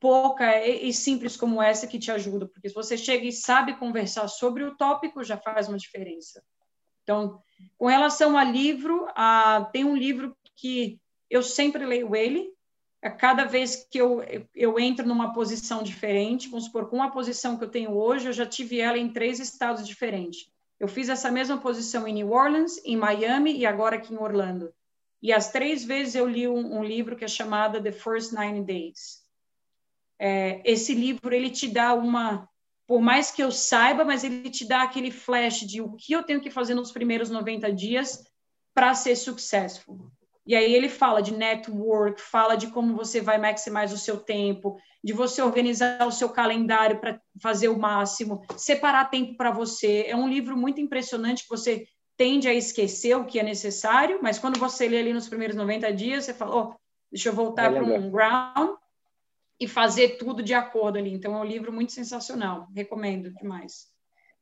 pouca 0.00 0.66
e, 0.66 0.92
simples 0.92 1.36
como 1.36 1.62
essa 1.62 1.86
que 1.86 1.98
te 1.98 2.10
ajuda, 2.10 2.46
porque 2.46 2.68
se 2.68 2.74
você 2.74 2.96
chega 2.96 3.24
e 3.24 3.32
sabe 3.32 3.78
conversar 3.78 4.28
sobre 4.28 4.62
o 4.62 4.76
tópico, 4.76 5.24
já 5.24 5.36
faz 5.36 5.68
uma 5.68 5.78
diferença. 5.78 6.42
Então, 7.02 7.40
com 7.78 7.86
relação 7.86 8.36
a 8.36 8.44
livro, 8.44 9.06
a, 9.14 9.68
tem 9.72 9.84
um 9.84 9.96
livro 9.96 10.36
que 10.56 11.00
eu 11.30 11.42
sempre 11.42 11.86
leio 11.86 12.14
ele, 12.14 12.52
a 13.02 13.10
cada 13.10 13.44
vez 13.44 13.86
que 13.90 13.98
eu, 13.98 14.22
eu 14.54 14.78
entro 14.78 15.06
numa 15.06 15.32
posição 15.32 15.82
diferente, 15.82 16.48
vamos 16.48 16.66
supor, 16.66 16.88
com 16.88 17.02
a 17.02 17.10
posição 17.10 17.56
que 17.56 17.64
eu 17.64 17.70
tenho 17.70 17.92
hoje, 17.92 18.26
eu 18.26 18.32
já 18.32 18.46
tive 18.46 18.80
ela 18.80 18.98
em 18.98 19.12
três 19.12 19.38
estados 19.38 19.86
diferentes. 19.86 20.50
Eu 20.78 20.88
fiz 20.88 21.08
essa 21.08 21.30
mesma 21.30 21.58
posição 21.58 22.06
em 22.06 22.14
New 22.14 22.32
Orleans, 22.32 22.80
em 22.84 22.96
Miami 22.96 23.56
e 23.56 23.64
agora 23.64 23.96
aqui 23.96 24.12
em 24.12 24.18
Orlando. 24.18 24.72
E 25.22 25.32
as 25.32 25.50
três 25.50 25.84
vezes 25.84 26.14
eu 26.14 26.28
li 26.28 26.46
um, 26.46 26.78
um 26.78 26.84
livro 26.84 27.16
que 27.16 27.24
é 27.24 27.28
chamado 27.28 27.82
The 27.82 27.92
First 27.92 28.32
Nine 28.32 28.64
Days. 28.64 29.22
É, 30.18 30.62
esse 30.64 30.94
livro 30.94 31.34
ele 31.34 31.50
te 31.50 31.68
dá 31.68 31.94
uma 31.94 32.48
por 32.86 33.00
mais 33.00 33.30
que 33.30 33.42
eu 33.42 33.50
saiba, 33.50 34.04
mas 34.04 34.24
ele 34.24 34.50
te 34.50 34.66
dá 34.66 34.82
aquele 34.82 35.10
flash 35.10 35.60
de 35.60 35.80
o 35.80 35.94
que 35.96 36.12
eu 36.12 36.22
tenho 36.22 36.40
que 36.40 36.50
fazer 36.50 36.74
nos 36.74 36.92
primeiros 36.92 37.30
90 37.30 37.72
dias 37.72 38.22
para 38.74 38.94
ser 38.94 39.16
successful. 39.16 40.10
E 40.46 40.54
aí 40.54 40.74
ele 40.74 40.88
fala 40.88 41.22
de 41.22 41.34
network, 41.34 42.20
fala 42.20 42.54
de 42.54 42.66
como 42.68 42.94
você 42.94 43.20
vai 43.20 43.38
maximizar 43.38 43.94
o 43.94 43.98
seu 43.98 44.18
tempo, 44.18 44.76
de 45.02 45.12
você 45.12 45.40
organizar 45.40 46.06
o 46.06 46.12
seu 46.12 46.28
calendário 46.28 47.00
para 47.00 47.20
fazer 47.42 47.68
o 47.68 47.78
máximo, 47.78 48.42
separar 48.56 49.10
tempo 49.10 49.36
para 49.36 49.50
você. 49.50 50.04
É 50.06 50.14
um 50.14 50.28
livro 50.28 50.56
muito 50.56 50.80
impressionante 50.80 51.44
que 51.44 51.48
você 51.48 51.86
tende 52.16 52.46
a 52.46 52.54
esquecer 52.54 53.16
o 53.16 53.24
que 53.24 53.38
é 53.38 53.42
necessário, 53.42 54.18
mas 54.22 54.38
quando 54.38 54.58
você 54.58 54.88
lê 54.88 54.98
ali 54.98 55.12
nos 55.12 55.28
primeiros 55.28 55.56
90 55.56 55.92
dias, 55.92 56.24
você 56.24 56.34
fala, 56.34 56.56
oh, 56.56 56.74
deixa 57.10 57.30
eu 57.30 57.32
voltar 57.32 57.72
para 57.72 57.82
um 57.82 58.10
ground 58.10 58.76
e 59.58 59.66
fazer 59.66 60.16
tudo 60.18 60.42
de 60.42 60.54
acordo 60.54 60.98
ali. 60.98 61.12
Então, 61.12 61.34
é 61.34 61.38
um 61.38 61.44
livro 61.44 61.72
muito 61.72 61.92
sensacional. 61.92 62.68
Recomendo 62.74 63.32
demais. 63.34 63.88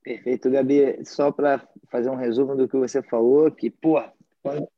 Perfeito, 0.03 0.51
Gabi. 0.51 1.05
Só 1.05 1.31
para 1.31 1.67
fazer 1.91 2.11
um 2.11 2.17
resumo 2.17 2.57
do 2.57 2.69
que 2.69 2.77
você 2.77 3.03
falou, 3.03 3.51
que, 3.51 3.71
pô, 3.71 4.03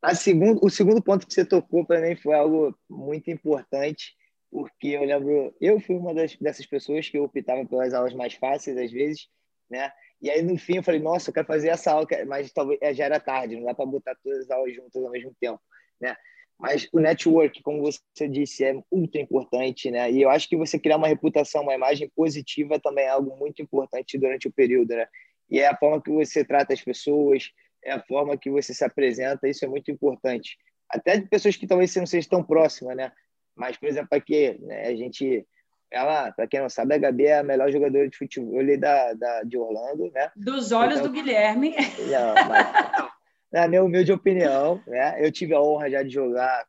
a 0.01 0.15
segundo, 0.15 0.59
o 0.63 0.69
segundo 0.69 1.01
ponto 1.01 1.25
que 1.25 1.33
você 1.33 1.45
tocou 1.45 1.85
para 1.85 2.01
mim 2.01 2.15
foi 2.15 2.35
algo 2.35 2.77
muito 2.89 3.31
importante, 3.31 4.15
porque 4.51 4.89
eu 4.89 5.03
lembro, 5.03 5.55
eu 5.59 5.79
fui 5.79 5.95
uma 5.95 6.13
das, 6.13 6.35
dessas 6.35 6.65
pessoas 6.65 7.09
que 7.09 7.19
optava 7.19 7.65
pelas 7.65 7.93
aulas 7.93 8.13
mais 8.13 8.33
fáceis, 8.35 8.77
às 8.77 8.91
vezes, 8.91 9.27
né? 9.69 9.91
E 10.21 10.29
aí, 10.29 10.41
no 10.41 10.57
fim, 10.57 10.77
eu 10.77 10.83
falei, 10.83 10.99
nossa, 10.99 11.29
eu 11.29 11.33
quero 11.33 11.47
fazer 11.47 11.69
essa 11.69 11.91
aula, 11.91 12.07
mas 12.27 12.51
talvez 12.51 12.79
é, 12.81 12.93
já 12.93 13.05
era 13.05 13.19
tarde, 13.19 13.55
não 13.55 13.65
dá 13.65 13.73
para 13.73 13.85
botar 13.85 14.15
todas 14.23 14.41
as 14.41 14.51
aulas 14.51 14.73
juntas 14.73 15.03
ao 15.03 15.11
mesmo 15.11 15.35
tempo, 15.39 15.59
né? 15.99 16.15
Mas 16.57 16.87
o 16.93 16.99
network, 16.99 17.61
como 17.61 17.81
você 17.81 18.29
disse, 18.29 18.63
é 18.63 18.73
muito 18.91 19.17
importante, 19.17 19.91
né? 19.91 20.09
E 20.09 20.21
eu 20.21 20.29
acho 20.29 20.47
que 20.47 20.55
você 20.55 20.79
criar 20.79 20.97
uma 20.97 21.07
reputação, 21.07 21.63
uma 21.63 21.75
imagem 21.75 22.09
positiva 22.15 22.79
também 22.79 23.05
é 23.05 23.09
algo 23.09 23.35
muito 23.37 23.61
importante 23.61 24.17
durante 24.17 24.47
o 24.47 24.53
período, 24.53 24.95
né? 24.95 25.05
E 25.49 25.59
é 25.59 25.67
a 25.67 25.75
forma 25.75 26.01
que 26.01 26.11
você 26.11 26.45
trata 26.45 26.73
as 26.73 26.81
pessoas, 26.81 27.51
é 27.85 27.93
a 27.93 28.03
forma 28.03 28.37
que 28.37 28.49
você 28.49 28.73
se 28.73 28.83
apresenta, 28.83 29.47
isso 29.47 29.63
é 29.63 29.67
muito 29.67 29.91
importante. 29.91 30.57
Até 30.89 31.17
de 31.17 31.27
pessoas 31.27 31.55
que 31.55 31.67
talvez 31.67 31.91
você 31.91 31.99
não 31.99 32.07
seja 32.07 32.27
tão 32.27 32.43
próxima, 32.43 32.95
né? 32.95 33.11
Mas, 33.55 33.77
por 33.77 33.87
exemplo, 33.87 34.09
aqui, 34.11 34.57
né, 34.61 34.87
a 34.87 34.95
gente 34.95 35.47
ela, 35.91 36.31
para 36.31 36.47
quem 36.47 36.59
não 36.59 36.67
sabe, 36.67 36.93
a 36.93 36.97
Gabi 36.97 37.27
é 37.27 37.39
a 37.39 37.43
melhor 37.43 37.71
jogadora 37.71 38.09
de 38.09 38.17
futebol 38.17 38.61
da, 38.77 39.13
da, 39.13 39.43
de 39.43 39.57
Orlando, 39.57 40.11
né? 40.11 40.31
Dos 40.35 40.71
olhos 40.71 40.99
então, 40.99 41.07
do 41.07 41.13
Guilherme. 41.13 41.73
Não, 42.11 42.33
mas, 42.49 43.11
na 43.51 43.67
minha 43.67 43.83
humilde 43.83 44.11
opinião, 44.11 44.81
né? 44.87 45.15
Eu 45.25 45.31
tive 45.31 45.53
a 45.53 45.61
honra 45.61 45.89
já 45.89 46.03
de 46.03 46.09
jogar 46.09 46.65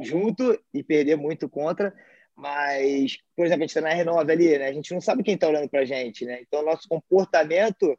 junto 0.00 0.58
e 0.72 0.82
perder 0.82 1.16
muito 1.16 1.48
contra, 1.48 1.92
mas, 2.34 3.18
por 3.36 3.44
exemplo, 3.44 3.64
a 3.64 3.66
gente 3.66 3.76
está 3.76 3.80
na 3.82 3.94
Renova 3.94 4.32
ali, 4.32 4.58
né? 4.58 4.68
A 4.68 4.72
gente 4.72 4.94
não 4.94 5.00
sabe 5.00 5.22
quem 5.22 5.34
está 5.34 5.48
olhando 5.48 5.68
para 5.68 5.80
a 5.80 5.84
gente, 5.84 6.24
né? 6.24 6.40
Então, 6.40 6.62
nosso 6.62 6.88
comportamento 6.88 7.98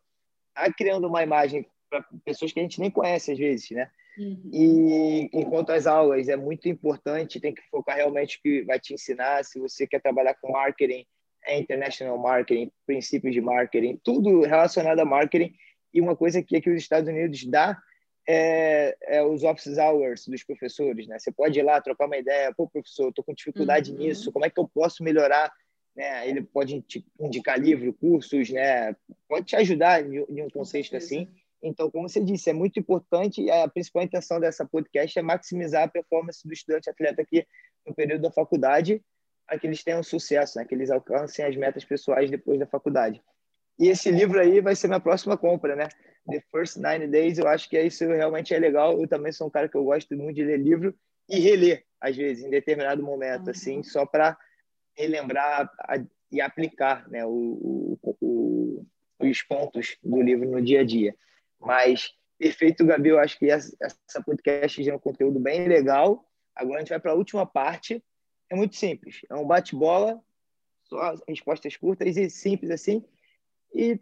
está 0.50 0.74
criando 0.74 1.08
uma 1.08 1.22
imagem 1.22 1.66
para 1.94 2.06
pessoas 2.26 2.52
que 2.52 2.60
a 2.60 2.64
gente 2.64 2.80
nem 2.80 2.90
conhece 2.90 3.32
às 3.32 3.38
vezes, 3.38 3.70
né? 3.72 3.90
Uhum. 4.18 4.50
E 4.52 5.30
enquanto 5.34 5.72
as 5.72 5.86
aulas 5.86 6.28
é 6.28 6.36
muito 6.36 6.68
importante, 6.68 7.40
tem 7.40 7.54
que 7.54 7.62
focar 7.70 7.96
realmente 7.96 8.42
que 8.42 8.64
vai 8.64 8.80
te 8.80 8.94
ensinar. 8.94 9.44
Se 9.44 9.60
você 9.60 9.86
quer 9.86 10.02
trabalhar 10.02 10.36
com 10.36 10.52
marketing, 10.52 11.06
é 11.46 11.60
international 11.60 12.18
marketing, 12.18 12.72
princípios 12.86 13.34
de 13.34 13.42
marketing, 13.42 14.00
tudo 14.04 14.42
relacionado 14.42 15.00
a 15.00 15.06
marketing 15.06 15.54
e 15.94 16.02
uma 16.02 16.16
coisa 16.16 16.42
que 16.42 16.56
aqui 16.56 16.70
os 16.70 16.82
Estados 16.82 17.10
Unidos 17.10 17.44
dá 17.46 17.78
é, 18.28 18.96
é, 19.04 19.24
os 19.24 19.44
office 19.44 19.78
hours 19.78 20.26
dos 20.28 20.44
professores, 20.44 21.08
né? 21.08 21.20
Você 21.20 21.32
pode 21.32 21.60
ir 21.60 21.64
lá 21.64 21.82
trocar 21.82 22.06
uma 22.06 22.18
ideia, 22.18 22.54
pô, 22.56 22.68
professor, 22.68 23.10
estou 23.10 23.24
com 23.24 23.34
dificuldade 23.34 23.92
uhum. 23.92 23.98
nisso, 23.98 24.32
como 24.32 24.46
é 24.46 24.50
que 24.50 24.60
eu 24.60 24.68
posso 24.68 25.04
melhorar? 25.04 25.52
Né? 25.96 26.28
Ele 26.28 26.42
pode 26.42 26.82
te 26.82 27.06
indicar 27.20 27.60
livro, 27.60 27.94
cursos, 27.94 28.50
né? 28.50 28.96
Pode 29.28 29.48
te 29.48 29.56
ajudar 29.56 30.02
em, 30.02 30.24
em 30.30 30.42
um 30.42 30.50
contexto 30.50 30.96
assim. 30.96 31.30
Então, 31.64 31.90
como 31.90 32.10
você 32.10 32.22
disse, 32.22 32.50
é 32.50 32.54
muito 32.54 32.78
importante. 32.78 33.50
A 33.50 33.68
principal 33.70 34.04
intenção 34.04 34.40
dessa 34.40 34.66
podcast 34.66 35.18
é 35.18 35.22
maximizar 35.22 35.84
a 35.84 35.88
performance 35.88 36.46
do 36.46 36.54
estudante 36.54 36.90
atleta 36.90 37.22
aqui 37.22 37.48
no 37.88 37.96
período 37.96 38.24
da 38.24 38.32
faculdade, 38.32 39.02
para 39.48 39.58
que 39.58 39.66
eles 39.66 39.84
tenham 39.84 40.04
sucesso, 40.04 40.60
né? 40.60 40.66
que 40.66 40.76
eles 40.76 40.92
alcancem 40.92 41.46
as 41.46 41.56
metas 41.56 41.86
pessoais 41.86 42.30
depois 42.30 42.60
da 42.60 42.68
faculdade. 42.68 43.22
E 43.80 43.88
esse 43.88 44.12
livro 44.12 44.40
aí 44.40 44.60
vai 44.62 44.76
ser 44.76 44.88
minha 44.88 45.00
próxima 45.00 45.38
compra, 45.38 45.76
né? 45.76 45.88
The 46.30 46.44
First 46.52 46.78
Nine 46.78 47.08
Days, 47.08 47.38
eu 47.38 47.48
acho 47.48 47.68
que 47.70 47.82
isso 47.82 48.06
realmente 48.06 48.54
é 48.54 48.60
legal. 48.60 49.00
Eu 49.02 49.08
também 49.08 49.32
sou 49.32 49.48
um 49.48 49.50
cara 49.50 49.68
que 49.68 49.76
eu 49.76 49.84
gosto 49.84 50.16
muito 50.16 50.36
de 50.36 50.44
ler 50.44 50.58
livro 50.58 50.94
e 51.28 51.40
reler, 51.40 51.84
às 52.00 52.16
vezes, 52.16 52.44
em 52.44 52.50
determinado 52.50 53.02
momento, 53.02 53.50
assim, 53.50 53.78
uhum. 53.78 53.84
só 53.84 54.06
para 54.06 54.38
relembrar 54.96 55.70
e 56.32 56.40
aplicar 56.40 57.10
né, 57.10 57.26
o, 57.26 57.98
o, 58.02 58.16
o, 58.22 58.86
os 59.20 59.42
pontos 59.42 59.98
do 60.04 60.22
livro 60.22 60.50
no 60.50 60.62
dia 60.62 60.82
a 60.82 60.84
dia. 60.84 61.16
Mas, 61.64 62.14
perfeito, 62.38 62.86
Gabi, 62.86 63.10
eu 63.10 63.20
acho 63.20 63.40
que 63.40 63.50
essa, 63.50 63.76
essa 63.82 64.22
podcast 64.22 64.90
é 64.90 64.94
um 64.94 65.00
conteúdo 65.00 65.40
bem 65.40 65.68
legal. 65.68 66.30
Agora 66.54 66.78
a 66.78 66.80
gente 66.80 66.90
vai 66.90 67.00
para 67.00 67.12
a 67.12 67.16
última 67.16 67.46
parte. 67.46 68.04
É 68.50 68.56
muito 68.56 68.76
simples. 68.76 69.22
É 69.30 69.36
um 69.36 69.48
bate-bola, 69.48 70.22
só 70.84 71.16
respostas 71.28 71.78
curtas 71.78 72.18
e 72.18 72.30
simples 72.30 72.70
assim. 72.70 73.04
E 73.74 74.00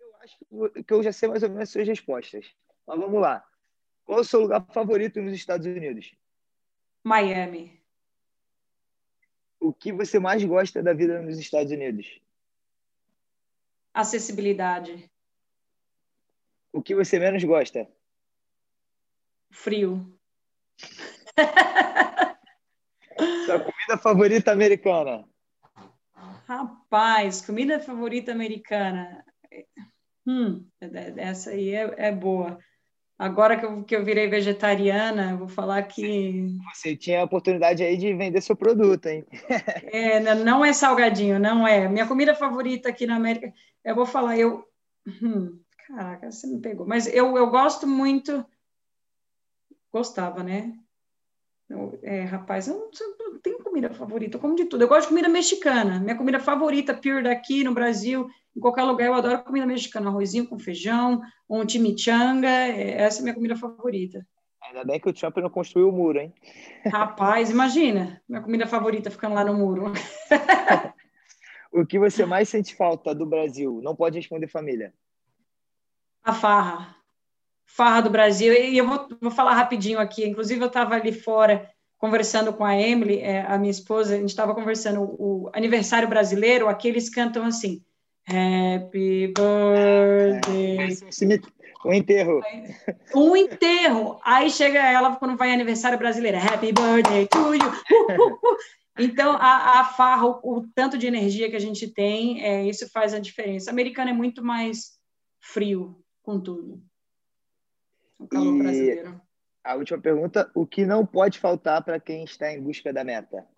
eu 0.00 0.16
acho 0.20 0.82
que 0.84 0.92
eu 0.92 1.02
já 1.02 1.12
sei 1.12 1.28
mais 1.28 1.42
ou 1.42 1.48
menos 1.48 1.62
as 1.62 1.70
suas 1.70 1.86
respostas. 1.86 2.52
Mas 2.86 2.98
vamos 2.98 3.20
lá. 3.20 3.46
Qual 4.04 4.18
é 4.18 4.20
o 4.22 4.24
seu 4.24 4.40
lugar 4.40 4.66
favorito 4.72 5.22
nos 5.22 5.34
Estados 5.34 5.66
Unidos? 5.66 6.14
Miami. 7.04 7.80
O 9.60 9.72
que 9.72 9.92
você 9.92 10.18
mais 10.18 10.42
gosta 10.44 10.82
da 10.82 10.92
vida 10.92 11.22
nos 11.22 11.38
Estados 11.38 11.72
Unidos? 11.72 12.20
Acessibilidade. 13.94 15.10
O 16.72 16.82
que 16.82 16.94
você 16.94 17.18
menos 17.18 17.42
gosta? 17.44 17.88
Frio. 19.50 20.18
Sua 23.46 23.58
comida 23.58 23.98
favorita 24.00 24.52
americana? 24.52 25.28
Rapaz, 26.46 27.42
comida 27.42 27.80
favorita 27.80 28.32
americana. 28.32 29.24
Hum, 30.26 30.66
essa 31.16 31.50
aí 31.50 31.74
é, 31.74 31.94
é 31.96 32.12
boa. 32.12 32.58
Agora 33.18 33.58
que 33.58 33.66
eu, 33.66 33.82
que 33.82 33.96
eu 33.96 34.04
virei 34.04 34.28
vegetariana, 34.28 35.36
vou 35.36 35.48
falar 35.48 35.82
que. 35.82 36.56
Você 36.72 36.96
tinha 36.96 37.20
a 37.20 37.24
oportunidade 37.24 37.82
aí 37.82 37.96
de 37.96 38.14
vender 38.14 38.40
seu 38.40 38.54
produto, 38.54 39.06
hein? 39.06 39.26
é, 39.92 40.20
não 40.36 40.64
é 40.64 40.72
salgadinho, 40.72 41.38
não 41.38 41.66
é. 41.66 41.88
Minha 41.88 42.06
comida 42.06 42.34
favorita 42.34 42.88
aqui 42.88 43.06
na 43.06 43.16
América, 43.16 43.52
eu 43.84 43.94
vou 43.94 44.06
falar, 44.06 44.38
eu. 44.38 44.64
Hum, 45.20 45.58
caraca, 45.88 46.30
você 46.30 46.46
me 46.46 46.60
pegou. 46.60 46.86
Mas 46.86 47.06
eu, 47.06 47.36
eu 47.36 47.50
gosto 47.50 47.86
muito. 47.86 48.44
Gostava, 49.90 50.42
né? 50.42 50.78
é, 52.02 52.24
rapaz, 52.24 52.66
eu 52.68 52.74
não, 52.74 52.90
eu 53.00 53.32
não, 53.32 53.38
tenho 53.40 53.62
comida 53.62 53.92
favorita, 53.92 54.36
eu 54.36 54.40
como 54.40 54.54
de 54.54 54.66
tudo. 54.66 54.82
Eu 54.82 54.88
gosto 54.88 55.02
de 55.02 55.08
comida 55.08 55.28
mexicana. 55.28 55.98
Minha 55.98 56.16
comida 56.16 56.38
favorita, 56.38 56.94
pure 56.94 57.22
daqui 57.22 57.64
no 57.64 57.74
Brasil, 57.74 58.28
em 58.56 58.60
qualquer 58.60 58.84
lugar, 58.84 59.06
eu 59.06 59.14
adoro 59.14 59.44
comida 59.44 59.66
mexicana. 59.66 60.08
Arrozinho 60.08 60.46
com 60.46 60.58
feijão, 60.58 61.20
um 61.48 61.66
chimichanga, 61.68 62.48
é, 62.48 63.02
essa 63.02 63.18
é 63.18 63.20
a 63.20 63.22
minha 63.24 63.34
comida 63.34 63.56
favorita. 63.56 64.26
Ainda 64.62 64.84
bem 64.84 65.00
que 65.00 65.08
o 65.08 65.12
Trump 65.12 65.36
não 65.38 65.48
construiu 65.48 65.88
o 65.88 65.92
muro, 65.92 66.18
hein? 66.18 66.34
Rapaz, 66.86 67.50
imagina, 67.50 68.20
minha 68.28 68.42
comida 68.42 68.66
favorita 68.66 69.10
ficando 69.10 69.34
lá 69.34 69.44
no 69.44 69.54
muro. 69.54 69.92
o 71.72 71.86
que 71.86 71.98
você 71.98 72.26
mais 72.26 72.48
sente 72.48 72.74
falta 72.74 73.14
do 73.14 73.24
Brasil? 73.24 73.80
Não 73.82 73.96
pode 73.96 74.18
responder 74.18 74.48
família. 74.48 74.92
A 76.28 76.32
farra 76.34 76.98
farra 77.78 78.00
do 78.00 78.10
Brasil. 78.10 78.52
E 78.52 78.76
eu 78.76 78.88
vou, 78.88 79.06
vou 79.20 79.30
falar 79.30 79.54
rapidinho 79.54 80.00
aqui. 80.00 80.26
Inclusive, 80.26 80.60
eu 80.60 80.66
estava 80.66 80.96
ali 80.96 81.12
fora 81.12 81.70
conversando 81.96 82.52
com 82.52 82.64
a 82.64 82.76
Emily, 82.76 83.20
é, 83.20 83.42
a 83.42 83.56
minha 83.56 83.70
esposa, 83.70 84.14
a 84.14 84.18
gente 84.18 84.30
estava 84.30 84.54
conversando 84.54 85.02
o 85.02 85.50
aniversário 85.52 86.08
brasileiro, 86.08 86.68
aqui 86.68 86.86
eles 86.86 87.08
cantam 87.08 87.44
assim, 87.44 87.82
Happy 88.28 89.32
Birthday. 89.34 90.96
Um 91.84 91.92
enterro. 91.92 92.40
Um 93.14 93.36
enterro. 93.36 94.20
Aí 94.24 94.50
chega 94.50 94.78
ela 94.78 95.16
quando 95.16 95.36
vai 95.36 95.52
aniversário 95.52 95.98
brasileiro, 95.98 96.38
Happy 96.38 96.72
Birthday 96.72 97.26
to 97.26 97.54
you. 97.54 97.68
Uh, 97.68 98.22
uh, 98.22 98.32
uh. 98.32 98.56
Então, 98.98 99.36
a, 99.36 99.80
a 99.80 99.84
farra, 99.84 100.26
o, 100.26 100.40
o, 100.42 100.66
tanto 100.74 100.98
de 100.98 101.06
energia 101.06 101.48
que 101.48 101.56
a 101.56 101.60
gente 101.60 101.86
tem, 101.86 102.42
é, 102.44 102.64
isso 102.64 102.88
faz 102.90 103.14
a 103.14 103.20
diferença. 103.20 103.70
O 103.70 103.72
americano 103.72 104.10
é 104.10 104.12
muito 104.12 104.42
mais 104.42 104.98
frio 105.40 105.96
com 106.28 106.38
tudo. 106.38 106.82
O 108.18 108.28
calor 108.28 108.54
e 108.56 108.58
brasileiro. 108.58 109.22
A 109.64 109.76
última 109.76 109.98
pergunta: 109.98 110.50
o 110.54 110.66
que 110.66 110.84
não 110.84 111.06
pode 111.06 111.38
faltar 111.38 111.82
para 111.82 111.98
quem 111.98 112.22
está 112.22 112.52
em 112.52 112.62
busca 112.62 112.92
da 112.92 113.02
meta? 113.02 113.48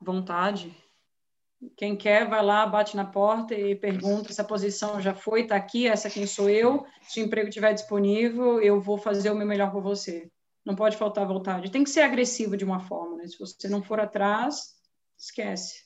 Vontade. 0.00 0.72
Quem 1.76 1.96
quer, 1.96 2.28
vai 2.28 2.42
lá, 2.42 2.64
bate 2.66 2.96
na 2.96 3.04
porta 3.04 3.52
e 3.52 3.74
pergunta 3.74 4.32
se 4.32 4.40
a 4.40 4.44
posição 4.44 5.00
já 5.00 5.12
foi, 5.12 5.42
está 5.42 5.56
aqui, 5.56 5.88
essa 5.88 6.08
quem 6.08 6.24
sou 6.24 6.48
eu. 6.48 6.86
Se 7.02 7.20
o 7.20 7.24
emprego 7.24 7.48
estiver 7.48 7.74
disponível, 7.74 8.62
eu 8.62 8.80
vou 8.80 8.96
fazer 8.96 9.30
o 9.30 9.34
meu 9.34 9.46
melhor 9.46 9.72
por 9.72 9.82
você. 9.82 10.30
Não 10.64 10.76
pode 10.76 10.96
faltar 10.96 11.26
vontade. 11.26 11.70
Tem 11.70 11.82
que 11.82 11.90
ser 11.90 12.02
agressivo 12.02 12.56
de 12.56 12.64
uma 12.64 12.78
forma, 12.78 13.16
né? 13.16 13.26
Se 13.26 13.36
você 13.38 13.68
não 13.68 13.82
for 13.82 13.98
atrás, 13.98 14.76
esquece. 15.18 15.84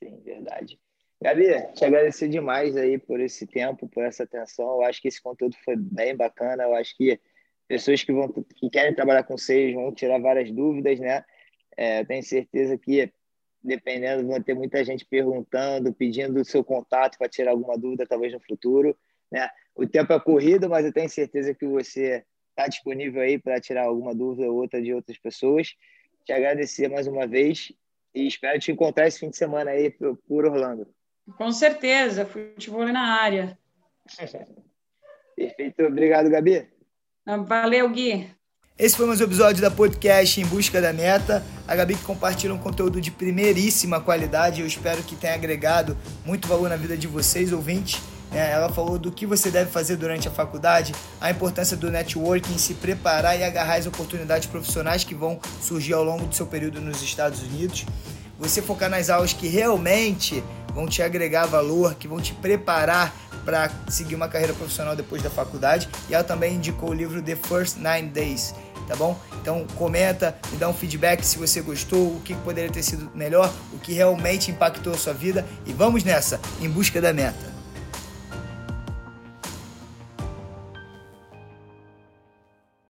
Sim, 0.00 0.20
verdade. 0.20 0.78
Gabi, 1.26 1.72
te 1.74 1.84
agradecer 1.84 2.28
demais 2.28 2.76
aí 2.76 2.98
por 2.98 3.18
esse 3.18 3.48
tempo, 3.48 3.88
por 3.88 4.04
essa 4.04 4.22
atenção. 4.22 4.64
Eu 4.74 4.82
acho 4.84 5.02
que 5.02 5.08
esse 5.08 5.20
conteúdo 5.20 5.56
foi 5.64 5.74
bem 5.74 6.14
bacana. 6.14 6.62
Eu 6.62 6.74
acho 6.76 6.96
que 6.96 7.18
pessoas 7.66 8.04
que 8.04 8.12
vão 8.12 8.28
que 8.28 8.70
querem 8.70 8.94
trabalhar 8.94 9.24
com 9.24 9.36
vocês 9.36 9.74
vão 9.74 9.92
tirar 9.92 10.20
várias 10.20 10.52
dúvidas, 10.52 11.00
né? 11.00 11.24
É, 11.76 12.04
tenho 12.04 12.22
certeza 12.22 12.78
que 12.78 13.12
dependendo 13.60 14.24
vão 14.24 14.40
ter 14.40 14.54
muita 14.54 14.84
gente 14.84 15.04
perguntando, 15.04 15.92
pedindo 15.92 16.40
o 16.40 16.44
seu 16.44 16.62
contato 16.62 17.18
para 17.18 17.28
tirar 17.28 17.50
alguma 17.50 17.76
dúvida, 17.76 18.06
talvez 18.06 18.32
no 18.32 18.38
futuro, 18.38 18.96
né? 19.28 19.50
O 19.74 19.84
tempo 19.84 20.12
é 20.12 20.20
corrido, 20.20 20.70
mas 20.70 20.86
eu 20.86 20.92
tenho 20.92 21.08
certeza 21.08 21.52
que 21.52 21.66
você 21.66 22.24
está 22.50 22.68
disponível 22.68 23.20
aí 23.20 23.36
para 23.36 23.60
tirar 23.60 23.86
alguma 23.86 24.14
dúvida 24.14 24.48
ou 24.48 24.58
outra 24.58 24.80
de 24.80 24.94
outras 24.94 25.18
pessoas. 25.18 25.74
Te 26.24 26.32
agradecer 26.32 26.86
mais 26.86 27.08
uma 27.08 27.26
vez 27.26 27.72
e 28.14 28.28
espero 28.28 28.60
te 28.60 28.70
encontrar 28.70 29.08
esse 29.08 29.18
fim 29.18 29.28
de 29.28 29.36
semana 29.36 29.72
aí 29.72 29.90
por 29.90 30.44
Orlando. 30.44 30.94
Com 31.34 31.50
certeza, 31.50 32.24
futebol 32.24 32.86
na 32.86 33.20
área. 33.20 33.58
Perfeito, 35.36 35.82
obrigado, 35.82 36.30
Gabi. 36.30 36.68
Valeu, 37.46 37.90
Gui. 37.90 38.30
Esse 38.78 38.96
foi 38.96 39.06
mais 39.06 39.20
um 39.20 39.24
episódio 39.24 39.60
da 39.60 39.70
podcast 39.70 40.40
Em 40.40 40.46
Busca 40.46 40.80
da 40.80 40.92
Meta. 40.92 41.42
A 41.66 41.74
Gabi 41.74 41.94
que 41.94 42.04
compartilha 42.04 42.54
um 42.54 42.58
conteúdo 42.58 43.00
de 43.00 43.10
primeiríssima 43.10 44.00
qualidade. 44.00 44.60
Eu 44.60 44.66
espero 44.66 45.02
que 45.02 45.16
tenha 45.16 45.34
agregado 45.34 45.96
muito 46.24 46.46
valor 46.46 46.68
na 46.68 46.76
vida 46.76 46.96
de 46.96 47.06
vocês, 47.06 47.52
ouvintes. 47.52 48.00
É, 48.32 48.52
ela 48.52 48.68
falou 48.68 48.98
do 48.98 49.10
que 49.10 49.26
você 49.26 49.50
deve 49.50 49.70
fazer 49.70 49.96
durante 49.96 50.28
a 50.28 50.30
faculdade, 50.30 50.92
a 51.20 51.30
importância 51.30 51.76
do 51.76 51.90
networking, 51.90 52.58
se 52.58 52.74
preparar 52.74 53.38
e 53.38 53.42
agarrar 53.42 53.76
as 53.76 53.86
oportunidades 53.86 54.46
profissionais 54.46 55.04
que 55.04 55.14
vão 55.14 55.40
surgir 55.60 55.94
ao 55.94 56.04
longo 56.04 56.26
do 56.26 56.34
seu 56.34 56.46
período 56.46 56.80
nos 56.80 57.02
Estados 57.02 57.42
Unidos. 57.42 57.86
Você 58.38 58.60
focar 58.60 58.90
nas 58.90 59.08
aulas 59.08 59.32
que 59.32 59.48
realmente 59.48 60.42
vão 60.76 60.86
te 60.86 61.02
agregar 61.02 61.46
valor, 61.46 61.94
que 61.94 62.06
vão 62.06 62.20
te 62.20 62.34
preparar 62.34 63.16
para 63.46 63.70
seguir 63.88 64.14
uma 64.14 64.28
carreira 64.28 64.52
profissional 64.52 64.94
depois 64.94 65.22
da 65.22 65.30
faculdade. 65.30 65.88
E 66.06 66.14
ela 66.14 66.22
também 66.22 66.56
indicou 66.56 66.90
o 66.90 66.92
livro 66.92 67.22
The 67.22 67.34
First 67.34 67.78
Nine 67.78 68.10
Days, 68.10 68.54
tá 68.86 68.94
bom? 68.94 69.18
Então 69.40 69.66
comenta, 69.74 70.36
me 70.52 70.58
dá 70.58 70.68
um 70.68 70.74
feedback 70.74 71.24
se 71.24 71.38
você 71.38 71.62
gostou, 71.62 72.16
o 72.16 72.20
que 72.20 72.34
poderia 72.34 72.70
ter 72.70 72.82
sido 72.82 73.10
melhor, 73.14 73.50
o 73.72 73.78
que 73.78 73.94
realmente 73.94 74.50
impactou 74.50 74.92
a 74.92 74.98
sua 74.98 75.14
vida 75.14 75.46
e 75.64 75.72
vamos 75.72 76.04
nessa, 76.04 76.38
em 76.60 76.68
busca 76.68 77.00
da 77.00 77.10
meta. 77.10 77.55